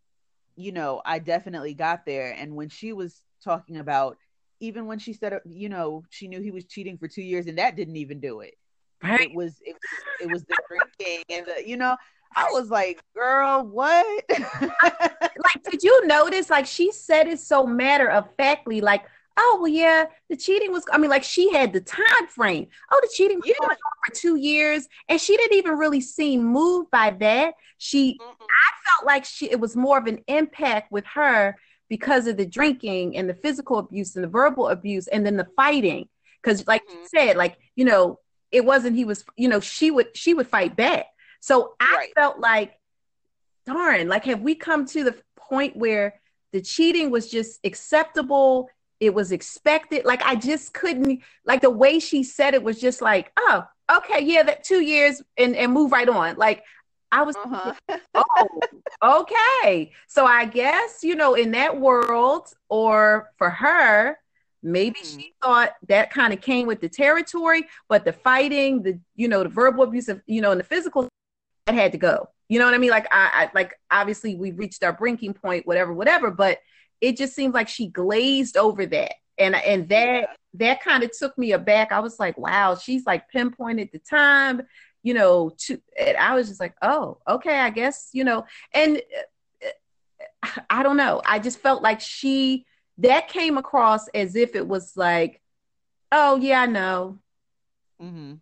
you 0.56 0.72
know 0.72 1.02
i 1.04 1.18
definitely 1.18 1.74
got 1.74 2.04
there 2.06 2.34
and 2.36 2.54
when 2.54 2.68
she 2.68 2.92
was 2.92 3.20
talking 3.42 3.76
about 3.76 4.16
even 4.60 4.86
when 4.86 4.98
she 4.98 5.12
said 5.12 5.38
you 5.44 5.68
know 5.68 6.04
she 6.10 6.28
knew 6.28 6.40
he 6.40 6.50
was 6.50 6.64
cheating 6.64 6.96
for 6.96 7.08
two 7.08 7.22
years 7.22 7.46
and 7.46 7.58
that 7.58 7.76
didn't 7.76 7.96
even 7.96 8.20
do 8.20 8.40
it 8.40 8.54
right 9.02 9.20
it 9.20 9.34
was 9.34 9.60
it 9.64 9.74
was, 9.74 10.22
it 10.22 10.32
was 10.32 10.44
the 10.44 10.56
drinking 10.68 11.22
and 11.28 11.46
the 11.46 11.68
you 11.68 11.76
know 11.76 11.96
I 12.34 12.48
was 12.52 12.70
like, 12.70 13.02
girl, 13.14 13.66
what? 13.66 14.24
like, 14.60 15.62
did 15.70 15.82
you 15.82 16.06
notice? 16.06 16.50
Like, 16.50 16.66
she 16.66 16.92
said 16.92 17.28
it 17.28 17.38
so 17.40 17.66
matter 17.66 18.10
of 18.10 18.28
factly, 18.36 18.80
like, 18.80 19.06
oh 19.38 19.58
well 19.60 19.70
yeah 19.70 20.06
the 20.28 20.36
cheating 20.36 20.72
was 20.72 20.84
i 20.92 20.98
mean 20.98 21.10
like 21.10 21.24
she 21.24 21.52
had 21.52 21.72
the 21.72 21.80
time 21.80 22.26
frame 22.28 22.66
oh 22.92 23.00
the 23.02 23.10
cheating 23.14 23.38
was 23.38 23.48
yeah. 23.48 23.54
going 23.60 23.70
on 23.70 23.92
for 24.06 24.14
two 24.14 24.36
years 24.36 24.88
and 25.08 25.20
she 25.20 25.36
didn't 25.36 25.56
even 25.56 25.76
really 25.76 26.00
seem 26.00 26.44
moved 26.44 26.90
by 26.90 27.10
that 27.10 27.54
she 27.78 28.14
mm 28.14 28.36
i 28.48 28.90
felt 28.90 29.06
like 29.06 29.24
she 29.24 29.50
it 29.50 29.58
was 29.58 29.74
more 29.74 29.98
of 29.98 30.06
an 30.06 30.20
impact 30.28 30.92
with 30.92 31.04
her 31.04 31.56
because 31.88 32.26
of 32.26 32.36
the 32.36 32.46
drinking 32.46 33.16
and 33.16 33.28
the 33.28 33.34
physical 33.34 33.78
abuse 33.78 34.14
and 34.14 34.24
the 34.24 34.28
verbal 34.28 34.68
abuse 34.68 35.08
and 35.08 35.26
then 35.26 35.36
the 35.36 35.46
fighting 35.56 36.08
because 36.40 36.66
like 36.66 36.82
mm-hmm. 36.82 36.98
you 36.98 37.08
said 37.08 37.36
like 37.36 37.56
you 37.74 37.84
know 37.84 38.18
it 38.52 38.64
wasn't 38.64 38.94
he 38.96 39.04
was 39.04 39.24
you 39.36 39.48
know 39.48 39.60
she 39.60 39.90
would 39.90 40.16
she 40.16 40.34
would 40.34 40.46
fight 40.46 40.76
back 40.76 41.06
so 41.40 41.74
i 41.80 41.94
right. 41.96 42.12
felt 42.14 42.38
like 42.38 42.78
darn 43.66 44.08
like 44.08 44.24
have 44.24 44.40
we 44.40 44.54
come 44.54 44.86
to 44.86 45.04
the 45.04 45.14
point 45.36 45.76
where 45.76 46.14
the 46.52 46.60
cheating 46.60 47.10
was 47.10 47.30
just 47.30 47.60
acceptable 47.64 48.68
it 49.00 49.14
was 49.14 49.32
expected. 49.32 50.04
Like 50.04 50.22
I 50.22 50.34
just 50.36 50.72
couldn't 50.72 51.22
like 51.44 51.60
the 51.60 51.70
way 51.70 51.98
she 51.98 52.22
said 52.22 52.54
it 52.54 52.62
was 52.62 52.80
just 52.80 53.02
like, 53.02 53.32
oh, 53.36 53.64
okay, 53.94 54.22
yeah, 54.22 54.42
that 54.42 54.64
two 54.64 54.80
years 54.80 55.22
and, 55.36 55.54
and 55.56 55.72
move 55.72 55.92
right 55.92 56.08
on. 56.08 56.36
Like 56.36 56.64
I 57.12 57.22
was 57.22 57.36
uh-huh. 57.36 57.98
oh, 58.14 58.60
okay. 59.20 59.92
So 60.08 60.26
I 60.26 60.44
guess, 60.46 61.02
you 61.02 61.14
know, 61.14 61.34
in 61.34 61.52
that 61.52 61.78
world 61.78 62.48
or 62.68 63.30
for 63.36 63.50
her, 63.50 64.18
maybe 64.62 65.00
mm-hmm. 65.00 65.20
she 65.20 65.34
thought 65.42 65.72
that 65.88 66.10
kind 66.10 66.32
of 66.32 66.40
came 66.40 66.66
with 66.66 66.80
the 66.80 66.88
territory, 66.88 67.66
but 67.88 68.04
the 68.04 68.12
fighting, 68.12 68.82
the 68.82 68.98
you 69.14 69.28
know, 69.28 69.42
the 69.42 69.48
verbal 69.48 69.84
abuse 69.84 70.08
of, 70.08 70.20
you 70.26 70.40
know, 70.40 70.50
and 70.50 70.60
the 70.60 70.64
physical 70.64 71.08
that 71.66 71.74
had 71.74 71.92
to 71.92 71.98
go. 71.98 72.28
You 72.48 72.58
know 72.58 72.64
what 72.64 72.74
I 72.74 72.78
mean? 72.78 72.90
Like 72.90 73.08
I, 73.12 73.30
I 73.34 73.50
like 73.54 73.74
obviously 73.90 74.36
we 74.36 74.52
reached 74.52 74.82
our 74.84 74.92
breaking 74.92 75.34
point, 75.34 75.66
whatever, 75.66 75.92
whatever, 75.92 76.30
but 76.30 76.58
it 77.00 77.16
just 77.16 77.34
seems 77.34 77.54
like 77.54 77.68
she 77.68 77.88
glazed 77.88 78.56
over 78.56 78.86
that. 78.86 79.14
And 79.38 79.54
and 79.54 79.88
that 79.90 80.36
that 80.54 80.82
kind 80.82 81.02
of 81.02 81.10
took 81.16 81.36
me 81.36 81.52
aback. 81.52 81.92
I 81.92 82.00
was 82.00 82.18
like 82.18 82.38
wow 82.38 82.74
she's 82.74 83.04
like 83.04 83.28
pinpointed 83.28 83.90
the 83.92 83.98
time 83.98 84.62
you 85.02 85.14
know 85.14 85.52
to 85.56 85.80
and 85.98 86.16
i 86.16 86.34
was 86.34 86.48
just 86.48 86.58
like 86.58 86.74
oh 86.82 87.18
okay 87.28 87.58
i 87.58 87.70
guess 87.70 88.10
you 88.12 88.24
know. 88.24 88.44
And 88.72 89.00
uh, 90.42 90.60
i 90.70 90.82
don't 90.82 90.96
know. 90.96 91.22
I 91.24 91.38
just 91.38 91.58
felt 91.58 91.82
like 91.82 92.00
she 92.00 92.66
that 92.98 93.28
came 93.28 93.58
across 93.58 94.08
as 94.08 94.36
if 94.36 94.54
it 94.54 94.66
was 94.66 94.96
like 94.96 95.40
oh 96.12 96.36
yeah 96.36 96.62
i 96.62 96.66
know. 96.66 97.18
Mm-hmm. 98.02 98.34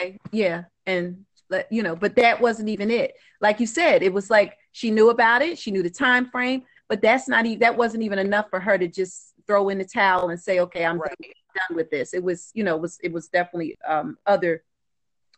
okay 0.00 0.18
yeah 0.30 0.64
and 0.86 1.24
you 1.70 1.82
know 1.82 1.94
but 1.94 2.16
that 2.16 2.40
wasn't 2.40 2.68
even 2.68 2.90
it. 2.90 3.14
Like 3.40 3.58
you 3.58 3.66
said 3.66 4.02
it 4.02 4.12
was 4.12 4.30
like 4.30 4.56
she 4.72 4.90
knew 4.90 5.10
about 5.10 5.42
it. 5.42 5.58
She 5.58 5.70
knew 5.70 5.82
the 5.82 5.90
time 5.90 6.30
frame 6.30 6.64
but 6.92 7.00
that's 7.00 7.26
not 7.26 7.46
even 7.46 7.60
that 7.60 7.74
wasn't 7.74 8.02
even 8.02 8.18
enough 8.18 8.50
for 8.50 8.60
her 8.60 8.76
to 8.76 8.86
just 8.86 9.32
throw 9.46 9.70
in 9.70 9.78
the 9.78 9.84
towel 9.86 10.28
and 10.28 10.38
say 10.38 10.60
okay 10.60 10.84
i'm 10.84 10.98
right. 10.98 11.16
done 11.18 11.74
with 11.74 11.90
this. 11.90 12.12
It 12.12 12.22
was 12.22 12.50
you 12.52 12.64
know 12.64 12.76
it 12.76 12.82
was 12.82 12.98
it 13.02 13.10
was 13.10 13.28
definitely 13.28 13.78
um, 13.88 14.18
other 14.26 14.62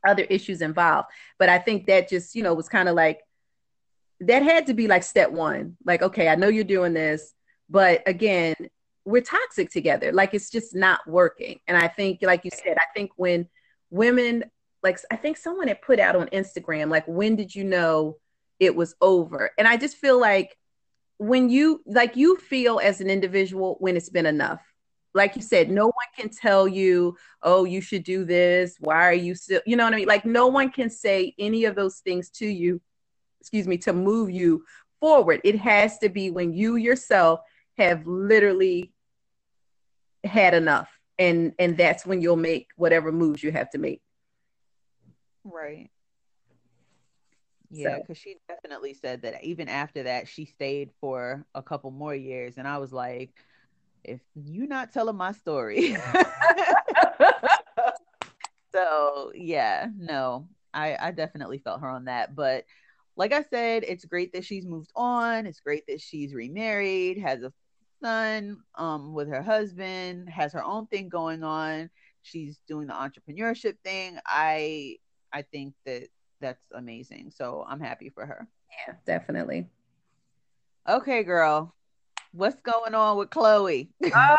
other 0.05 0.25
issues 0.25 0.63
involved. 0.63 1.07
But 1.39 1.51
i 1.51 1.59
think 1.59 1.87
that 1.87 2.09
just 2.09 2.35
you 2.35 2.43
know 2.43 2.55
was 2.55 2.69
kind 2.69 2.89
of 2.89 2.97
like 2.97 3.21
that 4.19 4.43
had 4.43 4.67
to 4.67 4.75
be 4.75 4.89
like 4.89 5.05
step 5.05 5.31
one. 5.31 5.77
Like 5.85 6.03
okay 6.03 6.27
i 6.27 6.35
know 6.35 6.49
you're 6.49 6.65
doing 6.65 6.93
this 6.93 7.35
but 7.71 8.03
again 8.05 8.57
we're 9.05 9.23
toxic 9.23 9.71
together. 9.71 10.11
Like 10.11 10.35
it's 10.35 10.51
just 10.51 10.75
not 10.75 11.07
working. 11.07 11.61
And 11.69 11.77
i 11.77 11.87
think 11.87 12.19
like 12.21 12.45
you 12.45 12.51
said 12.51 12.79
i 12.79 12.87
think 12.97 13.13
when 13.15 13.49
women 13.91 14.43
like 14.83 14.99
i 15.13 15.15
think 15.15 15.37
someone 15.37 15.69
had 15.69 15.83
put 15.83 16.01
out 16.01 16.17
on 16.17 16.27
instagram 16.29 16.91
like 16.91 17.07
when 17.07 17.37
did 17.37 17.55
you 17.55 17.63
know 17.63 18.17
it 18.59 18.75
was 18.75 18.97
over? 19.01 19.53
And 19.57 19.69
i 19.69 19.77
just 19.77 19.99
feel 19.99 20.19
like 20.19 20.59
when 21.19 21.49
you 21.49 21.83
like 21.87 22.17
you 22.17 22.37
feel 22.37 22.81
as 22.81 23.01
an 23.01 23.09
individual 23.09 23.77
when 23.81 23.97
it's 23.97 24.11
been 24.11 24.27
enough 24.27 24.61
like 25.15 25.37
you 25.37 25.43
said, 25.43 25.71
no 25.71 25.85
one 25.85 25.95
can 26.19 26.29
tell 26.29 26.67
you, 26.67 27.17
oh, 27.43 27.65
you 27.65 27.81
should 27.81 28.03
do 28.03 28.25
this. 28.25 28.77
Why 28.81 29.07
are 29.07 29.15
you 29.15 29.35
still, 29.35 29.61
you 29.65 29.77
know 29.77 29.85
what 29.85 29.95
I 29.95 29.99
mean? 29.99 30.09
Like, 30.09 30.25
no 30.25 30.49
one 30.49 30.71
can 30.71 30.91
say 30.91 31.35
any 31.39 31.65
of 31.65 31.77
those 31.77 32.01
things 32.01 32.31
to 32.31 32.47
you, 32.47 32.81
excuse 33.41 33.69
me, 33.69 33.79
to 33.79 33.93
move 33.93 34.31
you 34.31 34.65
forward. 35.01 35.41
It 35.45 35.59
has 35.61 35.99
to 35.99 36.09
be 36.09 36.31
when 36.31 36.53
you 36.53 36.77
yourself 36.77 37.41
have 37.79 38.07
literally 38.07 38.93
had 40.25 40.53
enough. 40.53 40.91
And 41.17 41.53
and 41.61 41.77
that's 41.77 42.05
when 42.05 42.21
you'll 42.21 42.35
make 42.35 42.71
whatever 42.75 43.13
moves 43.13 43.41
you 43.41 43.53
have 43.53 43.71
to 43.71 43.79
make. 43.79 44.03
Right. 45.45 45.91
Yeah, 47.75 47.99
because 47.99 48.19
so. 48.19 48.23
she 48.23 48.37
definitely 48.49 48.95
said 48.95 49.23
that 49.23 49.43
even 49.43 49.69
after 49.69 50.05
that, 50.05 50.29
she 50.29 50.45
stayed 50.45 50.91
for 51.01 51.45
a 51.55 51.63
couple 51.63 51.91
more 51.91 52.15
years. 52.15 52.57
And 52.57 52.69
I 52.69 52.79
was 52.79 52.93
like, 52.93 53.31
if 54.05 54.21
you 54.35 54.67
not 54.67 54.93
telling 54.93 55.17
my 55.17 55.33
story. 55.33 55.97
so 58.73 59.33
yeah, 59.35 59.89
no, 59.97 60.49
I, 60.73 60.97
I 61.01 61.11
definitely 61.11 61.59
felt 61.59 61.81
her 61.81 61.89
on 61.89 62.05
that. 62.05 62.37
But 62.37 62.65
like 63.17 63.33
I 63.33 63.43
said, 63.43 63.85
it's 63.87 64.05
great 64.05 64.33
that 64.35 64.45
she's 64.45 64.67
moved 64.67 64.91
on. 64.95 65.47
It's 65.47 65.61
great 65.61 65.85
that 65.89 66.01
she's 66.01 66.35
remarried, 66.35 67.19
has 67.19 67.43
a 67.43 67.53
son 68.03 68.59
um 68.77 69.15
with 69.15 69.29
her 69.29 69.43
husband, 69.43 70.29
has 70.29 70.53
her 70.53 70.65
own 70.65 70.87
thing 70.87 71.09
going 71.09 71.43
on. 71.43 71.91
She's 72.23 72.61
doing 72.69 72.87
the 72.87 72.95
entrepreneurship 72.95 73.79
thing. 73.85 74.19
I 74.27 74.99
I 75.33 75.43
think 75.43 75.75
that 75.87 76.09
that's 76.41 76.63
amazing. 76.75 77.33
So 77.35 77.65
I'm 77.69 77.81
happy 77.81 78.11
for 78.11 78.27
her. 78.27 78.47
Yeah, 78.87 78.95
definitely. 79.07 79.67
Okay, 80.89 81.23
girl. 81.23 81.75
What's 82.33 82.61
going 82.61 82.95
on 82.95 83.17
with 83.17 83.31
Chloe? 83.31 83.91
uh, 84.15 84.37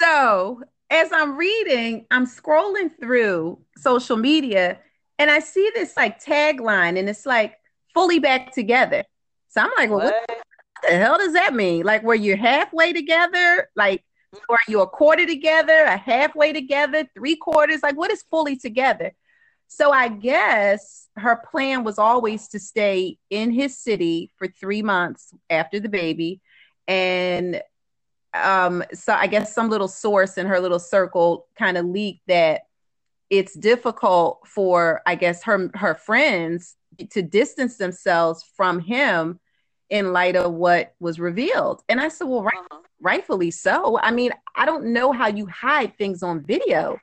so, 0.00 0.62
as 0.90 1.12
I'm 1.12 1.36
reading, 1.36 2.06
I'm 2.10 2.26
scrolling 2.26 2.90
through 3.00 3.58
social 3.76 4.16
media 4.16 4.80
and 5.18 5.30
I 5.30 5.38
see 5.38 5.70
this 5.74 5.96
like 5.96 6.22
tagline 6.22 6.98
and 6.98 7.08
it's 7.08 7.26
like 7.26 7.54
fully 7.94 8.18
back 8.18 8.52
together. 8.52 9.04
So 9.48 9.60
I'm 9.60 9.70
like, 9.78 9.90
well, 9.90 10.00
what, 10.00 10.24
what 10.28 10.90
the 10.90 10.96
hell 10.96 11.18
does 11.18 11.32
that 11.34 11.54
mean? 11.54 11.84
Like, 11.84 12.02
were 12.02 12.14
you 12.14 12.36
halfway 12.36 12.92
together? 12.92 13.68
Like, 13.76 14.04
are 14.48 14.58
you 14.66 14.80
a 14.80 14.86
quarter 14.88 15.26
together, 15.26 15.84
a 15.84 15.96
halfway 15.96 16.52
together, 16.52 17.04
three 17.14 17.36
quarters? 17.36 17.82
Like, 17.82 17.96
what 17.96 18.10
is 18.10 18.24
fully 18.30 18.56
together? 18.56 19.12
So 19.68 19.90
I 19.90 20.08
guess 20.08 21.08
her 21.16 21.36
plan 21.50 21.84
was 21.84 21.98
always 21.98 22.48
to 22.48 22.60
stay 22.60 23.18
in 23.30 23.50
his 23.50 23.76
city 23.76 24.30
for 24.36 24.46
three 24.48 24.82
months 24.82 25.32
after 25.50 25.80
the 25.80 25.88
baby. 25.88 26.40
And 26.86 27.62
um, 28.34 28.84
so 28.92 29.12
I 29.12 29.26
guess 29.26 29.54
some 29.54 29.70
little 29.70 29.88
source 29.88 30.38
in 30.38 30.46
her 30.46 30.60
little 30.60 30.78
circle 30.78 31.46
kind 31.56 31.76
of 31.76 31.86
leaked 31.86 32.26
that 32.26 32.62
it's 33.30 33.54
difficult 33.54 34.46
for 34.46 35.02
I 35.06 35.14
guess 35.14 35.42
her 35.44 35.70
her 35.74 35.94
friends 35.94 36.76
to 37.10 37.22
distance 37.22 37.76
themselves 37.76 38.44
from 38.56 38.80
him 38.80 39.40
in 39.90 40.12
light 40.12 40.36
of 40.36 40.52
what 40.52 40.94
was 41.00 41.20
revealed. 41.20 41.82
And 41.88 42.00
I 42.00 42.08
said, 42.08 42.26
well, 42.26 42.42
right, 42.42 42.54
uh-huh. 42.70 42.80
rightfully 43.00 43.50
so. 43.50 43.98
I 44.00 44.10
mean, 44.10 44.32
I 44.54 44.66
don't 44.66 44.92
know 44.92 45.12
how 45.12 45.28
you 45.28 45.46
hide 45.46 45.96
things 45.96 46.22
on 46.22 46.42
video. 46.42 46.98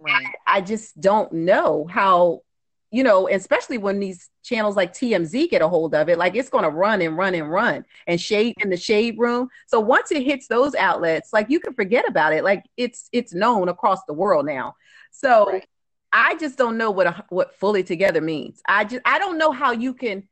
Right. 0.00 0.26
I, 0.46 0.58
I 0.58 0.60
just 0.60 1.00
don't 1.00 1.32
know 1.32 1.86
how, 1.88 2.42
you 2.90 3.02
know, 3.02 3.28
especially 3.28 3.78
when 3.78 3.98
these 3.98 4.28
channels 4.42 4.76
like 4.76 4.92
TMZ 4.92 5.50
get 5.50 5.62
a 5.62 5.68
hold 5.68 5.94
of 5.94 6.08
it, 6.08 6.18
like 6.18 6.36
it's 6.36 6.48
going 6.48 6.64
to 6.64 6.70
run 6.70 7.02
and 7.02 7.16
run 7.16 7.34
and 7.34 7.50
run 7.50 7.84
and 8.06 8.20
shade 8.20 8.54
in 8.60 8.70
the 8.70 8.76
shade 8.76 9.18
room. 9.18 9.48
So 9.66 9.80
once 9.80 10.12
it 10.12 10.22
hits 10.22 10.46
those 10.48 10.74
outlets, 10.74 11.32
like 11.32 11.50
you 11.50 11.60
can 11.60 11.74
forget 11.74 12.08
about 12.08 12.32
it. 12.32 12.44
Like 12.44 12.64
it's 12.76 13.08
it's 13.12 13.34
known 13.34 13.68
across 13.68 14.04
the 14.06 14.14
world 14.14 14.46
now. 14.46 14.74
So 15.10 15.50
right. 15.50 15.66
I 16.12 16.36
just 16.36 16.56
don't 16.56 16.78
know 16.78 16.90
what 16.90 17.06
a, 17.06 17.24
what 17.28 17.54
fully 17.56 17.82
together 17.82 18.20
means. 18.20 18.62
I 18.66 18.84
just 18.84 19.02
I 19.04 19.18
don't 19.18 19.38
know 19.38 19.52
how 19.52 19.72
you 19.72 19.94
can 19.94 20.28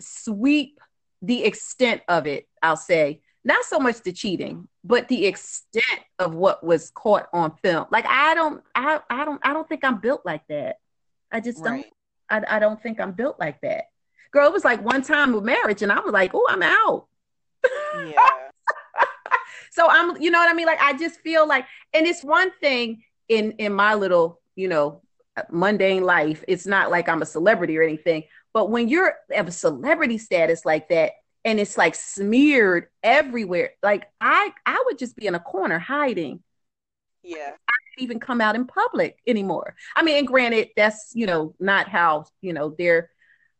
sweep 0.00 0.78
the 1.22 1.44
extent 1.44 2.02
of 2.08 2.26
it. 2.26 2.48
I'll 2.62 2.76
say 2.76 3.22
not 3.44 3.64
so 3.64 3.78
much 3.78 4.02
the 4.02 4.12
cheating, 4.12 4.68
but 4.88 5.06
the 5.08 5.26
extent 5.26 5.84
of 6.18 6.34
what 6.34 6.64
was 6.64 6.90
caught 6.90 7.26
on 7.34 7.54
film. 7.62 7.86
Like 7.92 8.06
I 8.06 8.34
don't, 8.34 8.64
I, 8.74 9.00
I 9.10 9.26
don't, 9.26 9.40
I 9.44 9.52
don't 9.52 9.68
think 9.68 9.84
I'm 9.84 9.98
built 9.98 10.22
like 10.24 10.46
that. 10.48 10.78
I 11.30 11.40
just 11.40 11.62
don't. 11.62 11.84
I, 12.30 12.42
I 12.48 12.58
don't 12.58 12.82
think 12.82 12.98
I'm 12.98 13.12
built 13.12 13.38
like 13.38 13.60
that. 13.60 13.84
Girl, 14.32 14.46
it 14.46 14.52
was 14.52 14.64
like 14.64 14.82
one 14.82 15.02
time 15.02 15.32
with 15.32 15.44
marriage, 15.44 15.82
and 15.82 15.92
I 15.92 16.00
was 16.00 16.12
like, 16.12 16.30
oh, 16.32 16.46
I'm 16.48 16.62
out. 16.62 17.06
Yeah. 17.98 18.12
so 19.70 19.86
I'm, 19.88 20.20
you 20.22 20.30
know 20.30 20.38
what 20.38 20.50
I 20.50 20.54
mean? 20.54 20.66
Like 20.66 20.80
I 20.80 20.96
just 20.96 21.20
feel 21.20 21.46
like, 21.46 21.66
and 21.92 22.06
it's 22.06 22.24
one 22.24 22.50
thing 22.58 23.02
in 23.28 23.52
in 23.52 23.74
my 23.74 23.92
little, 23.92 24.40
you 24.56 24.68
know, 24.68 25.02
mundane 25.50 26.02
life. 26.02 26.42
It's 26.48 26.66
not 26.66 26.90
like 26.90 27.10
I'm 27.10 27.20
a 27.20 27.26
celebrity 27.26 27.76
or 27.76 27.82
anything, 27.82 28.24
but 28.54 28.70
when 28.70 28.88
you're 28.88 29.16
of 29.36 29.48
a 29.48 29.52
celebrity 29.52 30.16
status 30.16 30.64
like 30.64 30.88
that, 30.88 31.12
and 31.48 31.58
it's 31.58 31.78
like 31.78 31.94
smeared 31.94 32.88
everywhere. 33.02 33.70
Like 33.82 34.06
I 34.20 34.52
I 34.66 34.82
would 34.84 34.98
just 34.98 35.16
be 35.16 35.26
in 35.26 35.34
a 35.34 35.40
corner 35.40 35.78
hiding. 35.78 36.42
Yeah. 37.22 37.52
I 37.52 37.74
don't 37.96 38.04
even 38.04 38.20
come 38.20 38.42
out 38.42 38.54
in 38.54 38.66
public 38.66 39.18
anymore. 39.26 39.74
I 39.96 40.02
mean, 40.02 40.18
and 40.18 40.26
granted, 40.26 40.68
that's 40.76 41.12
you 41.14 41.24
know 41.24 41.54
not 41.58 41.88
how 41.88 42.26
you 42.42 42.52
know 42.52 42.74
their 42.76 43.10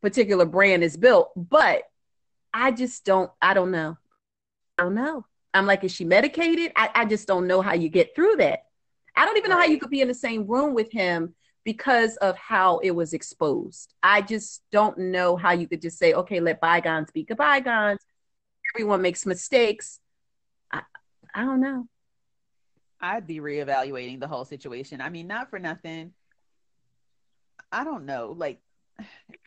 particular 0.02 0.44
brand 0.44 0.84
is 0.84 0.98
built, 0.98 1.30
but 1.34 1.84
I 2.52 2.72
just 2.72 3.06
don't 3.06 3.30
I 3.40 3.54
don't 3.54 3.70
know. 3.70 3.96
I 4.76 4.82
don't 4.82 4.94
know. 4.94 5.24
I'm 5.54 5.64
like, 5.64 5.82
is 5.82 5.90
she 5.90 6.04
medicated? 6.04 6.72
I, 6.76 6.90
I 6.94 7.04
just 7.06 7.26
don't 7.26 7.46
know 7.46 7.62
how 7.62 7.72
you 7.72 7.88
get 7.88 8.14
through 8.14 8.36
that. 8.36 8.64
I 9.16 9.24
don't 9.24 9.38
even 9.38 9.50
know 9.50 9.56
how 9.56 9.64
you 9.64 9.78
could 9.78 9.90
be 9.90 10.02
in 10.02 10.08
the 10.08 10.14
same 10.14 10.46
room 10.46 10.74
with 10.74 10.92
him 10.92 11.34
because 11.68 12.16
of 12.16 12.34
how 12.38 12.78
it 12.78 12.92
was 12.92 13.12
exposed. 13.12 13.92
I 14.02 14.22
just 14.22 14.62
don't 14.72 14.96
know 14.96 15.36
how 15.36 15.52
you 15.52 15.68
could 15.68 15.82
just 15.82 15.98
say, 15.98 16.14
okay, 16.14 16.40
let 16.40 16.62
bygones 16.62 17.10
be 17.10 17.24
bygones. 17.24 18.00
Everyone 18.74 19.02
makes 19.02 19.26
mistakes. 19.26 20.00
I, 20.72 20.80
I 21.34 21.42
don't 21.42 21.60
know. 21.60 21.86
I'd 23.02 23.26
be 23.26 23.40
reevaluating 23.40 24.18
the 24.18 24.28
whole 24.28 24.46
situation. 24.46 25.02
I 25.02 25.10
mean, 25.10 25.26
not 25.26 25.50
for 25.50 25.58
nothing. 25.58 26.14
I 27.70 27.84
don't 27.84 28.06
know. 28.06 28.34
Like, 28.34 28.62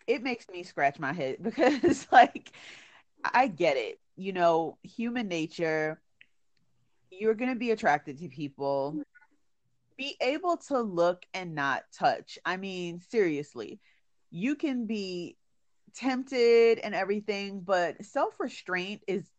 it 0.05 0.21
makes 0.21 0.47
me 0.47 0.61
scratch 0.61 0.99
my 0.99 1.13
head 1.13 1.37
because, 1.41 2.05
like, 2.11 2.51
I 3.23 3.47
get 3.47 3.77
it. 3.77 3.99
You 4.15 4.33
know, 4.33 4.77
human 4.83 5.27
nature, 5.27 5.99
you're 7.09 7.33
going 7.33 7.49
to 7.49 7.59
be 7.59 7.71
attracted 7.71 8.19
to 8.19 8.29
people 8.29 9.01
be 10.01 10.17
able 10.19 10.57
to 10.57 10.81
look 10.81 11.23
and 11.31 11.53
not 11.53 11.83
touch. 11.95 12.39
I 12.43 12.57
mean, 12.57 13.01
seriously, 13.11 13.79
you 14.31 14.55
can 14.55 14.87
be 14.87 15.37
tempted 15.93 16.79
and 16.79 16.95
everything, 16.95 17.61
but 17.61 18.03
self 18.03 18.39
restraint 18.39 19.03
is, 19.07 19.29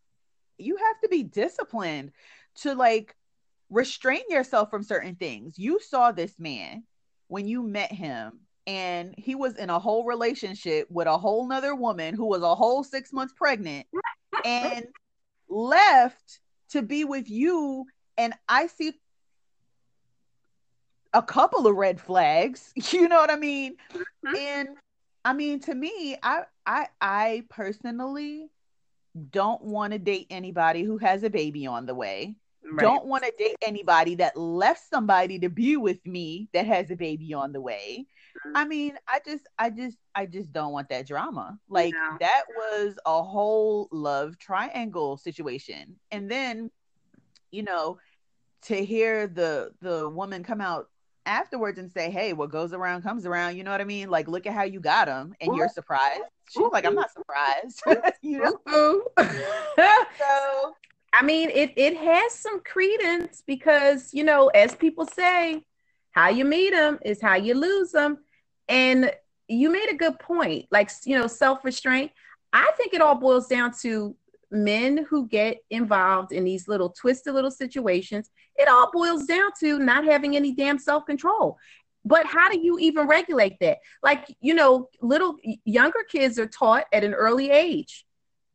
you 0.58 0.76
have 0.76 1.00
to 1.02 1.08
be 1.08 1.24
disciplined 1.24 2.12
to 2.60 2.76
like 2.76 3.16
restrain 3.70 4.22
yourself 4.28 4.70
from 4.70 4.84
certain 4.84 5.16
things. 5.16 5.58
You 5.58 5.80
saw 5.80 6.12
this 6.12 6.38
man 6.38 6.84
when 7.26 7.48
you 7.48 7.64
met 7.64 7.90
him 7.90 8.38
and 8.64 9.16
he 9.18 9.34
was 9.34 9.56
in 9.56 9.68
a 9.68 9.80
whole 9.80 10.04
relationship 10.04 10.86
with 10.92 11.08
a 11.08 11.18
whole 11.18 11.48
nother 11.48 11.74
woman 11.74 12.14
who 12.14 12.26
was 12.26 12.42
a 12.42 12.54
whole 12.54 12.84
six 12.84 13.12
months 13.12 13.34
pregnant 13.36 13.88
and 14.44 14.86
left 15.48 16.38
to 16.70 16.82
be 16.82 17.04
with 17.04 17.28
you 17.28 17.84
and 18.16 18.32
i 18.48 18.66
see 18.66 18.92
a 21.12 21.22
couple 21.22 21.66
of 21.66 21.76
red 21.76 22.00
flags. 22.00 22.72
You 22.92 23.08
know 23.08 23.16
what 23.16 23.30
I 23.30 23.36
mean? 23.36 23.76
Mm-hmm. 23.94 24.36
And 24.36 24.68
I 25.24 25.32
mean, 25.32 25.60
to 25.60 25.74
me, 25.74 26.16
I 26.22 26.42
I 26.66 26.88
I 27.00 27.44
personally 27.48 28.50
don't 29.30 29.62
want 29.62 29.92
to 29.92 29.98
date 29.98 30.26
anybody 30.30 30.82
who 30.82 30.98
has 30.98 31.22
a 31.22 31.30
baby 31.30 31.66
on 31.66 31.86
the 31.86 31.94
way. 31.94 32.36
Right. 32.64 32.82
Don't 32.82 33.06
want 33.06 33.24
to 33.24 33.32
date 33.38 33.56
anybody 33.62 34.14
that 34.16 34.36
left 34.36 34.88
somebody 34.88 35.38
to 35.40 35.48
be 35.48 35.76
with 35.76 36.04
me 36.06 36.48
that 36.52 36.66
has 36.66 36.90
a 36.90 36.96
baby 36.96 37.34
on 37.34 37.52
the 37.52 37.60
way. 37.60 38.06
Mm-hmm. 38.46 38.56
I 38.56 38.64
mean, 38.64 38.98
I 39.08 39.20
just 39.24 39.46
I 39.58 39.70
just 39.70 39.96
I 40.14 40.26
just 40.26 40.52
don't 40.52 40.72
want 40.72 40.88
that 40.90 41.06
drama. 41.06 41.58
Like 41.68 41.92
yeah. 41.92 42.16
that 42.20 42.42
was 42.56 42.96
a 43.04 43.22
whole 43.22 43.88
love 43.90 44.38
triangle 44.38 45.16
situation. 45.16 45.96
And 46.10 46.30
then, 46.30 46.70
you 47.50 47.62
know, 47.62 47.98
to 48.62 48.84
hear 48.84 49.26
the 49.26 49.72
the 49.80 50.08
woman 50.08 50.44
come 50.44 50.60
out 50.60 50.88
afterwards 51.26 51.78
and 51.78 51.90
say, 51.90 52.10
"Hey, 52.10 52.32
what 52.32 52.50
goes 52.50 52.72
around 52.72 53.02
comes 53.02 53.26
around." 53.26 53.56
You 53.56 53.64
know 53.64 53.70
what 53.70 53.80
I 53.80 53.84
mean? 53.84 54.10
Like, 54.10 54.28
look 54.28 54.46
at 54.46 54.52
how 54.52 54.64
you 54.64 54.80
got 54.80 55.08
him, 55.08 55.34
and 55.40 55.56
you're 55.56 55.68
surprised. 55.68 56.22
She's 56.50 56.62
like, 56.72 56.84
"I'm 56.84 56.94
not 56.94 57.12
surprised." 57.12 57.82
you 58.22 58.38
know. 58.38 59.02
so, 60.18 60.74
I 61.12 61.22
mean, 61.22 61.50
it 61.50 61.72
it 61.76 61.96
has 61.96 62.32
some 62.32 62.60
credence 62.60 63.42
because 63.46 64.12
you 64.12 64.24
know, 64.24 64.48
as 64.48 64.74
people 64.74 65.06
say, 65.06 65.64
how 66.12 66.28
you 66.28 66.44
meet 66.44 66.70
them 66.70 66.98
is 67.04 67.20
how 67.20 67.34
you 67.34 67.54
lose 67.54 67.92
them, 67.92 68.18
and 68.68 69.12
you 69.48 69.70
made 69.70 69.90
a 69.90 69.96
good 69.96 70.18
point. 70.18 70.66
Like, 70.70 70.90
you 71.04 71.18
know, 71.18 71.26
self 71.26 71.64
restraint. 71.64 72.12
I 72.52 72.70
think 72.76 72.92
it 72.92 73.00
all 73.00 73.14
boils 73.14 73.46
down 73.48 73.72
to 73.80 74.14
men 74.52 75.06
who 75.08 75.26
get 75.26 75.58
involved 75.70 76.32
in 76.32 76.44
these 76.44 76.68
little 76.68 76.90
twisted 76.90 77.34
little 77.34 77.50
situations, 77.50 78.30
it 78.56 78.68
all 78.68 78.90
boils 78.92 79.24
down 79.24 79.50
to 79.60 79.78
not 79.78 80.04
having 80.04 80.36
any 80.36 80.54
damn 80.54 80.78
self 80.78 81.06
control. 81.06 81.58
But 82.04 82.26
how 82.26 82.50
do 82.50 82.60
you 82.60 82.78
even 82.78 83.06
regulate 83.06 83.58
that? 83.60 83.78
Like, 84.02 84.36
you 84.40 84.54
know, 84.54 84.88
little 85.00 85.36
younger 85.64 86.04
kids 86.08 86.38
are 86.38 86.46
taught 86.46 86.84
at 86.92 87.04
an 87.04 87.14
early 87.14 87.50
age, 87.50 88.04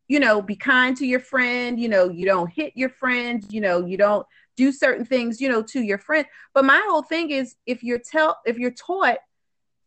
you 0.07 0.19
know, 0.19 0.41
be 0.41 0.55
kind 0.55 0.95
to 0.97 1.05
your 1.05 1.21
friend, 1.21 1.79
you 1.79 1.89
know, 1.89 2.09
you 2.09 2.25
don't 2.25 2.51
hit 2.51 2.73
your 2.75 2.89
friend, 2.89 3.43
you 3.49 3.61
know, 3.61 3.85
you 3.85 3.97
don't 3.97 4.27
do 4.57 4.71
certain 4.71 5.05
things, 5.05 5.39
you 5.39 5.49
know, 5.49 5.61
to 5.61 5.81
your 5.81 5.97
friend. 5.97 6.25
But 6.53 6.65
my 6.65 6.81
whole 6.87 7.03
thing 7.03 7.31
is 7.31 7.55
if 7.65 7.83
you're 7.83 7.99
tell 7.99 8.37
if 8.45 8.57
you're 8.57 8.71
taught 8.71 9.17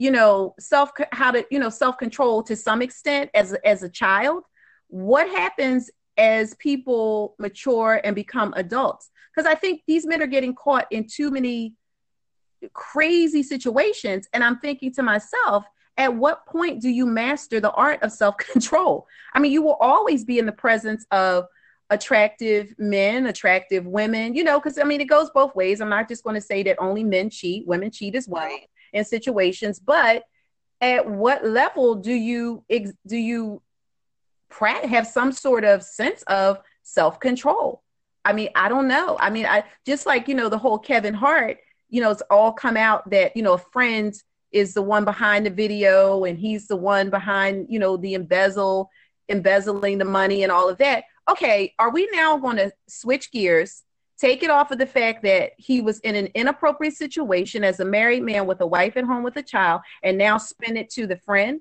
you 0.01 0.11
know 0.11 0.55
self 0.59 0.91
how 1.13 1.31
to 1.31 1.45
you 1.51 1.59
know 1.59 1.69
self 1.69 1.99
control 1.99 2.43
to 2.43 2.57
some 2.57 2.81
extent 2.81 3.31
as 3.35 3.53
as 3.65 3.83
a 3.83 3.89
child 3.89 4.45
what 4.89 5.29
happens 5.29 5.91
as 6.21 6.55
people 6.57 7.35
mature 7.39 8.01
and 8.05 8.15
become 8.15 8.53
adults. 8.57 9.11
Because 9.35 9.51
i 9.51 9.55
think 9.55 9.83
these 9.89 10.07
men 10.07 10.23
are 10.23 10.29
getting 10.29 10.55
caught 10.55 10.87
in 10.93 11.07
too 11.09 11.31
many 11.31 11.75
crazy 12.73 13.43
situations. 13.43 14.29
And 14.33 14.45
i'm 14.45 14.59
thinking 14.59 14.93
to 14.95 15.03
myself 15.03 15.65
at 15.97 16.15
what 16.15 16.47
point 16.47 16.81
do 16.81 16.89
you 16.89 17.05
master 17.05 17.59
the 17.59 17.73
art 17.73 18.03
of 18.03 18.13
self 18.13 18.37
control 18.37 19.07
i 19.35 19.41
mean 19.41 19.51
you 19.51 19.63
will 19.63 19.79
always 19.81 20.25
be 20.25 20.39
in 20.39 20.47
the 20.47 20.53
presence 20.53 21.05
of 21.11 21.47
attractive 21.91 22.73
men 22.79 23.27
attractive 23.27 23.85
women 23.85 24.33
you 24.33 24.45
know 24.45 24.61
because 24.61 24.79
i 24.79 24.85
mean 24.85 25.01
it 25.01 25.09
goes 25.09 25.29
both 25.31 25.55
ways. 25.57 25.81
I'm 25.81 25.89
not 25.89 26.09
just 26.09 26.23
going 26.23 26.37
to 26.37 26.41
say 26.41 26.63
that 26.63 26.77
only 26.79 27.03
men 27.03 27.31
cheat 27.31 27.67
women 27.67 27.91
cheat 27.91 28.15
as 28.15 28.29
well 28.29 28.45
right. 28.45 28.69
in 28.93 29.05
situations. 29.05 29.81
But 29.81 30.25
at 30.81 31.09
what 31.09 31.45
level 31.45 31.95
do 31.97 32.13
you 32.13 32.65
do 33.07 33.17
you 33.17 33.63
have 34.59 35.07
some 35.07 35.33
sort 35.33 35.65
of 35.65 35.83
sense 35.83 36.23
of 36.23 36.61
self-control. 36.83 37.83
I 38.25 38.33
mean 38.33 38.51
i 38.55 38.69
don't 38.69 38.89
know. 38.89 39.17
I 39.19 39.31
mean 39.31 39.47
i 39.47 39.65
just 39.87 40.07
like 40.07 40.29
you 40.29 40.35
know 40.35 40.49
the 40.49 40.59
whole 40.59 40.79
kevin 40.79 41.15
hart 41.15 41.59
you 41.89 42.01
know 42.01 42.11
it's 42.11 42.23
all 42.31 42.53
come 42.53 42.77
out 42.77 43.09
that 43.11 43.37
you 43.37 43.43
know 43.43 43.55
a 43.55 43.59
friend 43.59 44.15
is 44.53 44.75
the 44.75 44.83
one 44.83 45.05
behind 45.05 45.47
the 45.47 45.51
video 45.51 46.25
and 46.25 46.39
he's 46.39 46.67
the 46.67 46.77
one 46.77 47.09
behind 47.11 47.67
you 47.69 47.79
know 47.79 47.97
the 47.97 48.15
embezzle 48.15 48.91
embezzling 49.29 49.99
the 49.99 50.05
money 50.05 50.43
and 50.43 50.51
all 50.53 50.69
of 50.69 50.79
that. 50.79 51.05
Okay 51.31 51.75
are 51.79 51.91
we 51.91 52.09
now 52.13 52.37
going 52.37 52.57
to 52.57 52.73
switch 52.89 53.31
gears 53.33 53.83
take 54.19 54.43
it 54.43 54.51
off 54.51 54.71
of 54.71 54.79
the 54.79 54.87
fact 54.87 55.23
that 55.23 55.53
he 55.57 55.81
was 55.81 55.99
in 56.01 56.15
an 56.15 56.27
inappropriate 56.35 56.95
situation 56.95 57.65
as 57.65 57.81
a 57.81 57.85
married 57.85 58.23
man 58.23 58.47
with 58.47 58.61
a 58.61 58.67
wife 58.67 58.97
at 58.97 59.05
home 59.05 59.23
with 59.23 59.37
a 59.37 59.43
child 59.43 59.81
and 60.03 60.19
now 60.19 60.37
spin 60.37 60.77
it 60.77 60.91
to 60.91 61.07
the 61.07 61.17
friend 61.17 61.61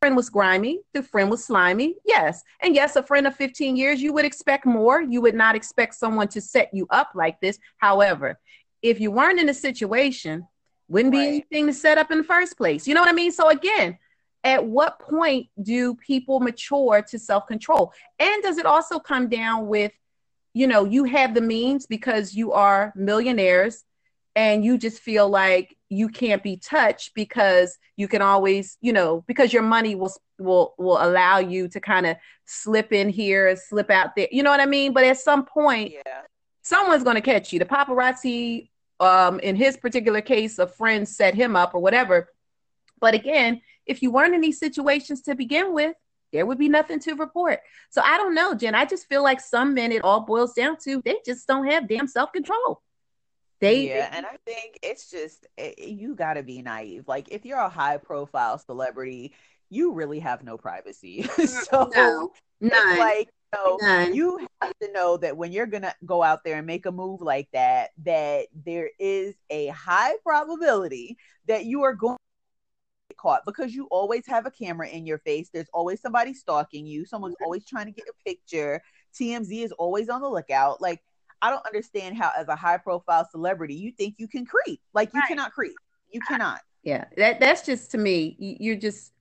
friend 0.00 0.16
was 0.16 0.28
grimy 0.28 0.80
the 0.92 1.02
friend 1.02 1.30
was 1.30 1.44
slimy 1.44 1.94
yes. 2.04 2.42
And 2.60 2.74
yes 2.74 2.96
a 2.96 3.02
friend 3.02 3.26
of 3.26 3.34
15 3.34 3.76
years 3.76 4.00
you 4.00 4.12
would 4.12 4.24
expect 4.24 4.66
more. 4.66 5.00
You 5.00 5.20
would 5.22 5.34
not 5.34 5.56
expect 5.56 5.94
someone 5.94 6.28
to 6.28 6.40
set 6.40 6.70
you 6.72 6.86
up 6.90 7.10
like 7.14 7.40
this. 7.40 7.58
However 7.78 8.38
if 8.82 9.00
you 9.00 9.10
weren't 9.10 9.40
in 9.40 9.48
a 9.48 9.54
situation 9.54 10.46
wouldn't 10.88 11.12
be 11.12 11.18
right. 11.18 11.28
anything 11.28 11.66
to 11.66 11.72
set 11.72 11.98
up 11.98 12.10
in 12.10 12.18
the 12.18 12.24
first 12.24 12.56
place. 12.56 12.86
You 12.86 12.94
know 12.94 13.00
what 13.00 13.10
i 13.10 13.12
mean? 13.12 13.32
So 13.32 13.48
again 13.48 13.98
at 14.44 14.64
what 14.64 15.00
point 15.00 15.48
do 15.60 15.94
people 15.96 16.38
mature 16.40 17.02
to 17.02 17.18
self-control? 17.18 17.92
And 18.20 18.42
does 18.42 18.58
it 18.58 18.66
also 18.66 18.98
come 18.98 19.28
down 19.28 19.66
with 19.66 19.92
you 20.56 20.66
know, 20.66 20.86
you 20.86 21.04
have 21.04 21.34
the 21.34 21.42
means 21.42 21.86
because 21.86 22.34
you 22.34 22.52
are 22.52 22.90
millionaires 22.96 23.84
and 24.34 24.64
you 24.64 24.78
just 24.78 25.00
feel 25.00 25.28
like 25.28 25.75
you 25.88 26.08
can't 26.08 26.42
be 26.42 26.56
touched 26.56 27.14
because 27.14 27.78
you 27.96 28.08
can 28.08 28.22
always, 28.22 28.76
you 28.80 28.92
know, 28.92 29.24
because 29.26 29.52
your 29.52 29.62
money 29.62 29.94
will 29.94 30.12
will 30.38 30.74
will 30.78 31.02
allow 31.02 31.38
you 31.38 31.68
to 31.68 31.80
kind 31.80 32.06
of 32.06 32.16
slip 32.44 32.92
in 32.92 33.08
here, 33.08 33.56
slip 33.56 33.90
out 33.90 34.16
there. 34.16 34.28
You 34.30 34.42
know 34.42 34.50
what 34.50 34.60
I 34.60 34.66
mean? 34.66 34.92
But 34.92 35.04
at 35.04 35.18
some 35.18 35.44
point, 35.44 35.92
yeah. 35.92 36.22
someone's 36.62 37.04
going 37.04 37.16
to 37.16 37.22
catch 37.22 37.52
you. 37.52 37.58
The 37.58 37.64
paparazzi 37.64 38.70
um 38.98 39.40
in 39.40 39.56
his 39.56 39.76
particular 39.76 40.20
case, 40.20 40.58
a 40.58 40.66
friend 40.66 41.08
set 41.08 41.34
him 41.34 41.56
up 41.56 41.74
or 41.74 41.80
whatever. 41.80 42.28
But 43.00 43.14
again, 43.14 43.60
if 43.86 44.02
you 44.02 44.10
weren't 44.10 44.34
in 44.34 44.40
these 44.40 44.58
situations 44.58 45.22
to 45.22 45.34
begin 45.34 45.72
with, 45.72 45.94
there 46.32 46.46
would 46.46 46.58
be 46.58 46.68
nothing 46.68 46.98
to 47.00 47.14
report. 47.14 47.60
So 47.90 48.02
I 48.02 48.16
don't 48.16 48.34
know, 48.34 48.54
Jen. 48.54 48.74
I 48.74 48.84
just 48.84 49.08
feel 49.08 49.22
like 49.22 49.40
some 49.40 49.74
men, 49.74 49.92
it 49.92 50.02
all 50.02 50.20
boils 50.20 50.54
down 50.54 50.76
to 50.84 51.00
they 51.04 51.16
just 51.24 51.46
don't 51.46 51.66
have 51.70 51.88
damn 51.88 52.08
self 52.08 52.32
control. 52.32 52.82
They, 53.60 53.88
yeah, 53.88 54.10
they, 54.10 54.16
and 54.16 54.26
I 54.26 54.36
think 54.44 54.78
it's 54.82 55.10
just 55.10 55.46
it, 55.56 55.74
eh, 55.78 55.86
you 55.86 56.14
got 56.14 56.34
to 56.34 56.42
be 56.42 56.62
naive. 56.62 57.08
Like 57.08 57.28
if 57.30 57.44
you're 57.44 57.58
a 57.58 57.68
high 57.68 57.96
profile 57.98 58.58
celebrity, 58.58 59.34
you 59.70 59.92
really 59.92 60.20
have 60.20 60.44
no 60.44 60.56
privacy. 60.56 61.22
so 61.46 61.90
no, 61.94 62.32
none. 62.60 62.98
like 62.98 63.28
you, 63.54 63.78
know, 63.80 64.08
you 64.12 64.46
have 64.60 64.78
to 64.80 64.92
know 64.92 65.16
that 65.16 65.36
when 65.36 65.52
you're 65.52 65.66
gonna 65.66 65.94
go 66.04 66.22
out 66.22 66.44
there 66.44 66.58
and 66.58 66.66
make 66.66 66.86
a 66.86 66.92
move 66.92 67.20
like 67.20 67.48
that, 67.52 67.90
that 68.04 68.46
there 68.64 68.90
is 68.98 69.34
a 69.50 69.68
high 69.68 70.12
probability 70.22 71.16
that 71.46 71.64
you 71.64 71.82
are 71.84 71.94
going 71.94 72.16
to 72.16 72.22
get 73.10 73.18
caught 73.18 73.42
because 73.46 73.74
you 73.74 73.86
always 73.90 74.26
have 74.26 74.46
a 74.46 74.50
camera 74.50 74.88
in 74.88 75.06
your 75.06 75.18
face. 75.18 75.48
There's 75.52 75.70
always 75.72 76.00
somebody 76.00 76.34
stalking 76.34 76.86
you. 76.86 77.04
Someone's 77.04 77.36
always 77.42 77.64
trying 77.64 77.86
to 77.86 77.92
get 77.92 78.06
a 78.08 78.24
picture. 78.24 78.82
TMZ 79.18 79.64
is 79.64 79.72
always 79.72 80.08
on 80.08 80.20
the 80.20 80.28
lookout. 80.28 80.80
Like, 80.80 81.02
I 81.46 81.50
don't 81.50 81.66
understand 81.66 82.16
how, 82.16 82.32
as 82.36 82.48
a 82.48 82.56
high 82.56 82.78
profile 82.78 83.26
celebrity, 83.30 83.74
you 83.74 83.92
think 83.92 84.16
you 84.18 84.28
can 84.28 84.44
creep. 84.44 84.80
Like, 84.92 85.12
you 85.14 85.20
right. 85.20 85.28
cannot 85.28 85.52
creep. 85.52 85.76
You 86.12 86.20
cannot. 86.20 86.60
Yeah, 86.82 87.04
that 87.16 87.40
that's 87.40 87.62
just 87.62 87.90
to 87.92 87.98
me. 87.98 88.36
You're 88.38 88.76
just. 88.76 89.12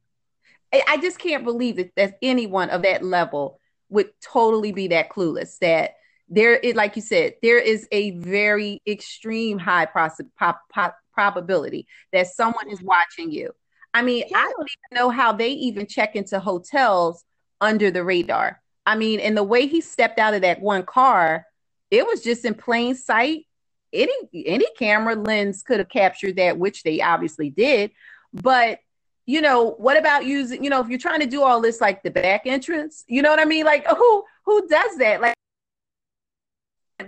I 0.87 0.97
just 0.97 1.19
can't 1.19 1.45
believe 1.45 1.77
that, 1.77 1.91
that 1.95 2.17
anyone 2.21 2.69
of 2.69 2.81
that 2.81 3.01
level 3.03 3.59
would 3.89 4.09
totally 4.21 4.71
be 4.71 4.89
that 4.89 5.09
clueless. 5.09 5.57
That 5.59 5.91
there, 6.27 6.55
is, 6.55 6.75
like 6.75 6.95
you 6.95 7.01
said, 7.01 7.35
there 7.41 7.59
is 7.59 7.87
a 7.91 8.11
very 8.11 8.81
extreme 8.85 9.57
high 9.57 9.85
pros- 9.85 10.19
pop, 10.37 10.61
pop, 10.73 10.97
probability 11.13 11.87
that 12.11 12.27
someone 12.27 12.69
is 12.69 12.81
watching 12.81 13.31
you 13.31 13.51
I 13.95 14.01
mean, 14.01 14.25
yeah. 14.29 14.37
I 14.39 14.51
don't 14.51 14.69
even 14.69 15.03
know 15.03 15.09
how 15.09 15.31
they 15.31 15.51
even 15.51 15.87
check 15.87 16.17
into 16.17 16.37
hotels 16.37 17.23
under 17.61 17.89
the 17.89 18.03
radar. 18.03 18.61
I 18.85 18.97
mean, 18.97 19.21
and 19.21 19.37
the 19.37 19.43
way 19.43 19.67
he 19.67 19.79
stepped 19.79 20.19
out 20.19 20.33
of 20.33 20.41
that 20.41 20.61
one 20.61 20.83
car, 20.83 21.45
it 21.91 22.05
was 22.05 22.21
just 22.21 22.45
in 22.45 22.53
plain 22.53 22.95
sight. 22.95 23.45
Any 23.93 24.13
any 24.33 24.65
camera 24.77 25.15
lens 25.15 25.63
could 25.63 25.79
have 25.79 25.89
captured 25.89 26.35
that, 26.37 26.57
which 26.57 26.83
they 26.83 27.01
obviously 27.01 27.49
did. 27.49 27.91
But 28.33 28.79
you 29.27 29.41
know, 29.41 29.71
what 29.71 29.97
about 29.97 30.25
using, 30.25 30.63
you 30.63 30.69
know, 30.69 30.81
if 30.81 30.87
you're 30.87 30.99
trying 30.99 31.21
to 31.21 31.25
do 31.25 31.41
all 31.41 31.59
this 31.59 31.81
like 31.81 32.03
the 32.03 32.11
back 32.11 32.41
entrance, 32.45 33.03
you 33.07 33.21
know 33.21 33.29
what 33.29 33.39
I 33.39 33.45
mean? 33.45 33.65
Like 33.65 33.87
who 33.87 34.23
who 34.45 34.67
does 34.67 34.97
that? 34.97 35.21
Like 35.21 35.35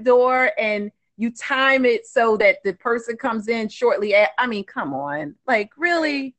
door 0.03 0.51
and 0.57 0.91
you 1.17 1.31
time 1.31 1.85
it 1.85 2.05
so 2.05 2.37
that 2.37 2.57
the 2.63 2.73
person 2.73 3.17
comes 3.17 3.47
in 3.47 3.69
shortly 3.69 4.15
at 4.15 4.29
I 4.37 4.47
mean, 4.47 4.63
come 4.63 4.93
on. 4.93 5.35
Like 5.45 5.71
really? 5.77 6.35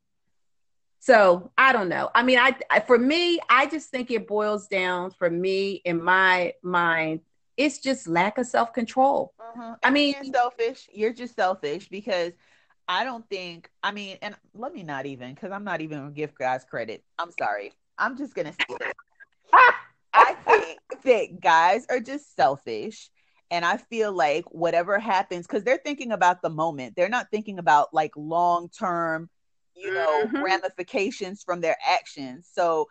So 1.00 1.50
I 1.56 1.72
don't 1.72 1.88
know. 1.88 2.10
I 2.14 2.22
mean, 2.22 2.38
I, 2.38 2.56
I, 2.70 2.80
for 2.80 2.98
me, 2.98 3.38
I 3.48 3.66
just 3.66 3.90
think 3.90 4.10
it 4.10 4.26
boils 4.26 4.66
down 4.66 5.10
for 5.12 5.30
me 5.30 5.80
in 5.84 6.02
my 6.02 6.54
mind. 6.62 7.20
It's 7.58 7.78
just 7.78 8.08
lack 8.08 8.38
of 8.38 8.46
self 8.46 8.72
control. 8.72 9.34
Mm-hmm. 9.40 9.72
I 9.82 9.90
mean, 9.90 10.14
you're 10.14 10.32
selfish. 10.32 10.88
You're 10.92 11.12
just 11.12 11.36
selfish 11.36 11.88
because 11.88 12.32
I 12.88 13.04
don't 13.04 13.28
think. 13.28 13.68
I 13.82 13.92
mean, 13.92 14.16
and 14.22 14.34
let 14.54 14.72
me 14.72 14.82
not 14.82 15.04
even 15.04 15.34
because 15.34 15.52
I'm 15.52 15.64
not 15.64 15.80
even 15.80 15.98
gonna 15.98 16.10
give 16.12 16.34
guys 16.34 16.64
credit. 16.64 17.04
I'm 17.18 17.32
sorry. 17.38 17.72
I'm 17.98 18.16
just 18.16 18.34
gonna 18.34 18.52
say 18.52 18.76
this. 18.80 18.92
I 20.14 20.34
think 20.46 20.78
that 21.04 21.40
guys 21.40 21.84
are 21.90 22.00
just 22.00 22.34
selfish. 22.34 23.10
And 23.50 23.64
I 23.64 23.78
feel 23.78 24.12
like 24.12 24.44
whatever 24.52 24.98
happens, 24.98 25.46
because 25.46 25.64
they're 25.64 25.80
thinking 25.82 26.12
about 26.12 26.42
the 26.42 26.50
moment, 26.50 26.94
they're 26.96 27.08
not 27.08 27.28
thinking 27.30 27.58
about 27.58 27.92
like 27.92 28.12
long 28.14 28.68
term 28.68 29.30
you 29.78 29.92
know, 29.92 30.24
mm-hmm. 30.24 30.42
ramifications 30.42 31.42
from 31.42 31.60
their 31.60 31.76
actions. 31.86 32.48
So 32.52 32.88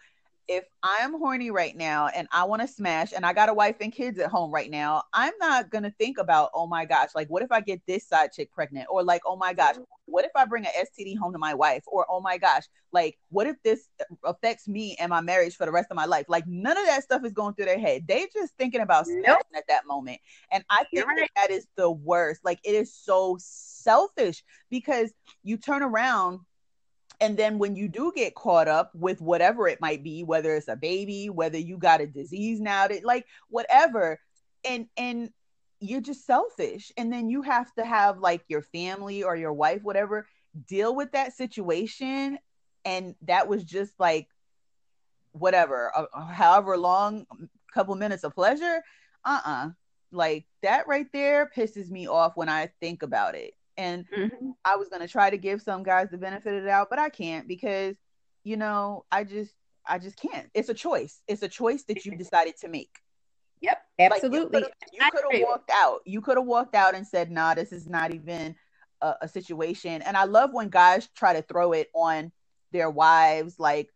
if 0.48 0.64
I'm 0.82 1.14
horny 1.14 1.52
right 1.52 1.76
now 1.76 2.08
and 2.08 2.28
I 2.32 2.46
want 2.46 2.62
to 2.62 2.68
smash 2.68 3.12
and 3.14 3.26
I 3.26 3.34
got 3.34 3.50
a 3.50 3.54
wife 3.54 3.76
and 3.82 3.92
kids 3.92 4.18
at 4.20 4.30
home 4.30 4.52
right 4.52 4.72
now, 4.72 5.04
I'm 5.14 5.34
not 5.40 5.70
going 5.70 5.84
to 5.84 5.92
think 5.92 6.18
about, 6.18 6.52
oh 6.54 6.68
my 6.68 6.86
gosh, 6.86 7.10
like, 7.16 7.30
what 7.30 7.44
if 7.44 7.52
I 7.52 7.60
get 7.60 7.82
this 7.86 8.08
side 8.08 8.32
chick 8.32 8.52
pregnant? 8.54 8.88
Or 8.90 9.04
like, 9.04 9.22
oh 9.26 9.36
my 9.36 9.54
gosh, 9.54 9.76
what 10.06 10.24
if 10.24 10.32
I 10.36 10.46
bring 10.46 10.66
an 10.66 10.72
STD 10.78 11.18
home 11.18 11.34
to 11.34 11.38
my 11.38 11.54
wife? 11.54 11.84
Or 11.86 12.06
oh 12.10 12.22
my 12.22 12.38
gosh, 12.38 12.64
like, 12.94 13.18
what 13.30 13.46
if 13.46 13.58
this 13.64 13.90
affects 14.24 14.68
me 14.68 14.96
and 15.00 15.10
my 15.10 15.20
marriage 15.20 15.58
for 15.58 15.66
the 15.66 15.72
rest 15.72 15.88
of 15.92 15.98
my 15.98 16.06
life? 16.06 16.26
Like, 16.30 16.48
none 16.48 16.78
of 16.78 16.86
that 16.86 17.04
stuff 17.04 17.26
is 17.26 17.34
going 17.34 17.54
through 17.56 17.66
their 17.66 17.80
head. 17.80 18.08
They 18.08 18.28
just 18.34 18.54
thinking 18.58 18.82
about 18.82 19.06
smashing 19.06 19.24
nope. 19.28 19.40
at 19.56 19.68
that 19.68 19.86
moment. 19.86 20.20
And 20.52 20.64
I 20.70 20.86
think 20.94 21.08
right. 21.08 21.30
that, 21.36 21.50
that 21.50 21.52
is 21.52 21.68
the 21.76 21.92
worst. 21.92 22.46
Like, 22.46 22.60
it 22.64 22.74
is 22.74 22.94
so 22.94 23.38
selfish 23.40 24.44
because 24.70 25.12
you 25.44 25.58
turn 25.58 25.84
around 25.84 26.40
and 27.20 27.38
then 27.38 27.58
when 27.58 27.76
you 27.76 27.88
do 27.88 28.12
get 28.16 28.36
caught 28.36 28.68
up 28.68 28.94
with 28.94 29.22
whatever 29.22 29.68
it 29.68 29.82
might 29.82 30.04
be, 30.04 30.24
whether 30.24 30.56
it's 30.56 30.68
a 30.68 30.76
baby, 30.76 31.30
whether 31.30 31.58
you 31.58 31.78
got 31.78 32.02
a 32.02 32.08
disease 32.08 32.60
now, 32.60 32.88
that 32.88 33.04
like 33.04 33.26
whatever, 33.50 34.20
and 34.64 34.88
and 34.98 35.32
you're 35.80 36.02
just 36.02 36.26
selfish. 36.26 36.92
And 36.98 37.12
then 37.12 37.30
you 37.30 37.42
have 37.42 37.74
to 37.76 37.86
have 37.86 38.20
like 38.20 38.44
your 38.48 38.62
family 38.62 39.24
or 39.24 39.36
your 39.36 39.54
wife, 39.54 39.84
whatever, 39.84 40.28
deal 40.68 40.96
with 40.96 41.12
that 41.12 41.34
situation. 41.34 42.40
And 42.86 43.16
that 43.24 43.48
was 43.48 43.64
just 43.64 43.94
like 44.00 44.28
whatever, 45.32 45.92
uh, 45.96 46.26
however 46.26 46.78
long 46.78 47.26
couple 47.74 47.96
minutes 47.96 48.24
of 48.24 48.34
pleasure. 48.34 48.82
Uh-uh. 49.24 49.70
Like 50.12 50.46
that 50.64 50.88
right 50.88 51.08
there 51.14 51.52
pisses 51.56 51.90
me 51.90 52.08
off 52.08 52.36
when 52.36 52.50
I 52.50 52.72
think 52.80 53.04
about 53.04 53.36
it. 53.36 53.54
And 53.78 54.06
mm-hmm. 54.10 54.52
I 54.66 54.76
was 54.76 54.90
gonna 54.90 55.08
try 55.08 55.30
to 55.30 55.38
give 55.38 55.62
some 55.62 55.84
guys 55.84 56.10
the 56.10 56.18
benefit 56.18 56.54
of 56.54 56.64
the 56.64 56.68
doubt, 56.68 56.88
but 56.90 57.00
I 57.00 57.10
can't 57.10 57.48
because 57.48 57.96
you 58.44 58.56
know, 58.56 59.04
I 59.12 59.26
just 59.26 59.54
I 59.86 60.00
just 60.00 60.18
can't. 60.18 60.50
It's 60.54 60.70
a 60.70 60.74
choice. 60.74 61.22
It's 61.28 61.44
a 61.44 61.50
choice 61.50 61.84
that 61.84 62.06
you 62.06 62.16
decided 62.16 62.56
to 62.62 62.70
make. 62.70 63.00
Yep, 63.62 63.82
absolutely. 64.00 64.62
Like 64.62 64.74
you 64.94 65.00
could 65.12 65.24
have 65.34 65.42
walked 65.42 65.72
out. 65.74 66.00
You 66.06 66.22
could 66.22 66.38
have 66.38 66.46
walked 66.46 66.76
out 66.76 66.96
and 66.96 67.06
said, 67.06 67.32
"Nah, 67.32 67.56
this 67.56 67.72
is 67.72 67.88
not 67.88 68.14
even 68.14 68.56
a, 69.02 69.16
a, 69.22 69.28
situation." 69.28 70.02
And 70.02 70.16
I 70.16 70.26
love 70.26 70.52
when 70.54 70.70
guys 70.70 71.10
try 71.16 71.34
to 71.34 71.42
throw 71.42 71.74
it 71.74 71.90
on 71.94 72.32
their 72.72 72.90
wives, 72.90 73.60
like, 73.60 73.90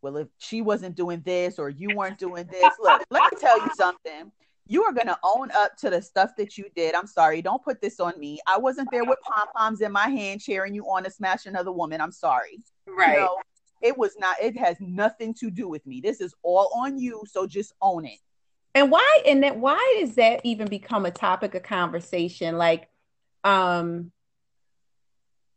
"Well, 0.00 0.16
if 0.16 0.28
she 0.38 0.62
wasn't 0.62 0.94
doing 0.94 1.22
this 1.22 1.58
or 1.58 1.68
you 1.68 1.94
weren't 1.96 2.18
doing 2.18 2.46
this." 2.46 2.72
Look, 2.80 3.02
let 3.10 3.32
me 3.32 3.38
tell 3.40 3.58
you 3.58 3.70
something. 3.76 4.30
You 4.66 4.82
are 4.84 4.92
gonna 4.92 5.18
own 5.22 5.50
up 5.52 5.76
to 5.78 5.90
the 5.90 6.00
stuff 6.00 6.36
that 6.38 6.56
you 6.56 6.66
did. 6.74 6.94
I'm 6.94 7.06
sorry. 7.06 7.42
Don't 7.42 7.62
put 7.62 7.80
this 7.80 8.00
on 8.00 8.18
me. 8.18 8.40
I 8.46 8.58
wasn't 8.58 8.88
there 8.90 9.04
with 9.04 9.18
pom 9.22 9.48
poms 9.54 9.80
in 9.82 9.92
my 9.92 10.08
hand 10.08 10.40
cheering 10.40 10.74
you 10.74 10.84
on 10.84 11.04
to 11.04 11.10
smash 11.10 11.46
another 11.46 11.72
woman. 11.72 12.00
I'm 12.00 12.12
sorry. 12.12 12.62
Right. 12.86 13.14
You 13.14 13.20
know, 13.20 13.38
it 13.82 13.98
was 13.98 14.14
not. 14.18 14.36
It 14.40 14.56
has 14.56 14.76
nothing 14.80 15.34
to 15.34 15.50
do 15.50 15.68
with 15.68 15.86
me. 15.86 16.00
This 16.00 16.20
is 16.20 16.34
all 16.42 16.70
on 16.74 16.98
you. 16.98 17.22
So 17.26 17.46
just 17.46 17.74
own 17.82 18.06
it. 18.06 18.18
And 18.74 18.90
why 18.90 19.22
and 19.26 19.42
that 19.42 19.58
why 19.58 19.98
does 20.00 20.14
that 20.16 20.40
even 20.44 20.68
become 20.68 21.04
a 21.06 21.10
topic 21.10 21.54
of 21.54 21.62
conversation? 21.62 22.56
Like, 22.56 22.88
um, 23.44 24.10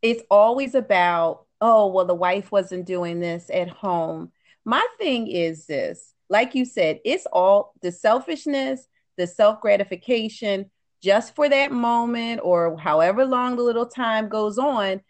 it's 0.02 0.22
always 0.30 0.74
about, 0.74 1.46
oh, 1.60 1.88
well, 1.88 2.04
the 2.04 2.14
wife 2.14 2.52
wasn't 2.52 2.86
doing 2.86 3.18
this 3.18 3.50
at 3.52 3.68
home. 3.68 4.30
My 4.64 4.86
thing 4.98 5.26
is 5.26 5.66
this, 5.66 6.12
like 6.28 6.54
you 6.54 6.64
said, 6.64 7.00
it's 7.04 7.26
all 7.32 7.72
the 7.80 7.90
selfishness, 7.90 8.86
the 9.18 9.26
self 9.26 9.60
gratification 9.60 10.70
just 11.02 11.34
for 11.34 11.48
that 11.48 11.70
moment 11.70 12.40
or 12.42 12.76
however 12.78 13.24
long 13.24 13.56
the 13.56 13.62
little 13.62 13.86
time 13.86 14.28
goes 14.28 14.58
on. 14.58 15.02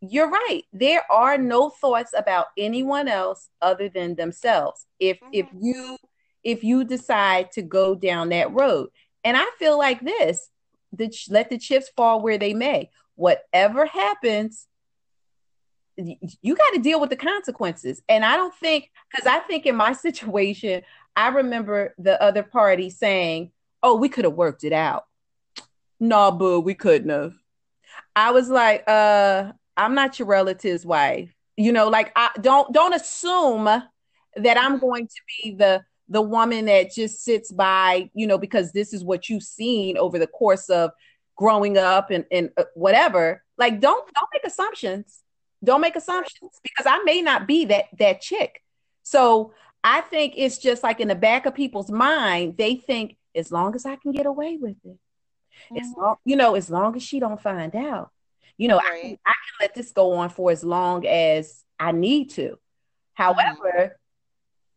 You're 0.00 0.28
right. 0.28 0.62
There 0.72 1.02
are 1.10 1.38
no 1.38 1.70
thoughts 1.70 2.12
about 2.16 2.46
anyone 2.58 3.08
else 3.08 3.48
other 3.62 3.88
than 3.88 4.16
themselves. 4.16 4.86
If 4.98 5.18
mm-hmm. 5.18 5.30
if 5.32 5.46
you 5.58 5.96
if 6.46 6.62
you 6.62 6.84
decide 6.84 7.50
to 7.52 7.62
go 7.62 7.94
down 7.94 8.28
that 8.28 8.52
road. 8.52 8.88
And 9.24 9.36
I 9.36 9.44
feel 9.58 9.76
like 9.76 10.00
this, 10.00 10.48
the, 10.92 11.12
let 11.28 11.50
the 11.50 11.58
chips 11.58 11.90
fall 11.96 12.22
where 12.22 12.38
they 12.38 12.54
may. 12.54 12.90
Whatever 13.16 13.84
happens, 13.84 14.68
you 15.96 16.54
got 16.54 16.74
to 16.74 16.80
deal 16.80 17.00
with 17.00 17.10
the 17.10 17.16
consequences. 17.16 18.00
And 18.08 18.24
I 18.24 18.36
don't 18.36 18.54
think, 18.54 18.92
because 19.10 19.26
I 19.26 19.40
think 19.40 19.66
in 19.66 19.74
my 19.74 19.92
situation, 20.06 20.82
I 21.16 21.28
remember 21.28 21.94
the 21.98 22.22
other 22.22 22.42
party 22.42 22.90
saying, 22.90 23.50
Oh, 23.82 23.96
we 23.96 24.08
could 24.08 24.24
have 24.24 24.34
worked 24.34 24.64
it 24.64 24.72
out. 24.72 25.06
No, 25.98 26.30
boo, 26.30 26.60
we 26.60 26.74
couldn't 26.74 27.10
have. 27.10 27.34
I 28.14 28.30
was 28.32 28.48
like, 28.48 28.84
uh, 28.86 29.52
I'm 29.76 29.94
not 29.94 30.18
your 30.18 30.28
relative's 30.28 30.84
wife. 30.84 31.32
You 31.56 31.72
know, 31.72 31.88
like 31.88 32.12
I 32.16 32.30
don't 32.40 32.72
don't 32.72 32.94
assume 32.94 33.64
that 33.64 34.58
I'm 34.58 34.78
going 34.78 35.06
to 35.06 35.20
be 35.42 35.52
the 35.52 35.84
the 36.08 36.22
woman 36.22 36.66
that 36.66 36.92
just 36.92 37.24
sits 37.24 37.50
by, 37.50 38.10
you 38.14 38.26
know, 38.26 38.38
because 38.38 38.72
this 38.72 38.92
is 38.92 39.04
what 39.04 39.28
you've 39.28 39.42
seen 39.42 39.96
over 39.96 40.18
the 40.18 40.26
course 40.26 40.68
of 40.68 40.90
growing 41.36 41.76
up 41.78 42.10
and, 42.10 42.24
and 42.30 42.50
uh, 42.56 42.64
whatever. 42.74 43.42
Like, 43.58 43.80
don't 43.80 44.12
don't 44.14 44.28
make 44.32 44.44
assumptions. 44.44 45.22
Don't 45.64 45.80
make 45.80 45.96
assumptions 45.96 46.52
because 46.62 46.86
I 46.86 47.02
may 47.04 47.22
not 47.22 47.46
be 47.46 47.64
that 47.66 47.86
that 47.98 48.20
chick. 48.20 48.62
So 49.02 49.54
I 49.86 50.00
think 50.00 50.34
it's 50.36 50.58
just 50.58 50.82
like 50.82 50.98
in 50.98 51.06
the 51.06 51.14
back 51.14 51.46
of 51.46 51.54
people's 51.54 51.92
mind, 51.92 52.56
they 52.56 52.74
think 52.74 53.16
as 53.36 53.52
long 53.52 53.76
as 53.76 53.86
I 53.86 53.94
can 53.94 54.10
get 54.10 54.26
away 54.26 54.56
with 54.56 54.76
it, 54.84 54.98
mm-hmm. 55.70 55.76
as 55.76 55.86
long 55.96 56.16
you 56.24 56.34
know, 56.34 56.56
as 56.56 56.68
long 56.68 56.96
as 56.96 57.04
she 57.04 57.20
don't 57.20 57.40
find 57.40 57.74
out, 57.76 58.10
you 58.58 58.66
know, 58.66 58.78
right. 58.78 58.88
I, 58.88 59.00
can, 59.00 59.18
I 59.24 59.32
can 59.32 59.56
let 59.60 59.74
this 59.76 59.92
go 59.92 60.14
on 60.14 60.30
for 60.30 60.50
as 60.50 60.64
long 60.64 61.06
as 61.06 61.62
I 61.78 61.92
need 61.92 62.30
to. 62.30 62.58
However, 63.14 63.72
mm-hmm 63.72 63.94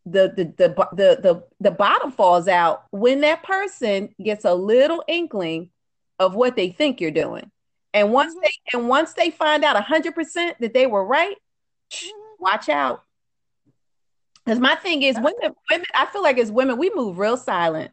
the 0.06 0.32
the 0.34 0.44
the 0.56 0.88
the 0.92 1.20
the, 1.20 1.44
the 1.60 1.70
bottom 1.70 2.10
falls 2.10 2.48
out 2.48 2.84
when 2.90 3.20
that 3.20 3.42
person 3.42 4.14
gets 4.22 4.44
a 4.44 4.54
little 4.54 5.04
inkling 5.06 5.70
of 6.18 6.34
what 6.34 6.56
they 6.56 6.70
think 6.70 7.00
you're 7.00 7.10
doing. 7.10 7.50
And 7.92 8.12
once 8.12 8.32
mm-hmm. 8.32 8.40
they 8.42 8.78
and 8.78 8.88
once 8.88 9.12
they 9.12 9.30
find 9.30 9.64
out 9.64 9.76
100% 9.76 10.14
that 10.60 10.72
they 10.72 10.86
were 10.86 11.04
right, 11.04 11.36
mm-hmm. 11.92 12.42
watch 12.42 12.68
out. 12.68 13.02
Cuz 14.46 14.58
my 14.58 14.74
thing 14.76 15.02
is 15.02 15.16
women 15.16 15.54
women 15.70 15.86
I 15.94 16.06
feel 16.06 16.22
like 16.22 16.38
as 16.38 16.50
women 16.50 16.78
we 16.78 16.90
move 16.94 17.18
real 17.18 17.36
silent. 17.36 17.92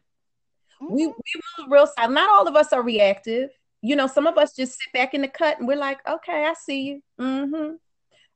We 0.80 1.06
mm-hmm. 1.06 1.06
we 1.06 1.40
move 1.58 1.72
real 1.72 1.86
silent. 1.86 2.14
Not 2.14 2.30
all 2.30 2.48
of 2.48 2.56
us 2.56 2.72
are 2.72 2.82
reactive. 2.82 3.50
You 3.80 3.96
know, 3.96 4.06
some 4.06 4.26
of 4.26 4.38
us 4.38 4.56
just 4.56 4.72
sit 4.72 4.92
back 4.92 5.14
in 5.14 5.22
the 5.22 5.28
cut 5.28 5.58
and 5.58 5.68
we're 5.68 5.76
like, 5.76 6.06
"Okay, 6.08 6.44
I 6.44 6.54
see 6.54 6.82
you." 6.82 7.02
Mm-hmm. 7.20 7.74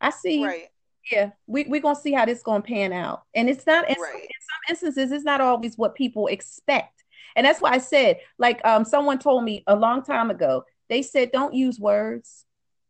I 0.00 0.10
see 0.10 0.40
you. 0.40 0.46
Right 0.46 0.68
yeah, 1.10 1.30
we, 1.46 1.64
we're 1.64 1.80
gonna 1.80 1.98
see 1.98 2.12
how 2.12 2.24
this 2.24 2.42
gonna 2.42 2.62
pan 2.62 2.92
out. 2.92 3.22
And 3.34 3.48
it's 3.48 3.66
not 3.66 3.88
in, 3.88 3.96
right. 4.00 4.12
some, 4.12 4.20
in 4.20 4.28
some 4.28 4.70
instances, 4.70 5.12
it's 5.12 5.24
not 5.24 5.40
always 5.40 5.76
what 5.76 5.94
people 5.94 6.26
expect. 6.28 7.02
And 7.34 7.46
that's 7.46 7.60
why 7.60 7.70
I 7.70 7.78
said, 7.78 8.18
like 8.38 8.64
um, 8.64 8.84
someone 8.84 9.18
told 9.18 9.42
me 9.44 9.64
a 9.66 9.74
long 9.74 10.02
time 10.02 10.30
ago, 10.30 10.64
they 10.88 11.02
said, 11.02 11.32
don't 11.32 11.54
use 11.54 11.80
words, 11.80 12.44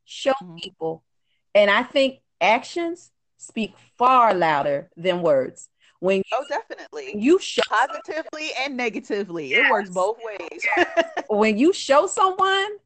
show 0.05 0.33
mm-hmm. 0.43 0.57
people. 0.57 1.05
And 1.55 1.71
I 1.71 1.83
think 1.85 2.19
actions 2.41 3.11
speak 3.43 3.75
far 3.99 4.35
louder 4.35 4.91
than 4.97 5.23
words. 5.23 5.69
When 6.01 6.19
you, 6.19 6.23
oh, 6.33 6.45
definitely, 6.49 7.17
you 7.17 7.39
show 7.39 7.63
positively 7.69 8.51
and 8.59 8.77
negatively. 8.77 9.49
Yes. 9.49 9.67
It 9.67 9.71
works 9.71 9.91
both 9.91 10.19
ways. 10.25 10.67
when 11.29 11.59
you 11.59 11.73
show 11.73 12.09
someone, 12.09 12.79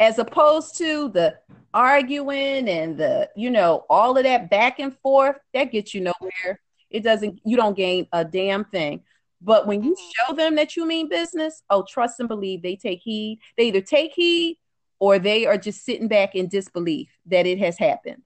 as 0.00 0.18
opposed 0.18 0.76
to 0.78 1.08
the 1.10 1.38
arguing 1.72 2.68
and 2.68 2.96
the 2.96 3.28
you 3.34 3.50
know 3.50 3.84
all 3.90 4.16
of 4.16 4.22
that 4.24 4.48
back 4.48 4.78
and 4.78 4.96
forth 4.98 5.36
that 5.52 5.72
gets 5.72 5.92
you 5.92 6.00
nowhere 6.00 6.60
it 6.90 7.02
doesn't 7.02 7.40
you 7.44 7.56
don't 7.56 7.76
gain 7.76 8.06
a 8.12 8.24
damn 8.24 8.64
thing 8.66 9.02
but 9.42 9.66
when 9.66 9.82
you 9.82 9.92
mm-hmm. 9.92 10.10
show 10.28 10.34
them 10.36 10.54
that 10.54 10.76
you 10.76 10.86
mean 10.86 11.08
business 11.08 11.62
oh 11.70 11.84
trust 11.88 12.20
and 12.20 12.28
believe 12.28 12.62
they 12.62 12.76
take 12.76 13.00
heed 13.00 13.40
they 13.56 13.64
either 13.68 13.80
take 13.80 14.12
heed 14.14 14.56
or 15.00 15.18
they 15.18 15.46
are 15.46 15.58
just 15.58 15.84
sitting 15.84 16.06
back 16.06 16.36
in 16.36 16.46
disbelief 16.46 17.08
that 17.26 17.44
it 17.44 17.58
has 17.58 17.76
happened 17.76 18.22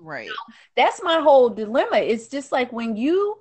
right. 0.00 0.28
So 0.28 0.34
that's 0.76 1.02
my 1.02 1.20
whole 1.20 1.50
dilemma. 1.50 1.98
It's 1.98 2.28
just 2.28 2.52
like 2.52 2.72
when 2.72 2.96
you 2.96 3.38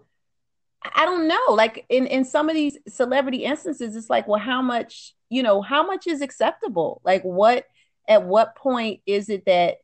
i 0.95 1.03
don't 1.03 1.27
know 1.27 1.41
like 1.49 1.85
in 1.89 2.07
in 2.07 2.23
some 2.23 2.47
of 2.47 2.55
these 2.55 2.77
celebrity 2.87 3.43
instances 3.43 3.97
it's 3.97 4.09
like 4.09 4.29
well 4.29 4.39
how 4.39 4.61
much 4.61 5.13
you 5.29 5.43
know 5.43 5.61
how 5.61 5.85
much 5.85 6.07
is 6.07 6.21
acceptable? 6.21 7.01
Like 7.03 7.21
what 7.23 7.65
at 8.07 8.23
what 8.23 8.55
point 8.55 9.01
is 9.05 9.29
it 9.29 9.45
that 9.45 9.77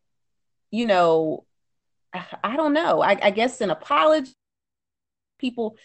you 0.72 0.86
know 0.86 1.46
i 2.44 2.56
don't 2.56 2.74
know. 2.74 3.02
I, 3.02 3.18
I 3.22 3.32
guess 3.32 3.62
an 3.62 3.70
apology 3.70 4.32
people 5.38 5.78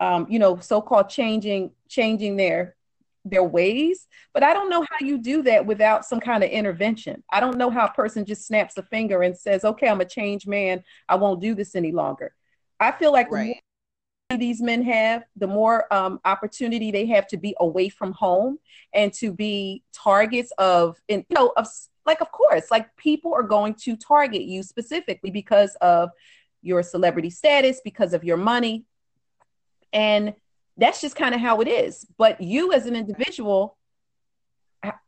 um 0.00 0.26
you 0.30 0.38
know 0.38 0.58
so-called 0.60 1.08
changing 1.08 1.72
changing 1.88 2.36
their 2.36 2.76
their 3.30 3.44
ways 3.44 4.06
but 4.34 4.42
i 4.42 4.52
don't 4.52 4.70
know 4.70 4.82
how 4.82 5.06
you 5.06 5.18
do 5.18 5.42
that 5.42 5.64
without 5.64 6.04
some 6.04 6.20
kind 6.20 6.42
of 6.42 6.50
intervention. 6.50 7.22
I 7.30 7.40
don't 7.40 7.58
know 7.58 7.70
how 7.70 7.86
a 7.86 7.92
person 7.92 8.24
just 8.24 8.46
snaps 8.46 8.76
a 8.76 8.82
finger 8.82 9.22
and 9.22 9.36
says 9.36 9.64
okay 9.64 9.88
i'm 9.88 10.00
a 10.00 10.04
changed 10.04 10.48
man. 10.48 10.82
I 11.08 11.16
won't 11.16 11.40
do 11.40 11.54
this 11.54 11.74
any 11.74 11.92
longer. 11.92 12.34
I 12.80 12.92
feel 12.92 13.12
like 13.12 13.30
right. 13.30 13.56
these 14.30 14.60
men 14.62 14.82
have 14.82 15.24
the 15.36 15.46
more 15.46 15.92
um, 15.92 16.20
opportunity 16.24 16.90
they 16.90 17.06
have 17.06 17.26
to 17.28 17.36
be 17.36 17.54
away 17.60 17.88
from 17.88 18.12
home 18.12 18.58
and 18.92 19.12
to 19.14 19.32
be 19.32 19.82
targets 19.92 20.52
of 20.58 20.96
and 21.08 21.24
you 21.28 21.34
know 21.34 21.52
of 21.56 21.66
like 22.06 22.20
of 22.20 22.30
course 22.30 22.70
like 22.70 22.94
people 22.96 23.34
are 23.34 23.42
going 23.42 23.74
to 23.74 23.96
target 23.96 24.42
you 24.42 24.62
specifically 24.62 25.30
because 25.30 25.76
of 25.80 26.10
your 26.62 26.82
celebrity 26.82 27.30
status 27.30 27.80
because 27.84 28.12
of 28.12 28.24
your 28.24 28.36
money. 28.36 28.84
And 29.92 30.34
that's 30.78 31.00
just 31.00 31.16
kind 31.16 31.34
of 31.34 31.40
how 31.40 31.60
it 31.60 31.68
is 31.68 32.06
but 32.16 32.40
you 32.40 32.72
as 32.72 32.86
an 32.86 32.96
individual 32.96 33.76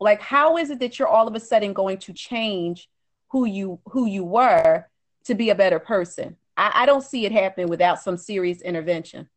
like 0.01 0.21
how 0.21 0.57
is 0.57 0.71
it 0.71 0.81
that 0.81 0.99
you're 0.99 1.09
all 1.09 1.29
of 1.29 1.35
a 1.35 1.41
sudden 1.41 1.73
going 1.73 1.99
to 1.99 2.13
change 2.13 2.89
who 3.31 3.45
you 3.45 3.81
who 3.87 4.07
you 4.07 4.25
were 4.25 4.85
to 5.25 5.35
be 5.35 5.51
a 5.51 5.55
better 5.55 5.79
person 5.79 6.37
I, 6.57 6.83
I 6.83 6.87
don't 6.87 7.05
see 7.05 7.25
it 7.25 7.33
happening 7.33 7.69
without 7.69 8.03
some 8.03 8.17
serious 8.17 8.61
intervention 8.61 9.29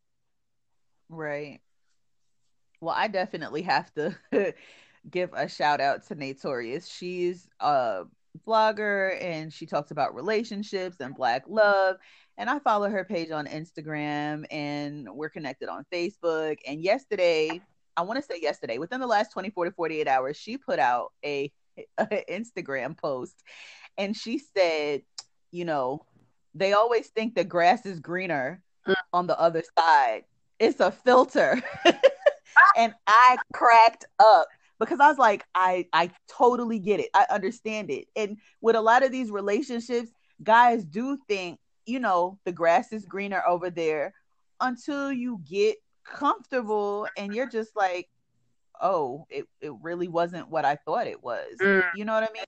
right 1.09 1.61
well, 2.83 2.95
I 2.95 3.07
definitely 3.07 3.61
have 3.63 3.91
to 3.93 4.15
give 5.09 5.31
a 5.33 5.47
shout 5.47 5.79
out 5.79 6.05
to 6.07 6.15
Natorious. 6.15 6.91
She's 6.91 7.47
a 7.59 8.03
blogger 8.45 9.21
and 9.23 9.53
she 9.53 9.65
talks 9.65 9.91
about 9.91 10.15
relationships 10.15 10.97
and 10.99 11.15
black 11.15 11.43
love. 11.47 11.95
And 12.37 12.49
I 12.49 12.59
follow 12.59 12.89
her 12.89 13.03
page 13.03 13.31
on 13.31 13.45
Instagram 13.45 14.45
and 14.49 15.07
we're 15.13 15.29
connected 15.29 15.69
on 15.69 15.85
Facebook. 15.91 16.57
And 16.67 16.81
yesterday, 16.81 17.61
I 17.95 18.01
want 18.01 18.19
to 18.19 18.25
say 18.25 18.39
yesterday, 18.41 18.79
within 18.79 18.99
the 18.99 19.07
last 19.07 19.31
24 19.31 19.65
to 19.65 19.71
48 19.71 20.07
hours, 20.07 20.37
she 20.37 20.57
put 20.57 20.79
out 20.79 21.11
a, 21.23 21.51
a 21.97 22.23
Instagram 22.29 22.97
post 22.97 23.43
and 23.97 24.17
she 24.17 24.39
said, 24.39 25.03
you 25.51 25.65
know, 25.65 26.05
they 26.55 26.73
always 26.73 27.07
think 27.07 27.35
the 27.35 27.43
grass 27.43 27.85
is 27.85 27.99
greener 27.99 28.61
mm. 28.87 28.95
on 29.11 29.27
the 29.27 29.39
other 29.39 29.63
side 29.77 30.23
it's 30.63 30.79
a 30.79 30.91
filter. 30.91 31.61
and 32.77 32.93
I 33.07 33.37
cracked 33.53 34.05
up 34.19 34.47
because 34.79 34.99
I 34.99 35.07
was 35.09 35.17
like, 35.17 35.45
I 35.53 35.87
I 35.93 36.11
totally 36.29 36.79
get 36.79 36.99
it. 36.99 37.09
I 37.13 37.25
understand 37.29 37.91
it. 37.91 38.07
And 38.15 38.37
with 38.61 38.75
a 38.75 38.81
lot 38.81 39.03
of 39.03 39.11
these 39.11 39.31
relationships, 39.31 40.09
guys 40.41 40.83
do 40.83 41.17
think, 41.27 41.59
you 41.85 41.99
know, 41.99 42.39
the 42.45 42.51
grass 42.51 42.93
is 42.93 43.05
greener 43.05 43.43
over 43.47 43.69
there 43.69 44.13
until 44.59 45.11
you 45.11 45.41
get 45.49 45.77
comfortable 46.03 47.07
and 47.17 47.33
you're 47.33 47.49
just 47.49 47.75
like, 47.75 48.09
oh, 48.81 49.25
it, 49.29 49.47
it 49.61 49.73
really 49.81 50.07
wasn't 50.07 50.49
what 50.49 50.65
I 50.65 50.75
thought 50.75 51.07
it 51.07 51.23
was. 51.23 51.55
Mm. 51.61 51.83
You 51.95 52.05
know 52.05 52.13
what 52.13 52.23
I 52.23 52.33
mean? 52.33 52.43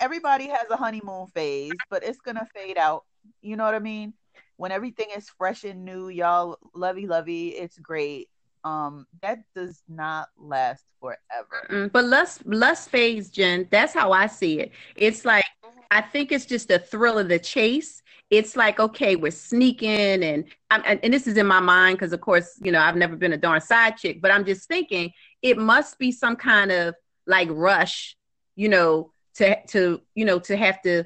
Everybody 0.00 0.46
has 0.48 0.70
a 0.70 0.76
honeymoon 0.76 1.26
phase, 1.28 1.72
but 1.90 2.04
it's 2.04 2.20
gonna 2.20 2.46
fade 2.54 2.78
out. 2.78 3.04
You 3.42 3.56
know 3.56 3.64
what 3.64 3.74
I 3.74 3.80
mean? 3.80 4.14
When 4.56 4.72
everything 4.72 5.08
is 5.14 5.28
fresh 5.28 5.64
and 5.64 5.84
new, 5.84 6.08
y'all 6.08 6.58
lovey 6.74 7.06
lovey, 7.06 7.48
it's 7.48 7.78
great 7.78 8.28
um 8.66 9.06
that 9.22 9.38
does 9.54 9.82
not 9.88 10.28
last 10.36 10.84
forever 11.00 11.66
mm 11.70 11.92
but 11.92 12.04
lust 12.04 12.44
lust 12.46 12.90
phase, 12.90 13.30
jen 13.30 13.66
that's 13.70 13.94
how 13.94 14.10
i 14.10 14.26
see 14.26 14.58
it 14.58 14.72
it's 14.96 15.24
like 15.24 15.44
mm-hmm. 15.64 15.78
i 15.92 16.00
think 16.00 16.32
it's 16.32 16.44
just 16.44 16.66
the 16.66 16.78
thrill 16.78 17.18
of 17.18 17.28
the 17.28 17.38
chase 17.38 18.02
it's 18.30 18.56
like 18.56 18.80
okay 18.80 19.14
we're 19.14 19.30
sneaking 19.30 20.22
and 20.24 20.44
I'm, 20.70 20.98
and 21.02 21.14
this 21.14 21.26
is 21.26 21.36
in 21.36 21.46
my 21.46 21.60
mind 21.60 21.98
because 21.98 22.12
of 22.12 22.20
course 22.20 22.58
you 22.60 22.72
know 22.72 22.80
i've 22.80 22.96
never 22.96 23.16
been 23.16 23.32
a 23.32 23.36
darn 23.36 23.60
side 23.60 23.96
chick 23.96 24.20
but 24.20 24.30
i'm 24.30 24.44
just 24.44 24.66
thinking 24.66 25.12
it 25.42 25.58
must 25.58 25.98
be 25.98 26.10
some 26.10 26.36
kind 26.36 26.72
of 26.72 26.94
like 27.26 27.48
rush 27.50 28.16
you 28.56 28.68
know 28.68 29.12
to 29.36 29.56
to 29.68 30.00
you 30.14 30.24
know 30.24 30.38
to 30.40 30.56
have 30.56 30.80
to 30.82 31.04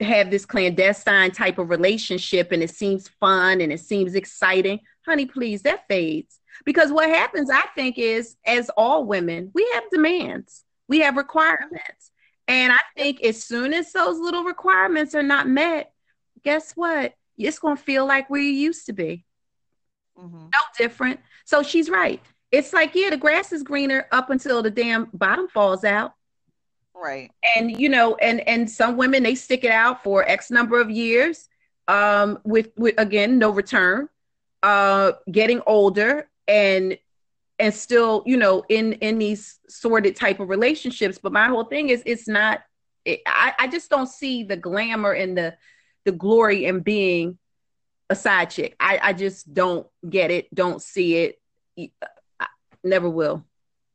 have 0.00 0.30
this 0.30 0.46
clandestine 0.46 1.32
type 1.32 1.58
of 1.58 1.70
relationship 1.70 2.52
and 2.52 2.62
it 2.62 2.70
seems 2.70 3.08
fun 3.20 3.60
and 3.60 3.72
it 3.72 3.80
seems 3.80 4.14
exciting. 4.14 4.78
Honey 5.04 5.26
please 5.26 5.62
that 5.62 5.86
fades. 5.88 6.38
Because 6.64 6.92
what 6.92 7.08
happens 7.08 7.50
i 7.50 7.62
think 7.74 7.98
is 7.98 8.36
as 8.46 8.70
all 8.76 9.04
women 9.04 9.50
we 9.54 9.68
have 9.74 9.84
demands. 9.90 10.64
We 10.88 11.00
have 11.00 11.16
requirements. 11.16 12.12
And 12.46 12.72
i 12.72 12.78
think 12.96 13.22
as 13.22 13.42
soon 13.42 13.72
as 13.72 13.92
those 13.92 14.18
little 14.18 14.44
requirements 14.44 15.14
are 15.14 15.22
not 15.22 15.48
met 15.48 15.92
guess 16.44 16.72
what? 16.72 17.14
It's 17.36 17.58
going 17.58 17.76
to 17.76 17.82
feel 17.82 18.06
like 18.06 18.28
where 18.30 18.40
you 18.40 18.50
used 18.50 18.86
to 18.86 18.92
be. 18.92 19.24
Mm-hmm. 20.18 20.46
no 20.46 20.58
different. 20.76 21.20
So 21.44 21.62
she's 21.62 21.88
right. 21.88 22.20
It's 22.50 22.72
like 22.72 22.94
yeah 22.94 23.10
the 23.10 23.16
grass 23.16 23.52
is 23.52 23.62
greener 23.62 24.06
up 24.10 24.30
until 24.30 24.62
the 24.62 24.70
damn 24.70 25.08
bottom 25.12 25.48
falls 25.48 25.84
out. 25.84 26.14
Right. 26.94 27.30
And 27.56 27.78
you 27.80 27.88
know 27.88 28.16
and 28.16 28.40
and 28.48 28.68
some 28.68 28.96
women 28.96 29.22
they 29.22 29.36
stick 29.36 29.62
it 29.62 29.70
out 29.70 30.02
for 30.02 30.28
x 30.28 30.50
number 30.50 30.80
of 30.80 30.90
years 30.90 31.48
um 31.86 32.38
with, 32.44 32.70
with 32.76 32.94
again 32.98 33.38
no 33.38 33.50
return 33.50 34.08
uh 34.62 35.12
getting 35.30 35.62
older 35.66 36.28
and 36.48 36.98
and 37.60 37.72
still 37.72 38.24
you 38.26 38.36
know 38.36 38.64
in 38.68 38.94
in 38.94 39.18
these 39.18 39.60
sordid 39.68 40.16
type 40.16 40.40
of 40.40 40.48
relationships. 40.48 41.18
But 41.22 41.32
my 41.32 41.46
whole 41.46 41.64
thing 41.64 41.90
is 41.90 42.02
it's 42.06 42.26
not 42.26 42.62
it, 43.04 43.20
I, 43.24 43.52
I 43.58 43.68
just 43.68 43.88
don't 43.88 44.08
see 44.08 44.42
the 44.42 44.56
glamour 44.56 45.12
and 45.12 45.38
the 45.38 45.56
the 46.04 46.12
glory 46.12 46.64
in 46.64 46.80
being 46.80 47.38
a 48.10 48.16
side 48.16 48.50
chick. 48.50 48.74
I 48.80 48.98
i 49.02 49.12
just 49.12 49.52
don't 49.52 49.86
get 50.08 50.30
it 50.30 50.52
don't 50.54 50.82
see 50.82 51.16
it. 51.16 51.40
Uh, 51.78 52.06
I 52.40 52.46
never 52.82 53.08
will 53.08 53.44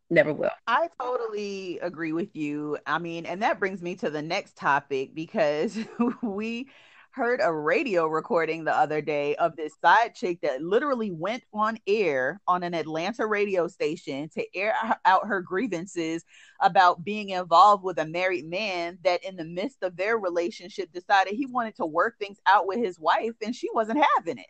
never 0.10 0.34
will. 0.34 0.51
I 0.68 0.89
totally 1.01 1.80
agree 1.80 2.14
with 2.14 2.36
you. 2.36 2.78
I 2.86 2.99
mean 2.99 3.26
and 3.26 3.41
that 3.41 3.60
brings 3.60 3.82
me 3.82 3.95
to 3.95 4.10
the 4.10 4.22
next 4.22 4.56
topic 4.56 5.16
because 5.16 5.78
we 6.22 6.70
heard 7.14 7.39
a 7.43 7.53
radio 7.53 8.07
recording 8.07 8.64
the 8.64 8.76
other 8.76 8.99
day 8.99 9.36
of 9.36 9.55
this 9.55 9.74
side 9.80 10.16
chick 10.16 10.39
that 10.41 10.64
literally 10.64 11.11
went 11.11 11.43
on 11.53 11.78
air 11.86 12.41
on 12.47 12.64
an 12.64 12.74
Atlanta 12.74 13.28
radio 13.28 13.68
station 13.68 14.28
to 14.30 14.43
air 14.55 14.74
out 15.05 15.28
her 15.28 15.39
grievances 15.39 16.26
about 16.59 17.03
being 17.03 17.30
involved 17.30 17.84
with 17.84 17.99
a 17.99 18.05
married 18.05 18.49
man 18.49 18.97
that 19.03 19.24
in 19.24 19.36
the 19.36 19.45
midst 19.45 19.84
of 19.84 19.95
their 19.95 20.18
relationship 20.18 20.91
decided 20.91 21.36
he 21.36 21.45
wanted 21.45 21.76
to 21.76 21.86
work 21.86 22.18
things 22.18 22.39
out 22.47 22.66
with 22.66 22.80
his 22.80 22.99
wife 22.99 23.36
and 23.43 23.55
she 23.55 23.70
wasn't 23.74 24.03
having 24.16 24.39
it. 24.39 24.49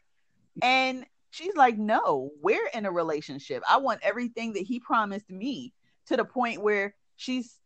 And 0.62 1.06
she's 1.32 1.56
like, 1.56 1.78
"No, 1.78 2.32
we're 2.42 2.70
in 2.74 2.86
a 2.86 2.92
relationship. 2.92 3.62
I 3.70 3.78
want 3.78 4.00
everything 4.04 4.54
that 4.54 4.64
he 4.64 4.80
promised 4.80 5.30
me." 5.30 5.74
To 6.08 6.18
the 6.18 6.26
point 6.26 6.62
where 6.62 6.96
she's 7.16 7.60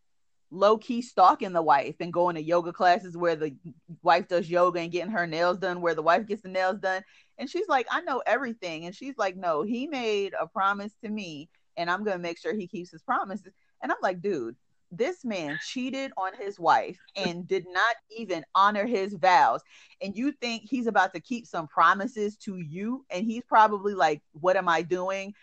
low 0.49 0.77
key 0.77 1.01
stalking 1.01 1.53
the 1.53 1.61
wife 1.61 1.95
and 1.99 2.13
going 2.13 2.35
to 2.35 2.41
yoga 2.41 2.71
classes 2.71 3.17
where 3.17 3.35
the 3.35 3.55
wife 4.01 4.27
does 4.27 4.49
yoga 4.49 4.79
and 4.79 4.91
getting 4.91 5.11
her 5.11 5.27
nails 5.27 5.57
done 5.57 5.81
where 5.81 5.95
the 5.95 6.01
wife 6.01 6.25
gets 6.25 6.41
the 6.41 6.49
nails 6.49 6.79
done. 6.79 7.03
And 7.37 7.49
she's 7.49 7.67
like, 7.67 7.87
I 7.91 8.01
know 8.01 8.21
everything. 8.25 8.85
And 8.85 8.95
she's 8.95 9.17
like, 9.17 9.35
No, 9.35 9.63
he 9.63 9.87
made 9.87 10.33
a 10.39 10.47
promise 10.47 10.93
to 11.03 11.09
me 11.09 11.49
and 11.75 11.89
I'm 11.89 12.03
going 12.03 12.17
to 12.17 12.21
make 12.21 12.39
sure 12.39 12.53
he 12.53 12.67
keeps 12.67 12.91
his 12.91 13.01
promises. 13.01 13.53
And 13.81 13.91
I'm 13.91 13.97
like, 14.01 14.21
Dude, 14.21 14.55
this 14.89 15.25
man 15.25 15.59
cheated 15.65 16.11
on 16.17 16.31
his 16.39 16.59
wife 16.59 16.97
and 17.15 17.45
did 17.45 17.65
not 17.69 17.95
even 18.17 18.45
honor 18.55 18.85
his 18.85 19.13
vows. 19.13 19.61
And 20.01 20.15
you 20.15 20.31
think 20.31 20.63
he's 20.63 20.87
about 20.87 21.13
to 21.13 21.19
keep 21.19 21.45
some 21.45 21.67
promises 21.67 22.37
to 22.37 22.57
you? 22.57 23.05
And 23.09 23.25
he's 23.25 23.43
probably 23.43 23.93
like, 23.93 24.21
What 24.31 24.55
am 24.55 24.69
I 24.69 24.81
doing? 24.81 25.33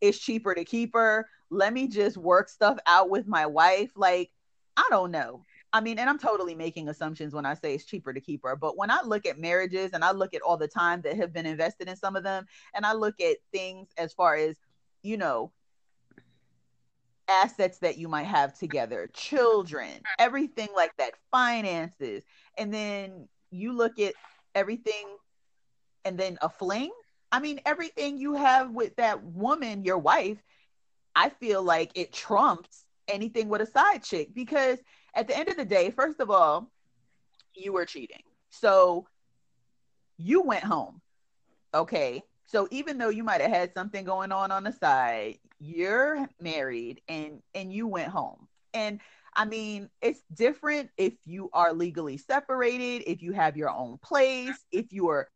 It's 0.00 0.18
cheaper 0.18 0.54
to 0.54 0.64
keep 0.64 0.94
her. 0.94 1.28
Let 1.50 1.72
me 1.72 1.86
just 1.86 2.16
work 2.16 2.48
stuff 2.48 2.78
out 2.86 3.10
with 3.10 3.26
my 3.26 3.46
wife. 3.46 3.92
Like, 3.94 4.30
I 4.76 4.86
don't 4.90 5.10
know. 5.10 5.44
I 5.72 5.80
mean, 5.80 5.98
and 5.98 6.08
I'm 6.08 6.18
totally 6.18 6.54
making 6.54 6.88
assumptions 6.88 7.34
when 7.34 7.46
I 7.46 7.54
say 7.54 7.74
it's 7.74 7.84
cheaper 7.84 8.12
to 8.12 8.20
keep 8.20 8.42
her. 8.44 8.56
But 8.56 8.76
when 8.76 8.90
I 8.90 9.00
look 9.04 9.26
at 9.26 9.38
marriages 9.38 9.92
and 9.92 10.04
I 10.04 10.12
look 10.12 10.34
at 10.34 10.42
all 10.42 10.56
the 10.56 10.68
time 10.68 11.00
that 11.02 11.16
have 11.16 11.32
been 11.32 11.46
invested 11.46 11.88
in 11.88 11.96
some 11.96 12.16
of 12.16 12.22
them, 12.22 12.46
and 12.74 12.86
I 12.86 12.92
look 12.92 13.20
at 13.20 13.36
things 13.52 13.88
as 13.96 14.12
far 14.12 14.36
as, 14.36 14.56
you 15.02 15.16
know, 15.16 15.52
assets 17.28 17.78
that 17.78 17.98
you 17.98 18.08
might 18.08 18.26
have 18.26 18.56
together, 18.58 19.08
children, 19.12 19.90
everything 20.18 20.68
like 20.76 20.96
that, 20.98 21.14
finances, 21.30 22.22
and 22.58 22.72
then 22.72 23.28
you 23.50 23.72
look 23.72 23.98
at 23.98 24.14
everything 24.54 25.16
and 26.04 26.18
then 26.18 26.38
a 26.42 26.48
fling. 26.48 26.92
I 27.32 27.40
mean, 27.40 27.60
everything 27.66 28.18
you 28.18 28.34
have 28.34 28.70
with 28.70 28.94
that 28.96 29.24
woman, 29.24 29.84
your 29.84 29.98
wife, 29.98 30.42
I 31.16 31.30
feel 31.30 31.62
like 31.62 31.92
it 31.94 32.12
trumps 32.12 32.84
anything 33.08 33.48
with 33.48 33.60
a 33.60 33.66
side 33.66 34.02
chick 34.02 34.34
because 34.34 34.78
at 35.14 35.28
the 35.28 35.36
end 35.36 35.48
of 35.48 35.56
the 35.56 35.64
day, 35.64 35.90
first 35.90 36.20
of 36.20 36.30
all, 36.30 36.70
you 37.54 37.72
were 37.72 37.84
cheating. 37.84 38.22
So 38.50 39.06
you 40.16 40.42
went 40.42 40.64
home. 40.64 41.00
Okay. 41.72 42.22
So 42.46 42.68
even 42.70 42.98
though 42.98 43.08
you 43.08 43.24
might 43.24 43.40
have 43.40 43.50
had 43.50 43.74
something 43.74 44.04
going 44.04 44.32
on 44.32 44.50
on 44.52 44.64
the 44.64 44.72
side, 44.72 45.38
you're 45.58 46.28
married 46.40 47.00
and 47.08 47.42
and 47.54 47.72
you 47.72 47.86
went 47.86 48.08
home. 48.08 48.48
And 48.74 49.00
I 49.34 49.44
mean, 49.44 49.88
it's 50.00 50.22
different 50.32 50.90
if 50.96 51.14
you 51.24 51.50
are 51.52 51.72
legally 51.72 52.16
separated, 52.16 53.10
if 53.10 53.22
you 53.22 53.32
have 53.32 53.56
your 53.56 53.70
own 53.70 53.98
place, 53.98 54.64
if 54.70 54.92
you 54.92 55.08
are 55.08 55.28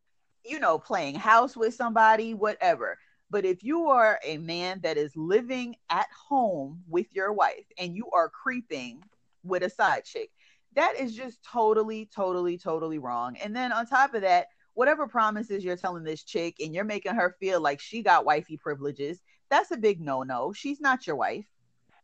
you 0.45 0.59
know, 0.59 0.79
playing 0.79 1.15
house 1.15 1.55
with 1.55 1.73
somebody, 1.73 2.33
whatever. 2.33 2.97
But 3.29 3.45
if 3.45 3.63
you 3.63 3.87
are 3.87 4.19
a 4.23 4.37
man 4.37 4.79
that 4.81 4.97
is 4.97 5.15
living 5.15 5.75
at 5.89 6.07
home 6.11 6.81
with 6.87 7.07
your 7.13 7.31
wife 7.31 7.65
and 7.77 7.95
you 7.95 8.09
are 8.11 8.29
creeping 8.29 9.03
with 9.43 9.63
a 9.63 9.69
side 9.69 10.03
chick, 10.05 10.31
that 10.75 10.95
is 10.99 11.15
just 11.15 11.43
totally, 11.43 12.09
totally, 12.13 12.57
totally 12.57 12.97
wrong. 12.97 13.37
And 13.37 13.55
then 13.55 13.71
on 13.71 13.85
top 13.85 14.13
of 14.13 14.21
that, 14.21 14.47
whatever 14.73 15.07
promises 15.07 15.63
you're 15.63 15.75
telling 15.75 16.03
this 16.03 16.23
chick 16.23 16.55
and 16.59 16.73
you're 16.73 16.85
making 16.85 17.15
her 17.15 17.35
feel 17.39 17.61
like 17.61 17.79
she 17.79 18.01
got 18.01 18.25
wifey 18.25 18.57
privileges, 18.57 19.21
that's 19.49 19.71
a 19.71 19.77
big 19.77 20.01
no 20.01 20.23
no. 20.23 20.53
She's 20.53 20.79
not 20.79 21.05
your 21.05 21.15
wife, 21.15 21.45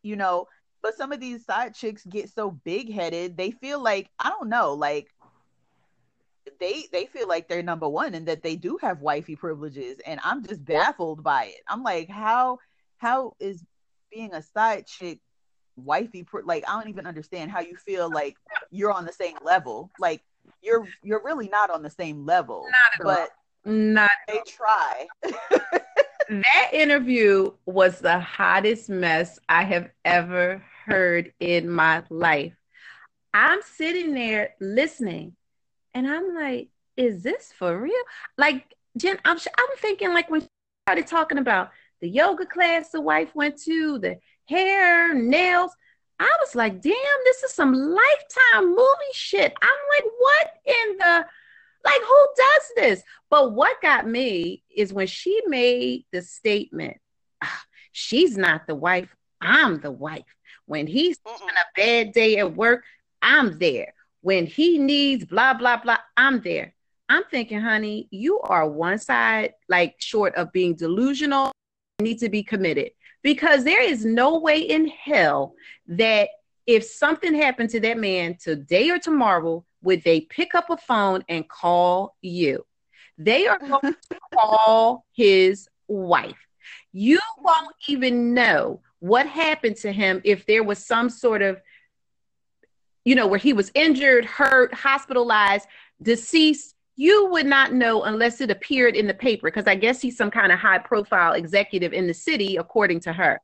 you 0.03 0.15
know. 0.15 0.47
But 0.81 0.95
some 0.95 1.11
of 1.11 1.19
these 1.19 1.45
side 1.45 1.73
chicks 1.73 2.05
get 2.05 2.29
so 2.29 2.51
big 2.51 2.93
headed, 2.93 3.37
they 3.37 3.49
feel 3.49 3.81
like, 3.81 4.11
I 4.19 4.29
don't 4.29 4.49
know, 4.49 4.73
like 4.73 5.07
they 6.59 6.85
they 6.91 7.05
feel 7.05 7.27
like 7.27 7.47
they're 7.47 7.63
number 7.63 7.87
one 7.87 8.13
and 8.13 8.27
that 8.27 8.43
they 8.43 8.55
do 8.55 8.77
have 8.81 9.01
wifey 9.01 9.35
privileges 9.35 9.97
and 10.05 10.19
i'm 10.23 10.45
just 10.45 10.63
baffled 10.63 11.23
by 11.23 11.45
it. 11.45 11.61
I'm 11.67 11.83
like 11.83 12.09
how 12.09 12.59
how 12.97 13.33
is 13.39 13.63
being 14.11 14.33
a 14.33 14.41
side 14.41 14.85
chick 14.87 15.19
wifey 15.75 16.25
like 16.45 16.63
i 16.67 16.79
don't 16.79 16.89
even 16.89 17.05
understand 17.05 17.51
how 17.51 17.59
you 17.59 17.75
feel 17.75 18.09
like 18.09 18.37
you're 18.71 18.93
on 18.93 19.05
the 19.05 19.11
same 19.11 19.35
level. 19.43 19.91
Like 19.99 20.21
you're 20.61 20.87
you're 21.03 21.23
really 21.23 21.49
not 21.49 21.69
on 21.69 21.83
the 21.83 21.89
same 21.89 22.25
level 22.25 22.65
not 22.69 23.05
but 23.05 23.71
not 23.71 24.11
they 24.27 24.41
try. 24.47 25.07
That 26.27 26.71
interview 26.73 27.51
was 27.67 27.99
the 27.99 28.19
hottest 28.19 28.89
mess 28.89 29.37
i 29.47 29.63
have 29.63 29.91
ever 30.03 30.65
heard 30.85 31.31
in 31.39 31.69
my 31.69 32.01
life. 32.09 32.53
I'm 33.33 33.59
sitting 33.61 34.13
there 34.15 34.55
listening 34.59 35.35
and 35.95 36.05
I'm 36.07 36.35
like, 36.35 36.67
is 36.97 37.23
this 37.23 37.53
for 37.57 37.79
real? 37.79 37.93
Like, 38.37 38.75
Jen, 38.97 39.17
I'm, 39.25 39.37
I'm 39.37 39.77
thinking 39.77 40.13
like 40.13 40.29
when 40.29 40.41
she 40.41 40.47
started 40.85 41.07
talking 41.07 41.37
about 41.37 41.71
the 42.01 42.09
yoga 42.09 42.45
class 42.45 42.89
the 42.89 43.01
wife 43.01 43.33
went 43.33 43.57
to, 43.63 43.97
the 43.97 44.19
hair, 44.45 45.13
nails, 45.13 45.71
I 46.19 46.29
was 46.41 46.53
like, 46.53 46.81
damn, 46.81 46.93
this 47.23 47.43
is 47.43 47.53
some 47.53 47.73
lifetime 47.73 48.69
movie 48.69 49.13
shit. 49.13 49.53
I'm 49.61 49.69
like, 49.95 50.11
what 50.19 50.47
in 50.65 50.97
the, 50.97 51.25
like, 51.85 52.01
who 52.01 52.27
does 52.37 52.71
this? 52.75 53.03
But 53.29 53.53
what 53.53 53.81
got 53.81 54.07
me 54.07 54.63
is 54.75 54.93
when 54.93 55.07
she 55.07 55.41
made 55.47 56.05
the 56.11 56.21
statement, 56.21 56.97
ah, 57.41 57.63
she's 57.93 58.37
not 58.37 58.67
the 58.67 58.75
wife, 58.75 59.15
I'm 59.41 59.79
the 59.79 59.91
wife. 59.91 60.23
When 60.65 60.87
he's 60.87 61.17
having 61.25 61.47
a 61.47 61.79
bad 61.79 62.13
day 62.13 62.37
at 62.37 62.55
work, 62.55 62.83
I'm 63.21 63.59
there. 63.59 63.93
When 64.25 64.47
he 64.47 64.79
needs 64.79 65.23
blah, 65.23 65.53
blah, 65.53 65.77
blah, 65.77 65.99
I'm 66.17 66.41
there. 66.41 66.73
I'm 67.07 67.25
thinking, 67.29 67.59
honey, 67.59 68.07
you 68.09 68.39
are 68.39 68.67
one 68.67 68.97
side 68.97 69.53
like 69.69 69.97
short 69.99 70.33
of 70.33 70.51
being 70.51 70.73
delusional, 70.73 71.51
You 71.99 72.05
need 72.05 72.17
to 72.21 72.29
be 72.29 72.41
committed 72.41 72.89
because 73.21 73.63
there 73.63 73.83
is 73.83 74.03
no 74.03 74.39
way 74.39 74.61
in 74.61 74.87
hell 74.87 75.53
that 75.89 76.29
if 76.65 76.85
something 76.85 77.35
happened 77.35 77.69
to 77.69 77.79
that 77.81 77.99
man 77.99 78.35
today 78.41 78.89
or 78.89 78.97
tomorrow, 78.97 79.63
would 79.83 80.03
they 80.03 80.21
pick 80.21 80.55
up 80.55 80.71
a 80.71 80.77
phone 80.77 81.23
and 81.29 81.47
call 81.47 82.15
you? 82.23 82.65
They 83.19 83.45
are 83.45 83.59
going 83.69 83.93
to 84.09 84.19
call 84.33 85.05
his 85.13 85.69
wife. 85.87 86.47
You 86.91 87.19
won't 87.37 87.75
even 87.87 88.33
know 88.33 88.81
what 88.97 89.27
happened 89.27 89.75
to 89.75 89.91
him 89.91 90.19
if 90.23 90.47
there 90.47 90.63
was 90.63 90.83
some 90.83 91.11
sort 91.11 91.43
of, 91.43 91.61
you 93.05 93.15
know, 93.15 93.27
where 93.27 93.39
he 93.39 93.53
was 93.53 93.71
injured, 93.75 94.25
hurt, 94.25 94.73
hospitalized, 94.73 95.67
deceased. 96.01 96.75
You 96.97 97.27
would 97.31 97.45
not 97.45 97.73
know 97.73 98.03
unless 98.03 98.41
it 98.41 98.51
appeared 98.51 98.95
in 98.95 99.07
the 99.07 99.13
paper 99.13 99.47
because 99.47 99.67
I 99.67 99.75
guess 99.75 100.01
he's 100.01 100.17
some 100.17 100.31
kind 100.31 100.51
of 100.51 100.59
high 100.59 100.79
profile 100.79 101.33
executive 101.33 101.93
in 101.93 102.07
the 102.07 102.13
city, 102.13 102.57
according 102.57 103.01
to 103.01 103.13
her. 103.13 103.39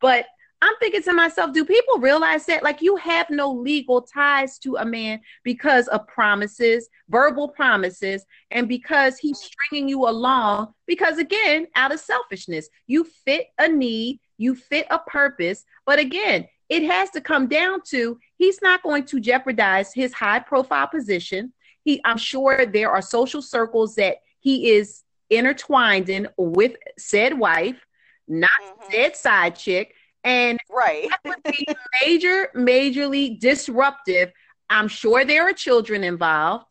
But 0.00 0.26
I'm 0.62 0.74
thinking 0.80 1.02
to 1.02 1.12
myself, 1.12 1.52
do 1.52 1.64
people 1.64 1.98
realize 1.98 2.46
that? 2.46 2.62
Like, 2.62 2.80
you 2.80 2.96
have 2.96 3.28
no 3.28 3.52
legal 3.52 4.00
ties 4.00 4.58
to 4.60 4.76
a 4.76 4.84
man 4.84 5.20
because 5.42 5.88
of 5.88 6.06
promises, 6.06 6.88
verbal 7.10 7.48
promises, 7.48 8.24
and 8.50 8.66
because 8.66 9.18
he's 9.18 9.38
stringing 9.38 9.90
you 9.90 10.08
along. 10.08 10.72
Because, 10.86 11.18
again, 11.18 11.66
out 11.74 11.92
of 11.92 12.00
selfishness, 12.00 12.70
you 12.86 13.04
fit 13.26 13.48
a 13.58 13.68
need, 13.68 14.20
you 14.38 14.54
fit 14.54 14.86
a 14.90 14.98
purpose. 15.00 15.64
But 15.84 15.98
again, 15.98 16.48
it 16.68 16.82
has 16.84 17.10
to 17.10 17.20
come 17.20 17.48
down 17.48 17.80
to 17.90 18.18
he's 18.36 18.60
not 18.62 18.82
going 18.82 19.04
to 19.04 19.20
jeopardize 19.20 19.92
his 19.92 20.12
high 20.12 20.40
profile 20.40 20.86
position. 20.86 21.52
He, 21.84 22.00
I'm 22.04 22.18
sure 22.18 22.64
there 22.66 22.90
are 22.90 23.02
social 23.02 23.42
circles 23.42 23.96
that 23.96 24.18
he 24.40 24.70
is 24.70 25.02
intertwined 25.30 26.08
in 26.08 26.28
with 26.36 26.76
said 26.98 27.38
wife, 27.38 27.84
not 28.26 28.50
mm-hmm. 28.62 28.92
said 28.92 29.16
side 29.16 29.56
chick 29.56 29.94
and 30.24 30.58
right. 30.70 31.08
that 31.10 31.20
would 31.24 31.52
be 31.52 31.66
major, 32.02 32.48
majorly 32.56 33.38
disruptive. 33.38 34.32
I'm 34.70 34.88
sure 34.88 35.24
there 35.24 35.48
are 35.48 35.52
children 35.52 36.02
involved. 36.02 36.66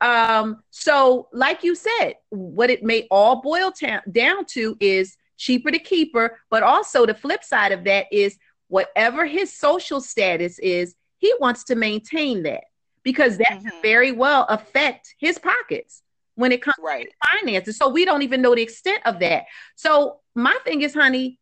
Um, 0.00 0.62
so, 0.70 1.28
like 1.32 1.64
you 1.64 1.74
said, 1.74 2.14
what 2.30 2.70
it 2.70 2.82
may 2.82 3.06
all 3.10 3.42
boil 3.42 3.72
ta- 3.72 4.02
down 4.10 4.44
to 4.50 4.76
is 4.78 5.16
cheaper 5.36 5.70
to 5.72 5.78
keep 5.78 6.14
her, 6.14 6.38
but 6.50 6.62
also 6.62 7.04
the 7.04 7.14
flip 7.14 7.42
side 7.42 7.72
of 7.72 7.84
that 7.84 8.06
is 8.12 8.38
whatever 8.74 9.24
his 9.24 9.52
social 9.52 10.00
status 10.00 10.58
is, 10.58 10.96
he 11.18 11.32
wants 11.38 11.62
to 11.62 11.76
maintain 11.76 12.42
that 12.42 12.64
because 13.04 13.38
that 13.38 13.60
mm-hmm. 13.60 13.68
very 13.82 14.10
well 14.10 14.46
affect 14.48 15.14
his 15.16 15.38
pockets 15.38 16.02
when 16.34 16.50
it 16.50 16.60
comes 16.60 16.74
right. 16.82 17.06
to 17.06 17.38
finances. 17.38 17.76
So 17.76 17.88
we 17.88 18.04
don't 18.04 18.22
even 18.22 18.42
know 18.42 18.52
the 18.52 18.62
extent 18.62 19.00
of 19.06 19.20
that. 19.20 19.44
So 19.76 20.18
my 20.34 20.58
thing 20.64 20.82
is, 20.82 20.92
honey, 20.92 21.38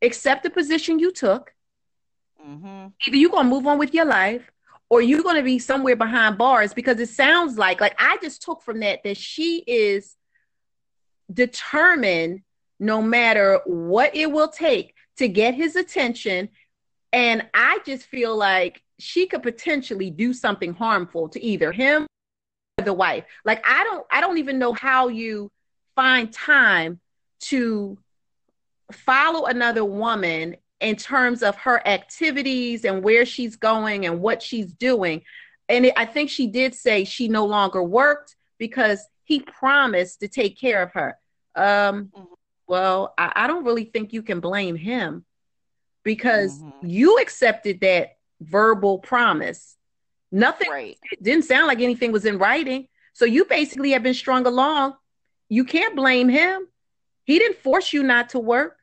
accept 0.00 0.42
the 0.42 0.48
position 0.48 0.98
you 0.98 1.12
took. 1.12 1.52
Mm-hmm. 2.42 2.86
Either 3.06 3.16
you're 3.18 3.30
gonna 3.30 3.50
move 3.50 3.66
on 3.66 3.76
with 3.76 3.92
your 3.92 4.06
life, 4.06 4.50
or 4.88 5.02
you're 5.02 5.22
gonna 5.22 5.42
be 5.42 5.58
somewhere 5.58 5.96
behind 5.96 6.38
bars 6.38 6.72
because 6.72 6.98
it 6.98 7.10
sounds 7.10 7.58
like 7.58 7.82
like 7.82 7.94
I 7.98 8.16
just 8.22 8.40
took 8.40 8.62
from 8.62 8.80
that 8.80 9.02
that 9.02 9.18
she 9.18 9.58
is 9.66 10.16
determined 11.30 12.40
no 12.80 13.02
matter 13.02 13.60
what 13.66 14.16
it 14.16 14.32
will 14.32 14.48
take 14.48 14.93
to 15.18 15.28
get 15.28 15.54
his 15.54 15.76
attention. 15.76 16.48
And 17.12 17.46
I 17.54 17.78
just 17.86 18.06
feel 18.06 18.36
like 18.36 18.82
she 18.98 19.26
could 19.26 19.42
potentially 19.42 20.10
do 20.10 20.32
something 20.32 20.74
harmful 20.74 21.28
to 21.30 21.42
either 21.42 21.72
him 21.72 22.06
or 22.78 22.84
the 22.84 22.92
wife. 22.92 23.24
Like 23.44 23.64
I 23.66 23.84
don't 23.84 24.06
I 24.10 24.20
don't 24.20 24.38
even 24.38 24.58
know 24.58 24.72
how 24.72 25.08
you 25.08 25.50
find 25.94 26.32
time 26.32 27.00
to 27.40 27.98
follow 28.92 29.46
another 29.46 29.84
woman 29.84 30.56
in 30.80 30.96
terms 30.96 31.42
of 31.42 31.56
her 31.56 31.86
activities 31.86 32.84
and 32.84 33.02
where 33.02 33.24
she's 33.24 33.56
going 33.56 34.06
and 34.06 34.20
what 34.20 34.42
she's 34.42 34.72
doing. 34.72 35.22
And 35.68 35.86
it, 35.86 35.94
I 35.96 36.04
think 36.04 36.30
she 36.30 36.46
did 36.46 36.74
say 36.74 37.04
she 37.04 37.28
no 37.28 37.46
longer 37.46 37.82
worked 37.82 38.36
because 38.58 39.06
he 39.24 39.40
promised 39.40 40.20
to 40.20 40.28
take 40.28 40.58
care 40.58 40.82
of 40.82 40.92
her. 40.92 41.16
Um, 41.54 42.10
mm-hmm. 42.14 42.24
Well, 42.66 43.14
I, 43.18 43.32
I, 43.36 43.46
don't 43.46 43.64
really 43.64 43.84
think 43.84 44.12
you 44.12 44.22
can 44.22 44.40
blame 44.40 44.76
him 44.76 45.24
because 46.02 46.58
mm-hmm. 46.58 46.86
you 46.86 47.18
accepted 47.18 47.80
that 47.80 48.16
verbal 48.40 48.98
promise. 48.98 49.76
Nothing 50.32 50.70
right. 50.70 50.98
didn't 51.22 51.44
sound 51.44 51.66
like 51.66 51.80
anything 51.80 52.10
was 52.10 52.24
in 52.24 52.38
writing. 52.38 52.88
So 53.12 53.24
you 53.24 53.44
basically 53.44 53.90
have 53.90 54.02
been 54.02 54.14
strung 54.14 54.46
along. 54.46 54.94
You 55.48 55.64
can't 55.64 55.94
blame 55.94 56.28
him. 56.28 56.66
He 57.24 57.38
didn't 57.38 57.58
force 57.58 57.92
you 57.92 58.02
not 58.02 58.30
to 58.30 58.38
work. 58.38 58.78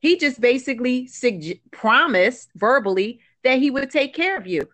He 0.00 0.16
just 0.16 0.40
basically 0.40 1.06
sug- 1.06 1.60
promised 1.70 2.50
verbally 2.54 3.20
that 3.44 3.58
he 3.58 3.70
would 3.70 3.90
take 3.90 4.14
care 4.14 4.36
of 4.36 4.46
you. 4.46 4.68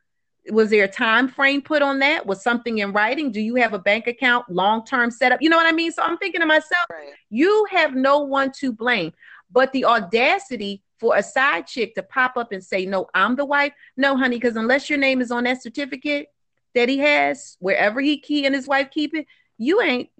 Was 0.51 0.70
there 0.70 0.84
a 0.84 0.88
time 0.88 1.28
frame 1.28 1.62
put 1.62 1.80
on 1.80 2.01
that? 2.01 2.26
Was 2.26 2.42
something 2.42 2.78
in 2.78 2.92
writing? 2.92 3.32
Do 3.32 3.40
you 3.40 3.55
have 3.57 3.72
a 3.72 3.78
bank 3.78 4.07
account 4.07 4.49
long 4.51 4.84
term 4.84 5.11
setup? 5.11 5.40
You 5.40 5.49
know 5.49 5.57
what 5.57 5.66
I 5.66 5.72
mean? 5.72 5.90
So 5.92 6.03
I'm 6.03 6.18
thinking 6.18 6.40
to 6.40 6.47
myself, 6.47 6.84
right. 6.90 7.12
you 7.30 7.66
have 7.70 7.95
no 7.95 8.20
one 8.20 8.53
to 8.61 8.72
blame. 8.72 9.12
But 9.51 9.72
the 9.72 9.84
audacity 9.84 10.82
for 10.99 11.16
a 11.16 11.22
side 11.22 11.66
chick 11.66 11.95
to 11.95 12.03
pop 12.03 12.36
up 12.36 12.53
and 12.53 12.62
say, 12.62 12.86
No, 12.86 13.07
I'm 13.14 13.36
the 13.36 13.45
wife. 13.45 13.72
No, 13.97 14.16
honey, 14.16 14.36
because 14.36 14.57
unless 14.57 14.90
your 14.90 14.99
name 14.99 15.20
is 15.20 15.30
on 15.30 15.45
that 15.45 15.62
certificate 15.62 16.28
that 16.74 16.88
he 16.88 16.99
has, 16.99 17.57
wherever 17.61 18.01
he 18.01 18.18
key 18.18 18.47
and 18.47 18.55
his 18.55 18.66
wife 18.66 18.90
keep 18.90 19.14
it, 19.14 19.26
you 19.59 19.80
ain't 19.80 20.11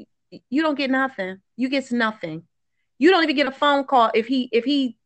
you 0.51 0.63
don't 0.63 0.77
get 0.77 0.91
nothing. 0.91 1.39
You 1.57 1.69
get 1.69 1.91
nothing. 1.93 2.45
You 2.99 3.11
don't 3.11 3.25
even 3.25 3.37
get 3.37 3.47
a 3.47 3.53
phone 3.53 3.85
call 3.85 4.11
if 4.15 4.27
he 4.27 4.49
if 4.53 4.65
he 4.65 4.97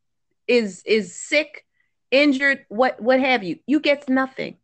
is 0.47 0.81
is 0.85 1.19
sick, 1.19 1.65
injured, 2.11 2.65
what 2.69 3.01
what 3.01 3.19
have 3.19 3.43
you. 3.43 3.59
You 3.65 3.79
get 3.79 4.07
nothing. 4.09 4.57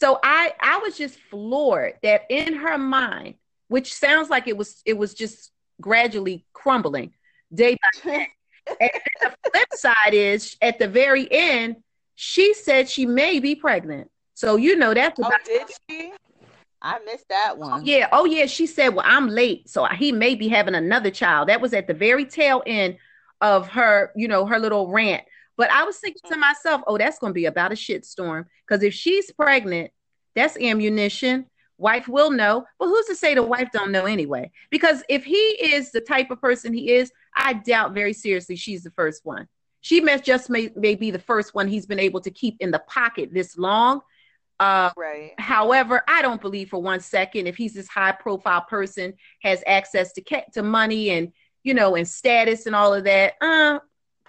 So 0.00 0.18
I 0.22 0.52
I 0.60 0.78
was 0.78 0.96
just 0.96 1.18
floored 1.30 1.94
that 2.02 2.22
in 2.30 2.54
her 2.54 2.78
mind, 2.78 3.34
which 3.68 3.92
sounds 3.92 4.30
like 4.30 4.48
it 4.48 4.56
was 4.56 4.82
it 4.86 4.96
was 4.96 5.14
just 5.14 5.50
gradually 5.80 6.46
crumbling 6.52 7.12
day 7.52 7.76
by 7.76 8.10
day. 8.10 8.28
and 8.80 8.90
the 9.20 9.50
flip 9.50 9.68
side 9.74 10.12
is 10.14 10.56
at 10.62 10.78
the 10.78 10.88
very 10.88 11.28
end, 11.30 11.76
she 12.14 12.54
said 12.54 12.88
she 12.88 13.06
may 13.06 13.40
be 13.40 13.54
pregnant. 13.54 14.10
So 14.34 14.56
you 14.56 14.76
know 14.76 14.94
that's 14.94 15.20
oh, 15.20 15.26
about- 15.26 15.40
oh, 15.42 15.46
did 15.46 15.68
she? 15.88 16.12
I 16.82 16.98
missed 17.04 17.28
that 17.28 17.52
oh, 17.56 17.58
one. 17.58 17.80
Oh, 17.80 17.84
yeah. 17.84 18.08
Oh, 18.10 18.24
yeah. 18.24 18.46
She 18.46 18.66
said, 18.66 18.94
Well, 18.94 19.04
I'm 19.06 19.28
late. 19.28 19.68
So 19.68 19.84
he 19.84 20.12
may 20.12 20.34
be 20.34 20.48
having 20.48 20.74
another 20.74 21.10
child. 21.10 21.50
That 21.50 21.60
was 21.60 21.74
at 21.74 21.86
the 21.86 21.92
very 21.92 22.24
tail 22.24 22.62
end 22.66 22.96
of 23.42 23.68
her, 23.68 24.12
you 24.16 24.28
know, 24.28 24.46
her 24.46 24.58
little 24.58 24.88
rant. 24.90 25.24
But 25.60 25.70
I 25.70 25.84
was 25.84 25.98
thinking 25.98 26.22
to 26.30 26.38
myself, 26.38 26.80
Oh, 26.86 26.96
that's 26.96 27.18
going 27.18 27.32
to 27.32 27.34
be 27.34 27.44
about 27.44 27.70
a 27.70 27.74
shitstorm. 27.74 28.46
Because 28.66 28.82
if 28.82 28.94
she's 28.94 29.30
pregnant, 29.30 29.90
that's 30.34 30.56
ammunition. 30.56 31.44
Wife 31.76 32.08
will 32.08 32.30
know. 32.30 32.64
But 32.78 32.86
who's 32.86 33.04
to 33.08 33.14
say 33.14 33.34
the 33.34 33.42
wife 33.42 33.68
don't 33.70 33.92
know 33.92 34.06
anyway? 34.06 34.52
Because 34.70 35.02
if 35.10 35.22
he 35.22 35.36
is 35.36 35.92
the 35.92 36.00
type 36.00 36.30
of 36.30 36.40
person 36.40 36.72
he 36.72 36.92
is, 36.92 37.12
I 37.36 37.52
doubt 37.52 37.92
very 37.92 38.14
seriously 38.14 38.56
she's 38.56 38.84
the 38.84 38.90
first 38.92 39.26
one. 39.26 39.48
She 39.82 40.00
may 40.00 40.18
just 40.18 40.48
may, 40.48 40.70
may 40.76 40.94
be 40.94 41.10
the 41.10 41.18
first 41.18 41.54
one 41.54 41.68
he's 41.68 41.84
been 41.84 42.00
able 42.00 42.22
to 42.22 42.30
keep 42.30 42.56
in 42.60 42.70
the 42.70 42.78
pocket 42.78 43.28
this 43.30 43.58
long 43.58 44.00
uh, 44.60 44.90
right. 44.96 45.32
However, 45.38 46.02
I 46.06 46.20
don't 46.20 46.40
believe 46.40 46.68
for 46.68 46.82
one 46.82 47.00
second 47.00 47.46
if 47.46 47.56
he's 47.56 47.72
this 47.72 47.88
high 47.88 48.12
profile 48.12 48.64
person 48.68 49.14
has 49.42 49.62
access 49.66 50.12
to 50.12 50.22
to 50.52 50.62
money 50.62 51.10
and 51.10 51.32
you 51.62 51.72
know 51.72 51.96
and 51.96 52.06
status 52.06 52.66
and 52.66 52.76
all 52.76 52.92
of 52.92 53.04
that. 53.04 53.34
Uh, 53.40 53.78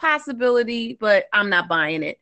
possibility, 0.02 0.98
but 1.00 1.26
I'm 1.34 1.50
not 1.50 1.70
buying 1.70 2.04
it. 2.04 2.20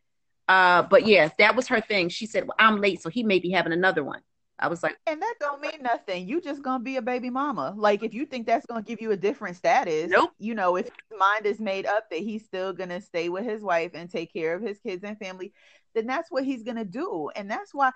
Uh, 0.47 0.83
but 0.83 1.05
yeah, 1.07 1.29
that 1.39 1.55
was 1.55 1.67
her 1.67 1.81
thing. 1.81 2.09
She 2.09 2.25
said, 2.25 2.47
"Well, 2.47 2.55
I'm 2.59 2.81
late, 2.81 3.01
so 3.01 3.09
he 3.09 3.23
may 3.23 3.39
be 3.39 3.51
having 3.51 3.73
another 3.73 4.03
one." 4.03 4.21
I 4.61 4.67
was 4.67 4.83
like, 4.83 4.97
and 5.07 5.21
that 5.21 5.35
don't 5.39 5.61
mean 5.61 5.81
nothing. 5.81 6.27
You 6.27 6.41
just 6.41 6.61
gonna 6.61 6.83
be 6.83 6.97
a 6.97 7.01
baby 7.01 7.29
mama. 7.29 7.73
Like 7.77 8.03
if 8.03 8.13
you 8.13 8.25
think 8.25 8.45
that's 8.45 8.65
gonna 8.65 8.81
give 8.81 9.01
you 9.01 9.11
a 9.11 9.17
different 9.17 9.55
status, 9.55 10.09
nope. 10.09 10.31
You 10.39 10.55
know, 10.55 10.75
if 10.75 10.85
his 10.85 11.19
mind 11.19 11.45
is 11.45 11.59
made 11.59 11.85
up 11.85 12.09
that 12.09 12.19
he's 12.19 12.45
still 12.45 12.73
gonna 12.73 12.99
stay 12.99 13.29
with 13.29 13.45
his 13.45 13.61
wife 13.63 13.91
and 13.93 14.09
take 14.09 14.33
care 14.33 14.53
of 14.55 14.61
his 14.61 14.79
kids 14.79 15.03
and 15.03 15.17
family, 15.17 15.53
then 15.95 16.07
that's 16.07 16.29
what 16.29 16.43
he's 16.43 16.63
gonna 16.63 16.85
do. 16.85 17.29
And 17.35 17.49
that's 17.49 17.73
why 17.73 17.91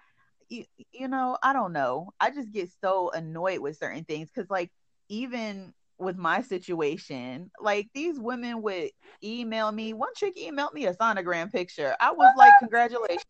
you, 0.50 0.66
you 0.92 1.08
know, 1.08 1.38
I 1.44 1.54
don't 1.54 1.74
know. 1.74 2.14
I 2.20 2.30
just 2.32 2.52
get 2.52 2.70
so 2.82 3.12
annoyed 3.12 3.60
with 3.60 3.78
certain 3.78 4.04
things 4.06 4.30
because, 4.34 4.50
like, 4.50 4.72
even 5.10 5.74
with 5.98 6.18
my 6.18 6.42
situation, 6.42 7.52
like 7.62 7.90
these 7.94 8.20
women 8.20 8.62
would 8.62 8.90
email 9.24 9.72
me. 9.72 9.94
One 9.94 10.14
chick 10.16 10.36
emailed 10.38 10.74
me 10.74 10.86
a 10.86 10.94
sonogram 10.94 11.52
picture. 11.52 11.96
I 12.00 12.12
was 12.12 12.34
like, 12.38 12.52
"Congratulations!" 12.60 13.24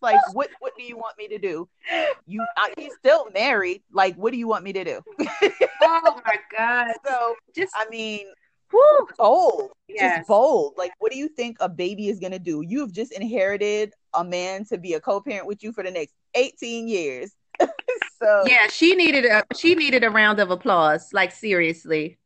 Like, 0.00 0.20
what 0.32 0.50
what 0.60 0.72
do 0.76 0.84
you 0.84 0.96
want 0.96 1.18
me 1.18 1.28
to 1.28 1.38
do? 1.38 1.68
You, 2.26 2.44
I, 2.56 2.72
he's 2.76 2.94
still 2.98 3.28
married. 3.34 3.82
Like, 3.92 4.16
what 4.16 4.32
do 4.32 4.38
you 4.38 4.48
want 4.48 4.64
me 4.64 4.72
to 4.72 4.84
do? 4.84 5.00
oh 5.82 6.20
my 6.24 6.38
god! 6.56 6.92
So 7.06 7.34
just, 7.54 7.72
I 7.76 7.88
mean, 7.90 8.26
whew, 8.70 9.08
bold, 9.18 9.70
yes. 9.88 10.18
just 10.18 10.28
bold. 10.28 10.74
Like, 10.76 10.92
what 10.98 11.12
do 11.12 11.18
you 11.18 11.28
think 11.28 11.56
a 11.60 11.68
baby 11.68 12.08
is 12.08 12.18
gonna 12.18 12.38
do? 12.38 12.62
You 12.66 12.80
have 12.80 12.92
just 12.92 13.12
inherited 13.12 13.92
a 14.14 14.24
man 14.24 14.64
to 14.66 14.78
be 14.78 14.94
a 14.94 15.00
co-parent 15.00 15.46
with 15.46 15.62
you 15.62 15.72
for 15.72 15.82
the 15.82 15.90
next 15.90 16.14
18 16.34 16.88
years. 16.88 17.32
So 18.18 18.44
yeah, 18.46 18.68
she 18.68 18.94
needed 18.94 19.24
a 19.24 19.44
she 19.56 19.74
needed 19.74 20.04
a 20.04 20.10
round 20.10 20.40
of 20.40 20.50
applause. 20.50 21.12
Like 21.12 21.32
seriously, 21.32 22.18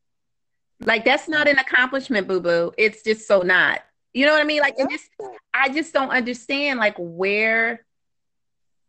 like 0.81 1.05
that's 1.05 1.29
not 1.29 1.49
an 1.49 1.59
accomplishment, 1.59 2.29
boo 2.29 2.41
boo. 2.41 2.73
It's 2.79 3.03
just 3.03 3.27
so 3.27 3.43
not. 3.43 3.81
You 4.13 4.27
know 4.27 4.33
what 4.33 4.43
I 4.43 4.45
mean? 4.45 4.61
Like, 4.61 4.77
just 4.91 5.09
I 5.55 5.69
just 5.69 5.93
don't 5.93 6.11
understand 6.11 6.79
like 6.79 6.97
where. 6.99 7.85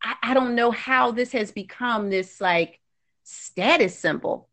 I, 0.03 0.15
I 0.23 0.33
don't 0.33 0.55
know 0.55 0.71
how 0.71 1.11
this 1.11 1.31
has 1.33 1.51
become 1.51 2.09
this 2.09 2.41
like 2.41 2.79
status 3.23 3.97
symbol. 3.97 4.49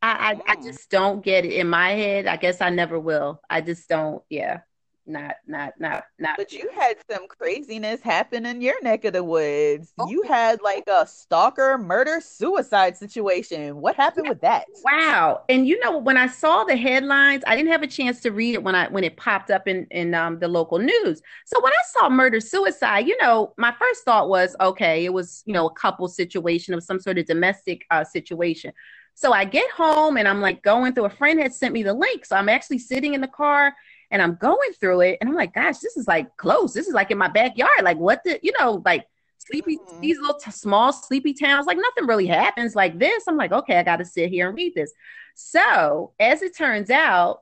I, 0.00 0.36
I, 0.46 0.52
I 0.52 0.56
just 0.62 0.90
don't 0.90 1.24
get 1.24 1.44
it 1.44 1.52
in 1.52 1.68
my 1.68 1.90
head. 1.90 2.26
I 2.26 2.36
guess 2.36 2.60
I 2.60 2.70
never 2.70 2.98
will. 3.00 3.40
I 3.50 3.62
just 3.62 3.88
don't. 3.88 4.22
Yeah 4.28 4.60
not 5.06 5.34
not 5.46 5.72
not 5.78 6.04
not 6.18 6.36
but 6.36 6.52
you 6.52 6.70
had 6.74 6.96
some 7.10 7.26
craziness 7.26 8.00
happen 8.00 8.46
in 8.46 8.60
your 8.60 8.80
neck 8.82 9.04
of 9.04 9.12
the 9.12 9.24
woods. 9.24 9.92
Oh. 9.98 10.08
you 10.08 10.22
had 10.22 10.60
like 10.62 10.84
a 10.86 11.06
stalker 11.06 11.76
murder 11.78 12.20
suicide 12.20 12.96
situation. 12.96 13.80
What 13.80 13.96
happened 13.96 14.28
with 14.28 14.40
that? 14.42 14.66
Wow. 14.84 15.42
And 15.48 15.66
you 15.66 15.78
know 15.80 15.98
when 15.98 16.16
i 16.16 16.26
saw 16.26 16.64
the 16.64 16.76
headlines 16.76 17.42
i 17.46 17.56
didn't 17.56 17.72
have 17.72 17.82
a 17.82 17.86
chance 17.86 18.20
to 18.20 18.30
read 18.30 18.54
it 18.54 18.62
when 18.62 18.74
i 18.74 18.88
when 18.88 19.04
it 19.04 19.16
popped 19.16 19.50
up 19.50 19.66
in 19.66 19.86
in 19.90 20.14
um, 20.14 20.38
the 20.38 20.48
local 20.48 20.78
news. 20.78 21.20
So 21.46 21.60
when 21.62 21.72
i 21.72 21.82
saw 21.98 22.08
murder 22.08 22.40
suicide 22.40 23.06
you 23.06 23.16
know 23.20 23.54
my 23.56 23.72
first 23.78 24.04
thought 24.04 24.28
was 24.28 24.54
okay 24.60 25.04
it 25.04 25.12
was 25.12 25.42
you 25.46 25.52
know 25.52 25.66
a 25.66 25.74
couple 25.74 26.06
situation 26.08 26.74
of 26.74 26.82
some 26.82 27.00
sort 27.00 27.18
of 27.18 27.26
domestic 27.26 27.84
uh, 27.90 28.04
situation. 28.04 28.72
So 29.14 29.32
I 29.32 29.44
get 29.44 29.70
home 29.70 30.16
and 30.16 30.26
I'm 30.26 30.40
like 30.40 30.62
going 30.62 30.94
through 30.94 31.04
a 31.04 31.10
friend 31.10 31.38
had 31.38 31.52
sent 31.52 31.74
me 31.74 31.82
the 31.82 31.92
link. 31.92 32.24
So 32.24 32.36
I'm 32.36 32.48
actually 32.48 32.78
sitting 32.78 33.14
in 33.14 33.20
the 33.20 33.28
car 33.28 33.74
and 34.12 34.20
I'm 34.20 34.34
going 34.34 34.72
through 34.78 35.00
it 35.00 35.18
and 35.20 35.28
I'm 35.28 35.34
like, 35.34 35.54
gosh, 35.54 35.78
this 35.78 35.96
is 35.96 36.06
like 36.06 36.36
close. 36.36 36.74
This 36.74 36.86
is 36.86 36.92
like 36.92 37.10
in 37.10 37.16
my 37.16 37.28
backyard. 37.28 37.82
Like 37.82 37.96
what 37.96 38.22
the, 38.22 38.38
you 38.42 38.52
know, 38.60 38.82
like 38.84 39.06
sleepy, 39.38 39.78
mm-hmm. 39.78 40.00
these 40.00 40.18
little 40.20 40.38
t- 40.38 40.50
small 40.50 40.92
sleepy 40.92 41.32
towns, 41.32 41.66
like 41.66 41.78
nothing 41.78 42.06
really 42.06 42.26
happens 42.26 42.76
like 42.76 42.98
this. 42.98 43.24
I'm 43.26 43.38
like, 43.38 43.52
okay, 43.52 43.78
I 43.78 43.82
got 43.82 43.96
to 43.96 44.04
sit 44.04 44.28
here 44.28 44.48
and 44.48 44.56
read 44.56 44.74
this. 44.74 44.92
So 45.34 46.12
as 46.20 46.42
it 46.42 46.54
turns 46.54 46.90
out, 46.90 47.40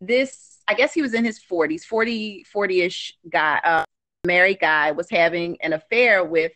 this, 0.00 0.58
I 0.68 0.74
guess 0.74 0.94
he 0.94 1.02
was 1.02 1.12
in 1.12 1.24
his 1.24 1.40
40s, 1.40 1.82
40, 1.82 2.44
40 2.44 2.80
ish 2.82 3.14
guy, 3.28 3.60
uh, 3.64 3.84
married 4.24 4.60
guy 4.60 4.92
was 4.92 5.10
having 5.10 5.60
an 5.60 5.72
affair 5.72 6.24
with, 6.24 6.52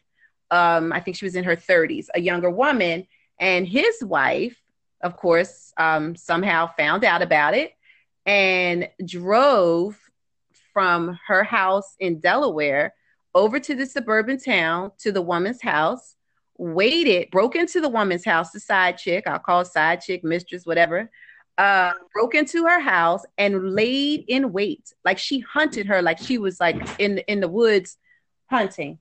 um, 0.52 0.92
I 0.92 1.00
think 1.00 1.16
she 1.16 1.26
was 1.26 1.34
in 1.34 1.42
her 1.42 1.56
30s, 1.56 2.06
a 2.14 2.20
younger 2.20 2.50
woman. 2.50 3.08
And 3.40 3.66
his 3.66 3.96
wife, 4.00 4.56
of 5.02 5.16
course, 5.16 5.72
um, 5.76 6.14
somehow 6.14 6.70
found 6.76 7.04
out 7.04 7.20
about 7.20 7.54
it 7.54 7.74
and 8.26 8.88
drove 9.04 9.98
from 10.72 11.18
her 11.26 11.44
house 11.44 11.94
in 12.00 12.20
Delaware 12.20 12.94
over 13.34 13.58
to 13.60 13.74
the 13.74 13.86
suburban 13.86 14.38
town 14.38 14.92
to 14.98 15.12
the 15.12 15.22
woman's 15.22 15.60
house, 15.62 16.16
waited, 16.56 17.30
broke 17.30 17.56
into 17.56 17.80
the 17.80 17.88
woman's 17.88 18.24
house, 18.24 18.50
the 18.50 18.60
side 18.60 18.96
chick, 18.96 19.26
I'll 19.26 19.38
call 19.38 19.64
side 19.64 20.00
chick, 20.00 20.22
mistress, 20.22 20.64
whatever, 20.64 21.10
uh, 21.58 21.92
broke 22.12 22.34
into 22.34 22.64
her 22.64 22.80
house 22.80 23.22
and 23.38 23.74
laid 23.74 24.24
in 24.28 24.52
wait. 24.52 24.92
Like 25.04 25.18
she 25.18 25.40
hunted 25.40 25.86
her, 25.86 26.02
like 26.02 26.18
she 26.18 26.38
was 26.38 26.60
like 26.60 26.76
in, 26.98 27.18
in 27.18 27.40
the 27.40 27.48
woods 27.48 27.96
hunting. 28.50 28.98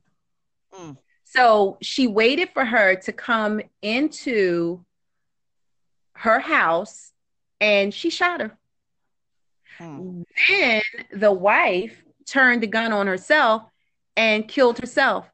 Mm. 0.74 0.98
So 1.24 1.78
she 1.82 2.08
waited 2.08 2.50
for 2.50 2.66
her 2.66 2.96
to 2.96 3.12
come 3.12 3.62
into 3.82 4.84
her 6.14 6.40
house 6.40 7.12
and 7.60 7.94
she 7.94 8.10
shot 8.10 8.42
her. 8.42 8.58
Hmm. 9.78 10.24
Then 10.48 10.82
the 11.12 11.32
wife 11.32 12.04
turned 12.26 12.64
the 12.64 12.68
gun 12.68 12.92
on 12.94 13.08
herself 13.08 13.64
and 14.16 14.48
killed 14.48 14.80
herself. 14.80 15.26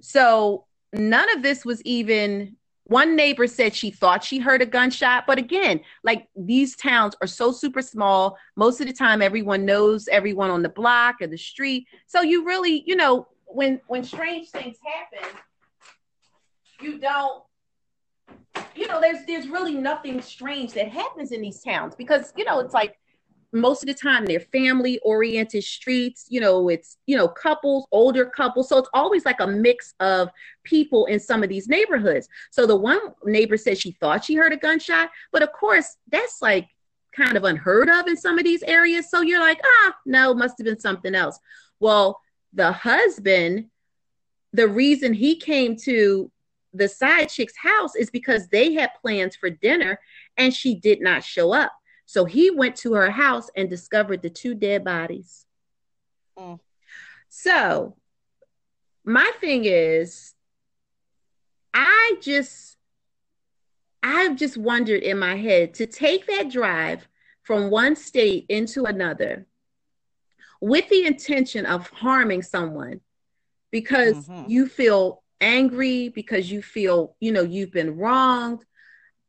So 0.00 0.66
none 0.92 1.28
of 1.34 1.42
this 1.42 1.64
was 1.64 1.82
even 1.82 2.56
one 2.84 3.16
neighbor 3.16 3.46
said 3.48 3.74
she 3.74 3.90
thought 3.90 4.22
she 4.22 4.38
heard 4.38 4.62
a 4.62 4.66
gunshot 4.66 5.26
but 5.26 5.38
again 5.38 5.80
like 6.04 6.28
these 6.36 6.76
towns 6.76 7.16
are 7.20 7.26
so 7.26 7.50
super 7.50 7.82
small 7.82 8.38
most 8.54 8.80
of 8.80 8.86
the 8.86 8.92
time 8.92 9.20
everyone 9.20 9.64
knows 9.64 10.06
everyone 10.08 10.50
on 10.50 10.62
the 10.62 10.68
block 10.68 11.16
or 11.20 11.26
the 11.26 11.36
street 11.36 11.86
so 12.06 12.22
you 12.22 12.44
really 12.44 12.84
you 12.86 12.94
know 12.94 13.26
when 13.46 13.80
when 13.88 14.04
strange 14.04 14.50
things 14.50 14.76
happen 14.86 15.36
you 16.80 16.98
don't 16.98 17.42
you 18.76 18.86
know 18.86 19.00
there's 19.00 19.24
there's 19.26 19.48
really 19.48 19.74
nothing 19.74 20.22
strange 20.22 20.72
that 20.72 20.88
happens 20.88 21.32
in 21.32 21.40
these 21.40 21.60
towns 21.60 21.94
because 21.96 22.32
you 22.36 22.44
know 22.44 22.60
it's 22.60 22.74
like 22.74 22.96
most 23.52 23.82
of 23.82 23.86
the 23.86 23.94
time 23.94 24.24
they're 24.24 24.40
family 24.40 24.98
oriented 25.04 25.62
streets 25.62 26.26
you 26.28 26.40
know 26.40 26.68
it's 26.68 26.98
you 27.06 27.16
know 27.16 27.28
couples 27.28 27.86
older 27.92 28.26
couples. 28.26 28.68
So 28.68 28.78
it's 28.78 28.88
always 28.92 29.24
like 29.24 29.40
a 29.40 29.46
mix 29.46 29.94
of 30.00 30.28
people 30.64 31.06
in 31.06 31.20
some 31.20 31.42
of 31.42 31.48
these 31.48 31.68
neighborhoods. 31.68 32.28
So 32.50 32.66
the 32.66 32.76
one 32.76 32.98
neighbor 33.24 33.56
said 33.56 33.78
she 33.78 33.92
thought 33.92 34.24
she 34.24 34.34
heard 34.34 34.52
a 34.52 34.56
gunshot 34.56 35.10
but 35.32 35.42
of 35.42 35.52
course 35.52 35.96
that's 36.10 36.42
like 36.42 36.68
kind 37.14 37.36
of 37.36 37.44
unheard 37.44 37.88
of 37.88 38.06
in 38.06 38.16
some 38.16 38.38
of 38.38 38.44
these 38.44 38.62
areas. 38.64 39.10
So 39.10 39.20
you're 39.20 39.40
like 39.40 39.60
ah 39.64 39.94
no 40.04 40.34
must 40.34 40.58
have 40.58 40.64
been 40.64 40.80
something 40.80 41.14
else. 41.14 41.38
Well 41.80 42.20
the 42.52 42.72
husband 42.72 43.66
the 44.52 44.68
reason 44.68 45.12
he 45.12 45.36
came 45.36 45.76
to 45.76 46.30
the 46.72 46.88
side 46.88 47.28
chick's 47.28 47.56
house 47.56 47.94
is 47.94 48.10
because 48.10 48.48
they 48.48 48.72
had 48.74 48.90
plans 49.00 49.36
for 49.36 49.50
dinner 49.50 49.98
and 50.36 50.52
she 50.52 50.74
did 50.74 51.00
not 51.00 51.24
show 51.24 51.52
up 51.52 51.72
so 52.06 52.24
he 52.24 52.50
went 52.50 52.76
to 52.76 52.94
her 52.94 53.10
house 53.10 53.50
and 53.56 53.68
discovered 53.68 54.22
the 54.22 54.30
two 54.30 54.54
dead 54.54 54.84
bodies. 54.84 55.44
Mm. 56.38 56.60
So 57.28 57.96
my 59.04 59.30
thing 59.40 59.64
is, 59.64 60.32
I 61.74 62.16
just, 62.22 62.76
I've 64.02 64.36
just 64.36 64.56
wondered 64.56 65.02
in 65.02 65.18
my 65.18 65.36
head 65.36 65.74
to 65.74 65.86
take 65.86 66.26
that 66.28 66.50
drive 66.50 67.06
from 67.42 67.70
one 67.70 67.96
state 67.96 68.46
into 68.48 68.84
another 68.84 69.46
with 70.60 70.88
the 70.88 71.06
intention 71.06 71.66
of 71.66 71.88
harming 71.90 72.42
someone 72.42 73.00
because 73.70 74.28
mm-hmm. 74.28 74.48
you 74.50 74.66
feel 74.68 75.22
angry, 75.40 76.08
because 76.08 76.50
you 76.50 76.62
feel, 76.62 77.14
you 77.20 77.32
know, 77.32 77.42
you've 77.42 77.72
been 77.72 77.96
wronged. 77.96 78.64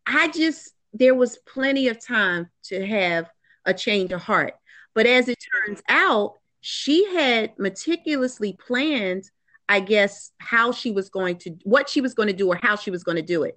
I 0.05 0.29
just, 0.29 0.73
there 0.93 1.15
was 1.15 1.37
plenty 1.37 1.87
of 1.87 2.03
time 2.03 2.49
to 2.63 2.85
have 2.85 3.29
a 3.65 3.73
change 3.73 4.11
of 4.11 4.21
heart. 4.21 4.53
But 4.95 5.05
as 5.05 5.27
it 5.27 5.37
turns 5.53 5.81
out, 5.89 6.33
she 6.61 7.05
had 7.13 7.57
meticulously 7.59 8.53
planned, 8.53 9.29
I 9.69 9.79
guess, 9.79 10.31
how 10.39 10.71
she 10.71 10.91
was 10.91 11.09
going 11.09 11.37
to, 11.39 11.51
what 11.63 11.89
she 11.89 12.01
was 12.01 12.13
going 12.13 12.27
to 12.27 12.33
do 12.33 12.47
or 12.47 12.59
how 12.61 12.75
she 12.75 12.91
was 12.91 13.03
going 13.03 13.17
to 13.17 13.21
do 13.21 13.43
it. 13.43 13.55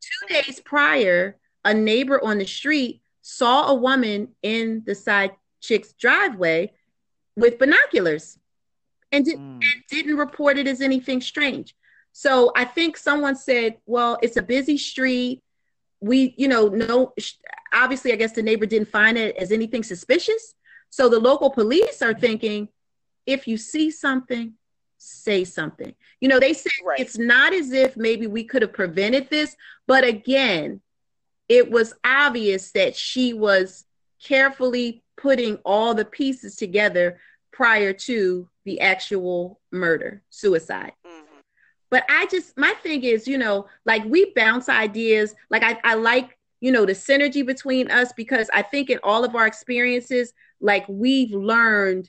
Two 0.00 0.34
days 0.34 0.60
prior, 0.60 1.36
a 1.64 1.72
neighbor 1.72 2.22
on 2.22 2.38
the 2.38 2.46
street 2.46 3.00
saw 3.20 3.68
a 3.68 3.74
woman 3.74 4.28
in 4.42 4.82
the 4.84 4.94
side 4.94 5.30
chick's 5.60 5.92
driveway 5.92 6.72
with 7.36 7.58
binoculars 7.58 8.38
and, 9.12 9.24
did, 9.24 9.38
mm. 9.38 9.62
and 9.62 9.82
didn't 9.88 10.16
report 10.16 10.58
it 10.58 10.66
as 10.66 10.80
anything 10.80 11.20
strange. 11.20 11.76
So 12.12 12.52
I 12.56 12.64
think 12.64 12.96
someone 12.96 13.36
said, 13.36 13.76
well, 13.86 14.18
it's 14.20 14.36
a 14.36 14.42
busy 14.42 14.76
street 14.76 15.42
we, 16.02 16.34
you 16.36 16.48
know, 16.48 16.68
no, 16.68 17.14
obviously, 17.72 18.12
I 18.12 18.16
guess 18.16 18.32
the 18.32 18.42
neighbor 18.42 18.66
didn't 18.66 18.88
find 18.88 19.16
it 19.16 19.36
as 19.36 19.52
anything 19.52 19.82
suspicious. 19.82 20.54
So 20.90 21.08
the 21.08 21.20
local 21.20 21.50
police 21.50 22.02
are 22.02 22.12
thinking, 22.12 22.68
if 23.24 23.46
you 23.46 23.56
see 23.56 23.90
something, 23.90 24.54
say 24.98 25.44
something. 25.44 25.94
You 26.20 26.28
know, 26.28 26.40
they 26.40 26.52
say 26.52 26.70
right. 26.84 27.00
it's 27.00 27.18
not 27.18 27.54
as 27.54 27.72
if 27.72 27.96
maybe 27.96 28.26
we 28.26 28.44
could 28.44 28.62
have 28.62 28.72
prevented 28.72 29.30
this, 29.30 29.56
but 29.86 30.04
again, 30.04 30.80
it 31.48 31.70
was 31.70 31.94
obvious 32.04 32.72
that 32.72 32.96
she 32.96 33.32
was 33.32 33.84
carefully 34.22 35.02
putting 35.16 35.56
all 35.64 35.94
the 35.94 36.04
pieces 36.04 36.56
together 36.56 37.20
prior 37.52 37.92
to 37.92 38.48
the 38.64 38.80
actual 38.80 39.60
murder, 39.70 40.22
suicide. 40.30 40.92
Mm-hmm. 41.06 41.21
But 41.92 42.06
I 42.08 42.24
just, 42.24 42.56
my 42.56 42.72
thing 42.82 43.04
is, 43.04 43.28
you 43.28 43.36
know, 43.36 43.66
like 43.84 44.02
we 44.06 44.32
bounce 44.34 44.70
ideas. 44.70 45.34
Like 45.50 45.62
I, 45.62 45.78
I 45.84 45.92
like, 45.92 46.38
you 46.62 46.72
know, 46.72 46.86
the 46.86 46.94
synergy 46.94 47.44
between 47.44 47.90
us 47.90 48.14
because 48.14 48.48
I 48.54 48.62
think 48.62 48.88
in 48.88 48.98
all 49.02 49.26
of 49.26 49.36
our 49.36 49.46
experiences, 49.46 50.32
like 50.58 50.86
we've 50.88 51.32
learned 51.32 52.08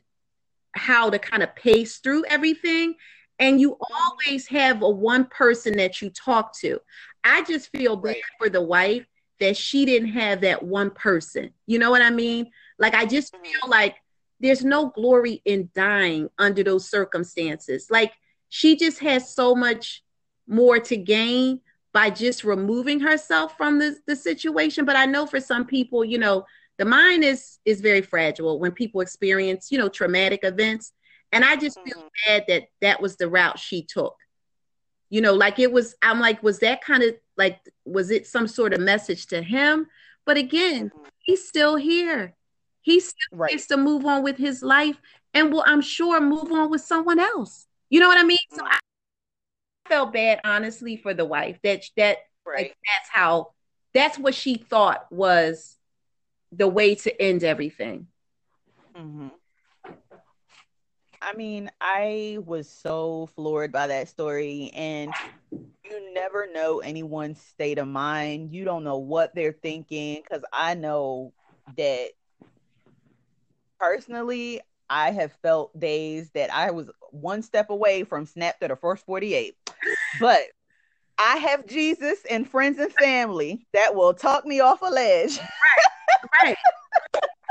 how 0.71 1.09
to 1.09 1.19
kind 1.19 1.43
of 1.43 1.53
pace 1.57 1.97
through 1.97 2.23
everything. 2.29 2.95
And 3.39 3.59
you 3.59 3.77
always 3.91 4.47
have 4.47 4.83
a 4.83 4.89
one 4.89 5.25
person 5.25 5.75
that 5.75 6.01
you 6.01 6.09
talk 6.11 6.57
to. 6.59 6.79
I 7.25 7.43
just 7.43 7.69
feel 7.69 7.97
bad 7.97 8.15
for 8.39 8.47
the 8.47 8.61
wife 8.61 9.05
that 9.41 9.57
she 9.57 9.83
didn't 9.83 10.13
have 10.13 10.39
that 10.41 10.63
one 10.63 10.91
person. 10.91 11.51
You 11.67 11.77
know 11.77 11.91
what 11.91 12.01
I 12.01 12.09
mean? 12.09 12.49
Like 12.79 12.95
I 12.95 13.05
just 13.05 13.33
mm-hmm. 13.33 13.43
feel 13.43 13.69
like 13.69 13.97
there's 14.39 14.63
no 14.63 14.91
glory 14.91 15.41
in 15.43 15.71
dying 15.75 16.29
under 16.37 16.63
those 16.63 16.89
circumstances. 16.89 17.87
Like 17.91 18.13
she 18.55 18.75
just 18.75 18.99
has 18.99 19.33
so 19.33 19.55
much 19.55 20.03
more 20.47 20.77
to 20.77 20.95
gain 20.95 21.59
by 21.91 22.11
just 22.11 22.43
removing 22.43 22.99
herself 22.99 23.57
from 23.57 23.79
the, 23.79 23.95
the 24.05 24.15
situation. 24.15 24.85
But 24.85 24.95
I 24.95 25.07
know 25.07 25.25
for 25.25 25.39
some 25.39 25.65
people, 25.65 26.05
you 26.05 26.19
know, 26.19 26.45
the 26.77 26.85
mind 26.85 27.23
is 27.23 27.57
is 27.65 27.81
very 27.81 28.03
fragile 28.03 28.59
when 28.59 28.71
people 28.71 29.01
experience, 29.01 29.71
you 29.71 29.79
know, 29.79 29.89
traumatic 29.89 30.41
events. 30.43 30.91
And 31.31 31.43
I 31.43 31.55
just 31.55 31.79
feel 31.81 31.97
mm-hmm. 31.97 32.07
bad 32.27 32.43
that 32.47 32.63
that 32.81 33.01
was 33.01 33.15
the 33.15 33.27
route 33.27 33.57
she 33.57 33.87
took. 33.87 34.15
You 35.09 35.21
know, 35.21 35.33
like 35.33 35.57
it 35.57 35.71
was, 35.71 35.95
I'm 36.03 36.19
like, 36.19 36.43
was 36.43 36.59
that 36.59 36.83
kind 36.83 37.01
of 37.01 37.15
like, 37.35 37.59
was 37.85 38.11
it 38.11 38.27
some 38.27 38.47
sort 38.47 38.75
of 38.75 38.81
message 38.81 39.25
to 39.27 39.41
him? 39.41 39.87
But 40.27 40.37
again, 40.37 40.89
mm-hmm. 40.89 41.07
he's 41.23 41.47
still 41.47 41.75
here. 41.75 42.35
He 42.81 42.99
still 42.99 43.39
right. 43.39 43.49
gets 43.49 43.65
to 43.67 43.77
move 43.77 44.05
on 44.05 44.21
with 44.21 44.37
his 44.37 44.61
life 44.61 45.01
and 45.33 45.51
will, 45.51 45.63
I'm 45.65 45.81
sure, 45.81 46.21
move 46.21 46.51
on 46.51 46.69
with 46.69 46.81
someone 46.81 47.17
else. 47.17 47.65
You 47.93 47.99
know 47.99 48.07
what 48.07 48.17
I 48.17 48.23
mean? 48.23 48.39
So 48.49 48.63
mm-hmm. 48.63 48.73
I 48.73 48.79
felt 49.87 50.13
bad, 50.13 50.41
honestly, 50.43 50.97
for 50.97 51.13
the 51.13 51.25
wife. 51.25 51.59
That 51.63 51.83
that 51.95 52.17
right. 52.43 52.63
like, 52.63 52.77
that's 52.87 53.09
how 53.11 53.51
that's 53.93 54.17
what 54.17 54.33
she 54.33 54.55
thought 54.55 55.05
was 55.11 55.77
the 56.51 56.67
way 56.67 56.95
to 56.95 57.21
end 57.21 57.43
everything. 57.43 58.07
Mm-hmm. 58.97 59.27
I 61.21 61.33
mean, 61.35 61.69
I 61.79 62.39
was 62.43 62.67
so 62.67 63.29
floored 63.35 63.71
by 63.71 63.85
that 63.85 64.09
story, 64.09 64.71
and 64.73 65.13
you 65.51 66.13
never 66.15 66.47
know 66.51 66.79
anyone's 66.79 67.39
state 67.39 67.77
of 67.77 67.87
mind. 67.87 68.55
You 68.55 68.65
don't 68.65 68.83
know 68.83 68.97
what 68.97 69.35
they're 69.35 69.55
thinking 69.61 70.23
because 70.23 70.43
I 70.51 70.73
know 70.73 71.31
that 71.77 72.09
personally, 73.79 74.61
I 74.93 75.09
have 75.09 75.31
felt 75.41 75.77
days 75.79 76.29
that 76.35 76.53
I 76.53 76.69
was 76.69 76.87
one 77.09 77.41
step 77.41 77.71
away 77.71 78.03
from 78.03 78.27
snap 78.27 78.59
to 78.59 78.67
the 78.67 78.75
first 78.75 79.03
48. 79.07 79.57
But 80.19 80.41
I 81.17 81.37
have 81.37 81.65
Jesus 81.65 82.19
and 82.29 82.47
friends 82.47 82.77
and 82.77 82.93
family 82.93 83.65
that 83.73 83.95
will 83.95 84.13
talk 84.13 84.45
me 84.45 84.59
off 84.59 84.83
a 84.83 84.85
ledge. 84.85 85.39
Right. 85.39 85.47
Right. 86.43 86.57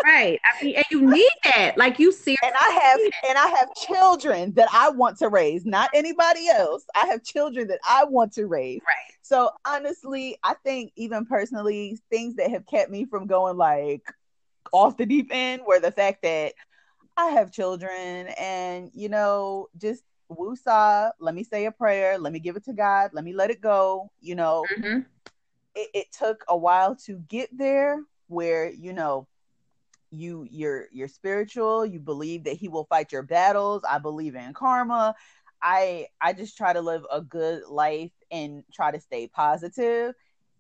right. 0.05 0.41
I 0.45 0.65
mean, 0.65 0.77
and 0.77 0.85
you 0.93 1.03
need 1.03 1.29
that. 1.57 1.77
Like 1.77 1.99
you 1.99 2.13
see 2.13 2.37
And 2.45 2.55
I 2.55 2.81
have 2.81 3.01
and 3.29 3.37
I 3.37 3.49
have 3.59 3.75
children 3.75 4.53
that 4.55 4.69
I 4.73 4.91
want 4.91 5.19
to 5.19 5.29
raise, 5.29 5.67
not 5.67 5.91
anybody 5.95 6.49
else. 6.49 6.85
I 6.95 7.07
have 7.09 7.25
children 7.25 7.67
that 7.69 7.81
I 7.85 8.05
want 8.05 8.35
to 8.35 8.47
raise. 8.47 8.83
Right. 8.87 9.17
So 9.23 9.51
honestly, 9.67 10.39
I 10.45 10.55
think 10.63 10.93
even 10.95 11.27
personally, 11.27 11.99
things 12.09 12.37
that 12.37 12.53
have 12.53 12.67
kept 12.67 12.89
me 12.89 13.05
from 13.05 13.27
going 13.27 13.57
like 13.57 14.03
off 14.73 14.97
the 14.97 15.07
deep 15.07 15.29
end 15.33 15.63
were 15.67 15.81
the 15.81 15.91
fact 15.91 16.23
that 16.23 16.53
I 17.17 17.27
have 17.27 17.53
children 17.53 18.29
and 18.39 18.91
you 18.95 19.09
know, 19.09 19.69
just 19.77 20.05
woosah, 20.31 21.11
let 21.21 21.35
me 21.35 21.45
say 21.45 21.67
a 21.67 21.73
prayer, 21.73 22.19
let 22.19 22.33
me 22.33 22.41
give 22.41 22.57
it 22.57 22.65
to 22.65 22.73
God, 22.73 23.11
let 23.13 23.25
me 23.25 23.33
let 23.33 23.51
it 23.51 23.61
go. 23.61 24.11
You 24.21 24.35
know, 24.35 24.65
mm-hmm. 24.77 25.01
it, 25.75 25.89
it 25.95 26.07
took 26.13 26.45
a 26.49 26.57
while 26.57 26.97
to 27.07 27.19
get 27.29 27.51
there 27.57 28.03
where, 28.29 28.71
you 28.71 28.93
know, 28.93 29.27
you 30.11 30.47
you're 30.51 30.89
you're 30.93 31.09
spiritual, 31.09 31.87
you 31.87 31.99
believe 31.99 32.45
that 32.45 32.57
he 32.57 32.69
will 32.69 32.85
fight 32.85 33.13
your 33.13 33.23
battles. 33.23 33.83
I 33.89 33.99
believe 33.99 34.35
in 34.35 34.53
karma. 34.53 35.15
I 35.63 36.09
I 36.21 36.33
just 36.33 36.57
try 36.57 36.73
to 36.73 36.81
live 36.81 37.05
a 37.11 37.21
good 37.21 37.63
life 37.69 38.13
and 38.31 38.65
try 38.73 38.91
to 38.91 39.01
stay 39.01 39.27
positive 39.29 40.15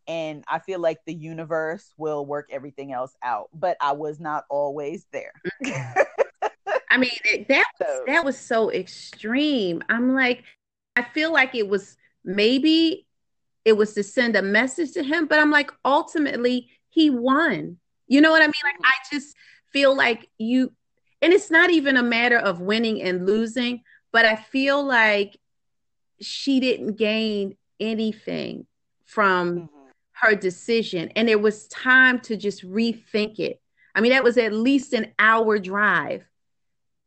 and 0.09 0.45
I 0.49 0.59
feel 0.59 0.81
like 0.81 0.99
the 1.05 1.15
universe 1.15 1.93
will 1.97 2.27
work 2.27 2.49
everything 2.51 2.93
else 2.93 3.15
out. 3.23 3.49
But 3.55 3.77
I 3.81 3.93
was 3.93 4.19
not 4.19 4.45
always 4.49 5.07
there. 5.13 5.33
Mm-hmm. 6.93 7.03
I 7.29 7.37
mean, 7.37 7.47
that 7.49 7.67
so. 7.81 8.05
that 8.07 8.25
was 8.25 8.39
so 8.39 8.71
extreme. 8.71 9.83
I'm 9.89 10.15
like, 10.15 10.45
I 10.97 11.03
feel 11.03 11.33
like 11.33 11.55
it 11.55 11.69
was 11.69 11.97
maybe 12.25 13.07
it 13.65 13.77
was 13.77 13.95
to 13.95 14.03
send 14.03 14.37
a 14.37 14.43
message 14.43 14.93
to 14.93 15.03
him, 15.03 15.27
but 15.27 15.39
I'm 15.39 15.51
like, 15.51 15.71
ultimately, 15.85 16.71
he 16.91 17.11
won. 17.11 17.79
You 18.09 18.21
know 18.21 18.31
what 18.31 18.43
I 18.43 18.47
mean? 18.47 18.53
Like, 18.65 18.77
I 18.85 18.93
just 19.11 19.37
feel 19.73 19.97
like 19.97 20.29
you, 20.39 20.73
and 21.23 21.33
it's 21.33 21.51
not 21.51 21.71
even 21.71 21.97
a 21.97 22.03
matter 22.03 22.39
of 22.39 22.61
winning 22.61 23.01
and 23.03 23.25
losing, 23.25 23.83
but 24.13 24.25
I 24.25 24.37
feel 24.37 24.85
like 24.85 25.39
she 26.21 26.61
didn't 26.61 26.97
gain 26.99 27.57
anything 27.79 28.67
from 29.07 29.55
mm-hmm. 29.55 29.67
her 30.13 30.35
decision. 30.35 31.11
And 31.15 31.31
it 31.31 31.41
was 31.41 31.69
time 31.69 32.21
to 32.21 32.37
just 32.37 32.69
rethink 32.69 33.39
it. 33.39 33.61
I 33.95 34.01
mean, 34.01 34.13
that 34.13 34.25
was 34.25 34.39
at 34.39 34.53
least 34.53 34.93
an 34.93 35.13
hour 35.19 35.59
drive 35.59 36.25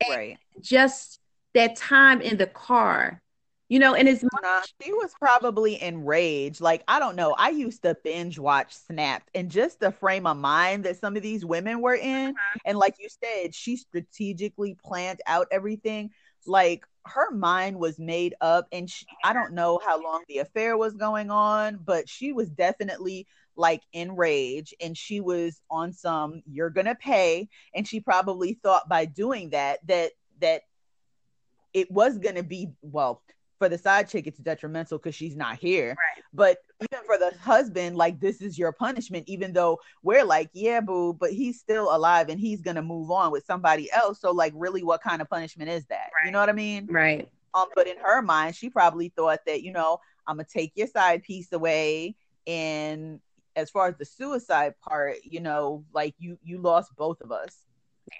right. 0.09 0.37
just 0.61 1.19
that 1.53 1.75
time 1.75 2.21
in 2.21 2.37
the 2.37 2.47
car 2.47 3.21
you 3.67 3.79
know 3.79 3.95
and 3.95 4.07
it's 4.07 4.23
nah, 4.23 4.61
she 4.81 4.93
was 4.93 5.11
probably 5.19 5.81
enraged. 5.81 6.61
Like 6.61 6.83
i 6.87 6.99
don't 6.99 7.15
know. 7.15 7.35
I 7.37 7.49
used 7.49 7.81
to 7.83 7.97
binge 8.03 8.37
watch 8.37 8.75
snapped 8.75 9.29
and 9.33 9.49
just 9.49 9.79
the 9.79 9.91
frame 9.91 10.27
of 10.27 10.37
mind 10.37 10.85
that 10.85 10.97
some 10.97 11.15
of 11.15 11.23
these 11.23 11.43
women 11.43 11.81
were 11.81 11.95
in. 11.95 12.29
Uh-huh. 12.29 12.59
and 12.65 12.77
like 12.77 12.95
you 12.99 13.07
said 13.09 13.55
she 13.55 13.77
strategically 13.77 14.77
planned 14.83 15.21
out 15.25 15.47
everything. 15.51 16.11
Like 16.45 16.85
her 17.05 17.31
mind 17.31 17.77
was 17.77 17.99
made 17.99 18.35
up 18.41 18.67
and 18.71 18.89
she, 18.89 19.05
i 19.23 19.31
don't 19.31 19.53
know 19.53 19.79
how 19.85 20.01
long 20.01 20.23
the 20.27 20.39
affair 20.39 20.75
was 20.75 20.95
going 20.95 21.29
on 21.29 21.79
but 21.83 22.09
she 22.09 22.33
was 22.33 22.49
definitely 22.49 23.27
like 23.55 23.81
in 23.93 24.15
rage 24.15 24.73
and 24.81 24.97
she 24.97 25.21
was 25.21 25.61
on 25.69 25.93
some 25.93 26.41
you're 26.45 26.69
gonna 26.69 26.95
pay 26.95 27.47
and 27.73 27.87
she 27.87 27.99
probably 27.99 28.59
thought 28.61 28.87
by 28.89 29.05
doing 29.05 29.49
that 29.49 29.79
that 29.87 30.11
that 30.41 30.63
it 31.73 31.89
was 31.91 32.17
gonna 32.17 32.43
be 32.43 32.69
well 32.81 33.21
for 33.57 33.69
the 33.69 33.77
side 33.77 34.09
chick 34.09 34.27
it's 34.27 34.39
detrimental 34.39 34.97
because 34.97 35.15
she's 35.15 35.35
not 35.35 35.57
here 35.57 35.89
right. 35.89 36.23
but 36.33 36.57
even 36.81 37.05
for 37.05 37.17
the 37.17 37.31
husband 37.39 37.95
like 37.95 38.19
this 38.19 38.41
is 38.41 38.57
your 38.57 38.71
punishment 38.73 39.23
even 39.27 39.53
though 39.53 39.79
we're 40.03 40.25
like 40.25 40.49
yeah 40.53 40.81
boo 40.81 41.13
but 41.13 41.31
he's 41.31 41.59
still 41.59 41.95
alive 41.95 42.27
and 42.29 42.39
he's 42.39 42.61
gonna 42.61 42.81
move 42.81 43.09
on 43.09 43.31
with 43.31 43.45
somebody 43.45 43.89
else 43.91 44.19
so 44.19 44.31
like 44.31 44.51
really 44.55 44.83
what 44.83 45.01
kind 45.01 45.21
of 45.21 45.29
punishment 45.29 45.69
is 45.69 45.85
that 45.85 46.09
right. 46.15 46.25
you 46.25 46.31
know 46.31 46.39
what 46.39 46.49
i 46.49 46.53
mean 46.53 46.85
right 46.87 47.29
um 47.53 47.67
but 47.75 47.87
in 47.87 47.97
her 47.97 48.21
mind 48.21 48.55
she 48.55 48.69
probably 48.69 49.09
thought 49.15 49.39
that 49.45 49.63
you 49.63 49.71
know 49.71 49.97
i'm 50.27 50.35
gonna 50.35 50.47
take 50.51 50.73
your 50.75 50.87
side 50.87 51.23
piece 51.23 51.53
away 51.53 52.13
and 52.47 53.19
as 53.55 53.69
far 53.69 53.87
as 53.87 53.95
the 53.97 54.05
suicide 54.05 54.73
part, 54.81 55.17
you 55.23 55.39
know, 55.39 55.83
like 55.93 56.15
you 56.17 56.37
you 56.43 56.59
lost 56.59 56.95
both 56.95 57.21
of 57.21 57.31
us. 57.31 57.65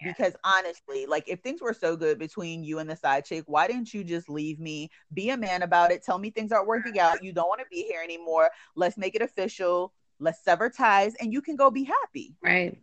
Yeah. 0.02 0.14
Because 0.14 0.34
honestly, 0.44 1.06
like 1.06 1.26
if 1.28 1.42
things 1.42 1.62
were 1.62 1.74
so 1.74 1.96
good 1.96 2.18
between 2.18 2.64
you 2.64 2.80
and 2.80 2.90
the 2.90 2.96
side 2.96 3.26
chick, 3.26 3.44
why 3.46 3.68
didn't 3.68 3.94
you 3.94 4.04
just 4.04 4.30
leave 4.30 4.60
me? 4.60 4.90
Be 5.14 5.30
a 5.30 5.38
man 5.38 5.62
about 5.62 5.92
it. 5.92 6.04
Tell 6.04 6.18
me 6.18 6.32
things 6.32 6.52
aren't 6.52 6.68
working 6.68 7.00
out. 7.00 7.24
You 7.24 7.32
don't 7.34 7.48
want 7.48 7.60
to 7.60 7.68
be 7.70 7.84
here 7.84 8.02
anymore. 8.02 8.50
Let's 8.76 8.98
make 8.98 9.16
it 9.16 9.22
official. 9.22 9.94
Let's 10.20 10.44
sever 10.44 10.70
ties 10.70 11.14
and 11.20 11.32
you 11.32 11.42
can 11.42 11.56
go 11.56 11.70
be 11.70 11.84
happy. 11.84 12.36
Right. 12.42 12.80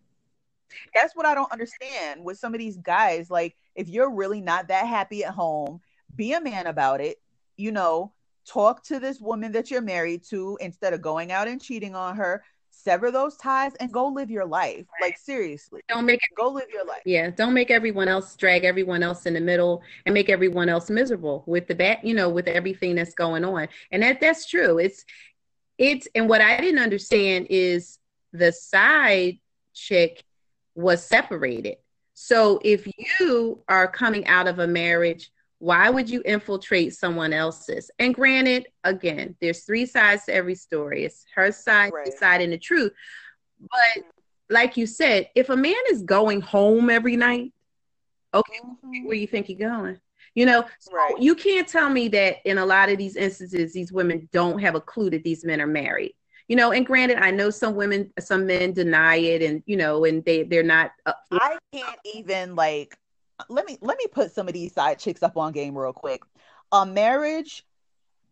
That's 0.95 1.15
what 1.17 1.27
I 1.27 1.35
don't 1.35 1.53
understand 1.53 2.25
with 2.25 2.39
some 2.39 2.55
of 2.55 2.59
these 2.59 2.77
guys. 2.77 3.31
Like, 3.31 3.57
if 3.75 3.89
you're 3.89 4.11
really 4.11 4.41
not 4.41 4.69
that 4.69 4.87
happy 4.87 5.25
at 5.25 5.35
home, 5.35 5.81
be 6.15 6.33
a 6.33 6.41
man 6.41 6.67
about 6.67 7.01
it. 7.01 7.21
You 7.57 7.73
know, 7.73 8.13
talk 8.47 8.83
to 8.85 8.99
this 8.99 9.21
woman 9.21 9.53
that 9.53 9.71
you're 9.71 9.81
married 9.81 10.25
to 10.31 10.59
instead 10.61 10.93
of 10.93 11.03
going 11.03 11.33
out 11.33 11.49
and 11.49 11.61
cheating 11.61 11.95
on 11.95 12.17
her 12.17 12.43
sever 12.73 13.11
those 13.11 13.37
ties 13.37 13.75
and 13.77 13.93
go 13.93 14.09
live 14.09 14.31
your 14.31 14.45
life. 14.45 14.87
Like 15.01 15.17
seriously. 15.19 15.83
Don't 15.89 16.07
make 16.07 16.21
it, 16.23 16.35
go 16.37 16.49
live 16.49 16.69
your 16.73 16.85
life. 16.85 17.03
Yeah 17.05 17.31
don't 17.31 17.55
make 17.55 17.71
everyone 17.71 18.09
else 18.09 18.35
drag 18.35 18.65
everyone 18.65 19.03
else 19.03 19.27
in 19.27 19.35
the 19.35 19.41
middle 19.41 19.83
and 20.07 20.15
make 20.15 20.29
everyone 20.29 20.69
else 20.69 20.91
miserable 20.91 21.45
with 21.47 21.69
the 21.69 21.75
bat 21.75 22.05
you 22.05 22.15
know 22.15 22.29
with 22.29 22.49
everything 22.49 22.95
that's 22.95 23.15
going 23.15 23.45
on. 23.45 23.69
And 23.91 24.03
that 24.03 24.21
that's 24.21 24.49
true. 24.49 24.79
It's 24.79 25.05
it's 25.79 26.07
and 26.15 26.29
what 26.29 26.41
i 26.41 26.61
didn't 26.61 26.81
understand 26.81 27.47
is 27.49 27.99
the 28.33 28.53
side 28.53 29.39
chick 29.75 30.25
was 30.75 31.05
separated. 31.05 31.77
So 32.15 32.61
if 32.63 32.87
you 33.21 33.63
are 33.69 33.89
coming 33.89 34.27
out 34.27 34.47
of 34.49 34.59
a 34.59 34.67
marriage 34.67 35.31
why 35.63 35.89
would 35.89 36.11
you 36.11 36.21
infiltrate 36.25 36.93
someone 36.93 37.33
else's? 37.33 37.89
And 38.01 38.13
granted, 38.13 38.67
again, 38.83 39.37
there's 39.41 39.63
three 39.63 39.87
sides 39.87 40.25
to 40.25 40.35
every 40.35 40.57
story. 40.57 41.05
It's 41.05 41.25
her 41.37 41.53
side, 41.53 41.93
right. 41.93 42.13
side, 42.13 42.41
and 42.41 42.53
the 42.53 42.59
truth. 42.59 42.91
But 43.61 44.03
like 44.51 44.77
you 44.77 44.89
said, 44.89 45.31
if 45.37 45.51
a 45.51 45.57
man 45.57 45.77
is 45.89 46.03
going 46.03 46.41
home 46.41 46.91
every 46.91 47.15
night, 47.15 47.53
okay, 48.35 48.59
mm-hmm. 48.59 49.07
where 49.07 49.15
you 49.15 49.29
think 49.29 49.49
you're 49.49 49.71
going? 49.71 50.01
You 50.35 50.47
know, 50.47 50.65
so 50.81 50.97
right. 50.97 51.15
you 51.21 51.37
can't 51.37 51.69
tell 51.69 51.89
me 51.89 52.09
that 52.09 52.39
in 52.45 52.59
a 52.59 52.67
lot 52.67 52.89
of 52.89 52.99
these 52.99 53.15
instances, 53.15 53.73
these 53.73 53.93
women 53.93 54.29
don't 54.33 54.59
have 54.59 54.75
a 54.75 54.81
clue 54.81 55.11
that 55.11 55.23
these 55.23 55.45
men 55.45 55.61
are 55.61 55.69
married. 55.69 56.17
You 56.49 56.57
know, 56.57 56.73
and 56.73 56.85
granted, 56.85 57.19
I 57.19 57.31
know 57.31 57.51
some 57.51 57.77
women, 57.77 58.13
some 58.19 58.47
men 58.47 58.73
deny 58.73 59.15
it, 59.15 59.43
and 59.43 59.63
you 59.67 59.77
know, 59.77 60.07
and 60.07 60.25
they 60.25 60.43
they're 60.43 60.65
not. 60.65 60.91
I 61.31 61.57
can't 61.73 61.99
even 62.15 62.57
like 62.57 62.99
let 63.49 63.67
me 63.67 63.79
let 63.81 63.99
me 63.99 64.07
put 64.13 64.33
some 64.33 64.49
of 64.49 64.55
these 64.55 64.73
side 64.73 64.99
chicks 64.99 65.23
up 65.23 65.37
on 65.37 65.53
game 65.53 65.77
real 65.77 65.93
quick. 65.93 66.23
A 66.73 66.87
marriage 66.87 67.65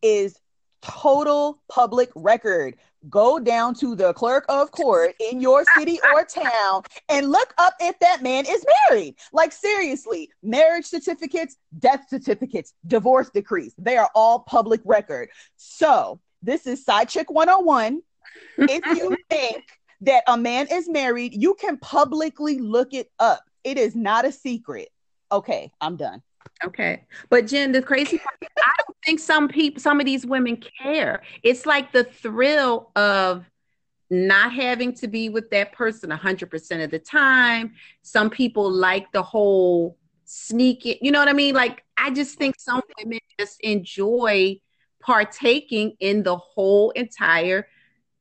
is 0.02 0.38
total 0.82 1.60
public 1.68 2.10
record. 2.14 2.76
Go 3.08 3.38
down 3.38 3.74
to 3.76 3.94
the 3.94 4.12
clerk 4.12 4.44
of 4.48 4.70
court 4.72 5.14
in 5.20 5.40
your 5.40 5.64
city 5.76 5.98
or 6.12 6.24
town 6.24 6.82
and 7.08 7.30
look 7.30 7.54
up 7.56 7.74
if 7.80 7.98
that 8.00 8.22
man 8.22 8.44
is 8.46 8.64
married. 8.88 9.14
Like, 9.32 9.52
seriously, 9.52 10.30
marriage 10.42 10.84
certificates, 10.84 11.56
death 11.78 12.06
certificates, 12.10 12.74
divorce 12.86 13.30
decrees, 13.30 13.74
they 13.78 13.96
are 13.96 14.10
all 14.14 14.40
public 14.40 14.82
record. 14.84 15.30
So, 15.56 16.20
this 16.42 16.66
is 16.66 16.84
side 16.84 17.08
chick 17.08 17.30
101. 17.30 18.02
if 18.58 18.98
you 18.98 19.16
think 19.30 19.64
that 20.02 20.22
a 20.26 20.36
man 20.36 20.66
is 20.70 20.88
married, 20.88 21.34
you 21.34 21.54
can 21.54 21.78
publicly 21.78 22.58
look 22.58 22.92
it 22.92 23.10
up. 23.18 23.42
It 23.64 23.78
is 23.78 23.94
not 23.94 24.26
a 24.26 24.32
secret. 24.32 24.88
Okay, 25.32 25.70
I'm 25.80 25.96
done. 25.96 26.22
Okay. 26.64 27.04
But 27.28 27.46
Jen, 27.46 27.72
the 27.72 27.82
crazy 27.82 28.18
part, 28.18 28.36
I 28.42 28.72
don't 28.86 28.96
think 29.04 29.20
some 29.20 29.48
people, 29.48 29.80
some 29.80 30.00
of 30.00 30.06
these 30.06 30.26
women 30.26 30.62
care. 30.82 31.22
It's 31.42 31.66
like 31.66 31.92
the 31.92 32.04
thrill 32.04 32.90
of 32.96 33.44
not 34.10 34.52
having 34.52 34.92
to 34.94 35.08
be 35.08 35.28
with 35.28 35.50
that 35.50 35.72
person 35.72 36.10
100% 36.10 36.84
of 36.84 36.90
the 36.90 36.98
time. 36.98 37.74
Some 38.02 38.28
people 38.28 38.70
like 38.70 39.12
the 39.12 39.22
whole 39.22 39.96
sneaking, 40.24 40.96
you 41.00 41.12
know 41.12 41.18
what 41.18 41.28
I 41.28 41.32
mean? 41.32 41.54
Like, 41.54 41.84
I 41.96 42.10
just 42.10 42.36
think 42.36 42.56
some 42.58 42.80
women 42.98 43.20
just 43.38 43.60
enjoy 43.60 44.60
partaking 45.00 45.96
in 46.00 46.22
the 46.22 46.36
whole 46.36 46.90
entire 46.90 47.68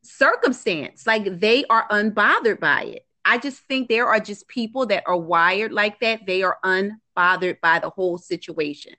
circumstance. 0.01 1.07
Like, 1.07 1.39
they 1.39 1.65
are 1.65 1.87
unbothered 1.89 2.59
by 2.59 2.83
it. 2.83 3.05
I 3.29 3.37
just 3.37 3.59
think 3.67 3.89
there 3.89 4.07
are 4.07 4.19
just 4.19 4.47
people 4.47 4.87
that 4.87 5.03
are 5.05 5.15
wired 5.15 5.71
like 5.71 5.99
that. 5.99 6.25
They 6.25 6.41
are 6.41 6.57
unbothered 6.65 7.61
by 7.61 7.77
the 7.77 7.91
whole 7.91 8.17
situation. 8.17 8.93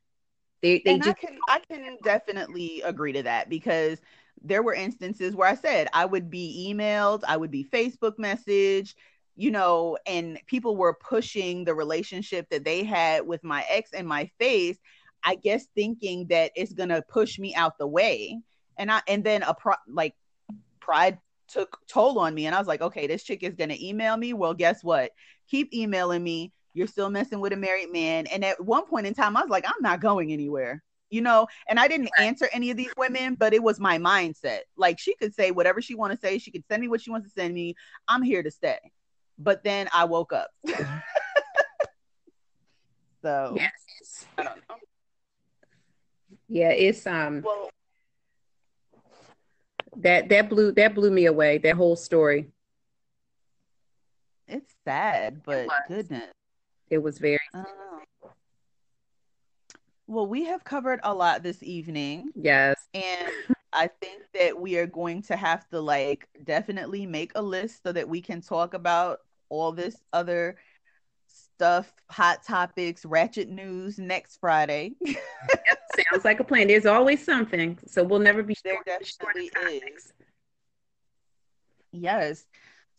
They, 0.62 0.81
they 0.85 0.93
and 0.93 1.02
just 1.02 1.16
I 1.19 1.20
can 1.20 1.39
I 1.48 1.59
can 1.59 1.98
definitely 2.05 2.81
agree 2.82 3.12
to 3.15 3.24
that 3.24 3.48
because 3.48 4.01
there 4.40 4.62
were 4.62 4.73
instances 4.73 5.35
where 5.35 5.48
I 5.48 5.57
said 5.57 5.89
I 5.93 6.05
would 6.05 6.31
be 6.31 6.73
emailed, 6.73 7.24
I 7.27 7.36
would 7.36 7.51
be 7.51 7.65
Facebook 7.65 8.20
message, 8.20 8.94
you 9.35 9.51
know, 9.51 9.98
and 10.07 10.39
people 10.47 10.77
were 10.77 10.94
pushing 10.94 11.65
the 11.65 11.74
relationship 11.74 12.48
that 12.51 12.65
they 12.65 12.85
had 12.85 13.27
with 13.27 13.43
my 13.43 13.65
ex 13.69 13.93
in 13.93 14.07
my 14.07 14.31
face, 14.39 14.78
I 15.24 15.35
guess 15.35 15.66
thinking 15.74 16.28
that 16.28 16.52
it's 16.55 16.73
going 16.73 16.90
to 16.90 17.02
push 17.09 17.36
me 17.40 17.52
out 17.57 17.78
the 17.78 17.89
way. 17.89 18.39
And 18.78 18.93
I 18.93 19.02
and 19.09 19.24
then 19.24 19.43
a 19.43 19.55
pro, 19.55 19.74
like 19.89 20.15
pride 20.78 21.19
took 21.52 21.78
toll 21.89 22.18
on 22.18 22.35
me 22.35 22.47
and 22.47 22.55
I 22.55 22.59
was 22.59 22.68
like, 22.68 22.81
okay, 22.81 23.06
this 23.06 23.22
chick 23.22 23.43
is 23.43 23.55
going 23.55 23.70
to 23.70 23.86
email 23.86 24.16
me. 24.16 24.32
Well, 24.32 24.55
guess 24.55 24.82
what? 24.82 25.12
Keep 25.51 25.74
emailing 25.74 26.22
me. 26.22 26.52
You're 26.74 26.86
still 26.86 27.10
messing 27.10 27.40
with 27.40 27.52
a 27.52 27.56
married 27.56 27.93
man. 27.93 28.27
And 28.27 28.44
at 28.44 28.64
one 28.64 28.86
point 28.86 29.06
in 29.06 29.14
time 29.14 29.36
I 29.36 29.40
was 29.43 29.51
like, 29.51 29.64
I'm 29.66 29.82
not 29.82 30.01
going 30.01 30.32
anywhere 30.32 30.82
you 31.12 31.20
know? 31.20 31.48
And 31.68 31.81
i 31.81 31.89
didn't 31.89 32.09
answer 32.18 32.48
any 32.52 32.70
of 32.70 32.77
these 32.77 32.93
women 32.97 33.35
but 33.35 33.52
it 33.52 33.62
was 33.62 33.81
my 33.81 33.98
mindset. 33.98 34.60
Like 34.77 34.98
she 34.98 35.16
could 35.16 35.35
say 35.35 35.51
whatever 35.51 35.82
she 35.82 35.97
want 35.97 36.12
to 36.12 36.18
say. 36.18 36.39
She 36.39 36.52
could 36.52 36.64
send 36.68 36.81
me 36.81 36.89
what 36.89 37.01
she 37.02 37.10
wants 37.10 37.27
to 37.27 37.32
send 37.32 37.52
me. 37.52 37.74
I'm 38.09 38.22
here 38.22 38.43
to 38.43 38.51
stay. 38.51 38.78
But 39.39 39.64
then 39.64 39.89
i 39.93 40.05
woke 40.05 40.32
up. 40.32 40.51
So 43.22 43.55
yes. 43.56 44.27
Yeah 46.48 46.70
it's 46.70 47.06
um 47.06 47.43
well, 47.44 47.70
that 49.96 50.28
that 50.28 50.48
blew 50.48 50.72
that 50.72 50.94
blew 50.94 51.10
me 51.10 51.26
away 51.26 51.58
that 51.58 51.76
whole 51.76 51.96
story 51.96 52.46
it's 54.46 54.74
sad 54.84 55.42
but 55.44 55.66
it 55.66 55.70
goodness 55.88 56.30
it 56.90 56.98
was 56.98 57.18
very 57.18 57.38
well, 60.10 60.26
we 60.26 60.44
have 60.46 60.64
covered 60.64 60.98
a 61.04 61.14
lot 61.14 61.44
this 61.44 61.62
evening. 61.62 62.32
Yes. 62.34 62.88
And 62.94 63.30
I 63.72 63.88
think 64.00 64.22
that 64.34 64.60
we 64.60 64.76
are 64.76 64.86
going 64.86 65.22
to 65.22 65.36
have 65.36 65.68
to 65.68 65.80
like 65.80 66.28
definitely 66.42 67.06
make 67.06 67.30
a 67.36 67.42
list 67.42 67.84
so 67.84 67.92
that 67.92 68.08
we 68.08 68.20
can 68.20 68.40
talk 68.40 68.74
about 68.74 69.20
all 69.50 69.70
this 69.70 70.02
other 70.12 70.56
stuff, 71.60 71.92
hot 72.08 72.42
topics, 72.42 73.04
ratchet 73.04 73.50
news 73.50 73.98
next 73.98 74.38
Friday. 74.40 74.94
sounds 76.10 76.24
like 76.24 76.40
a 76.40 76.44
plan. 76.44 76.68
There's 76.68 76.86
always 76.86 77.22
something. 77.22 77.78
So 77.86 78.02
we'll 78.02 78.18
never 78.18 78.42
be 78.42 78.54
there 78.64 78.78
definitely 78.86 79.50
is. 79.58 80.10
Yes. 81.92 82.46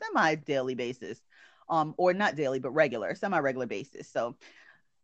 semi 0.01 0.35
daily 0.35 0.75
basis. 0.75 1.19
Um, 1.69 1.93
or 1.97 2.13
not 2.13 2.35
daily, 2.35 2.59
but 2.59 2.71
regular, 2.71 3.15
semi 3.15 3.39
regular 3.39 3.67
basis. 3.67 4.09
So 4.09 4.35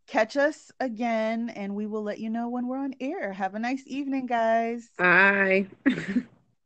catch 0.07 0.35
us 0.35 0.69
again 0.81 1.49
and 1.49 1.75
we 1.75 1.85
will 1.85 2.03
let 2.03 2.19
you 2.19 2.29
know 2.29 2.49
when 2.49 2.67
we're 2.67 2.79
on 2.79 2.93
air. 2.99 3.31
Have 3.31 3.55
a 3.55 3.59
nice 3.59 3.83
evening, 3.85 4.25
guys. 4.25 4.89
Bye. 4.97 5.67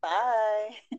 Bye. 0.01 0.97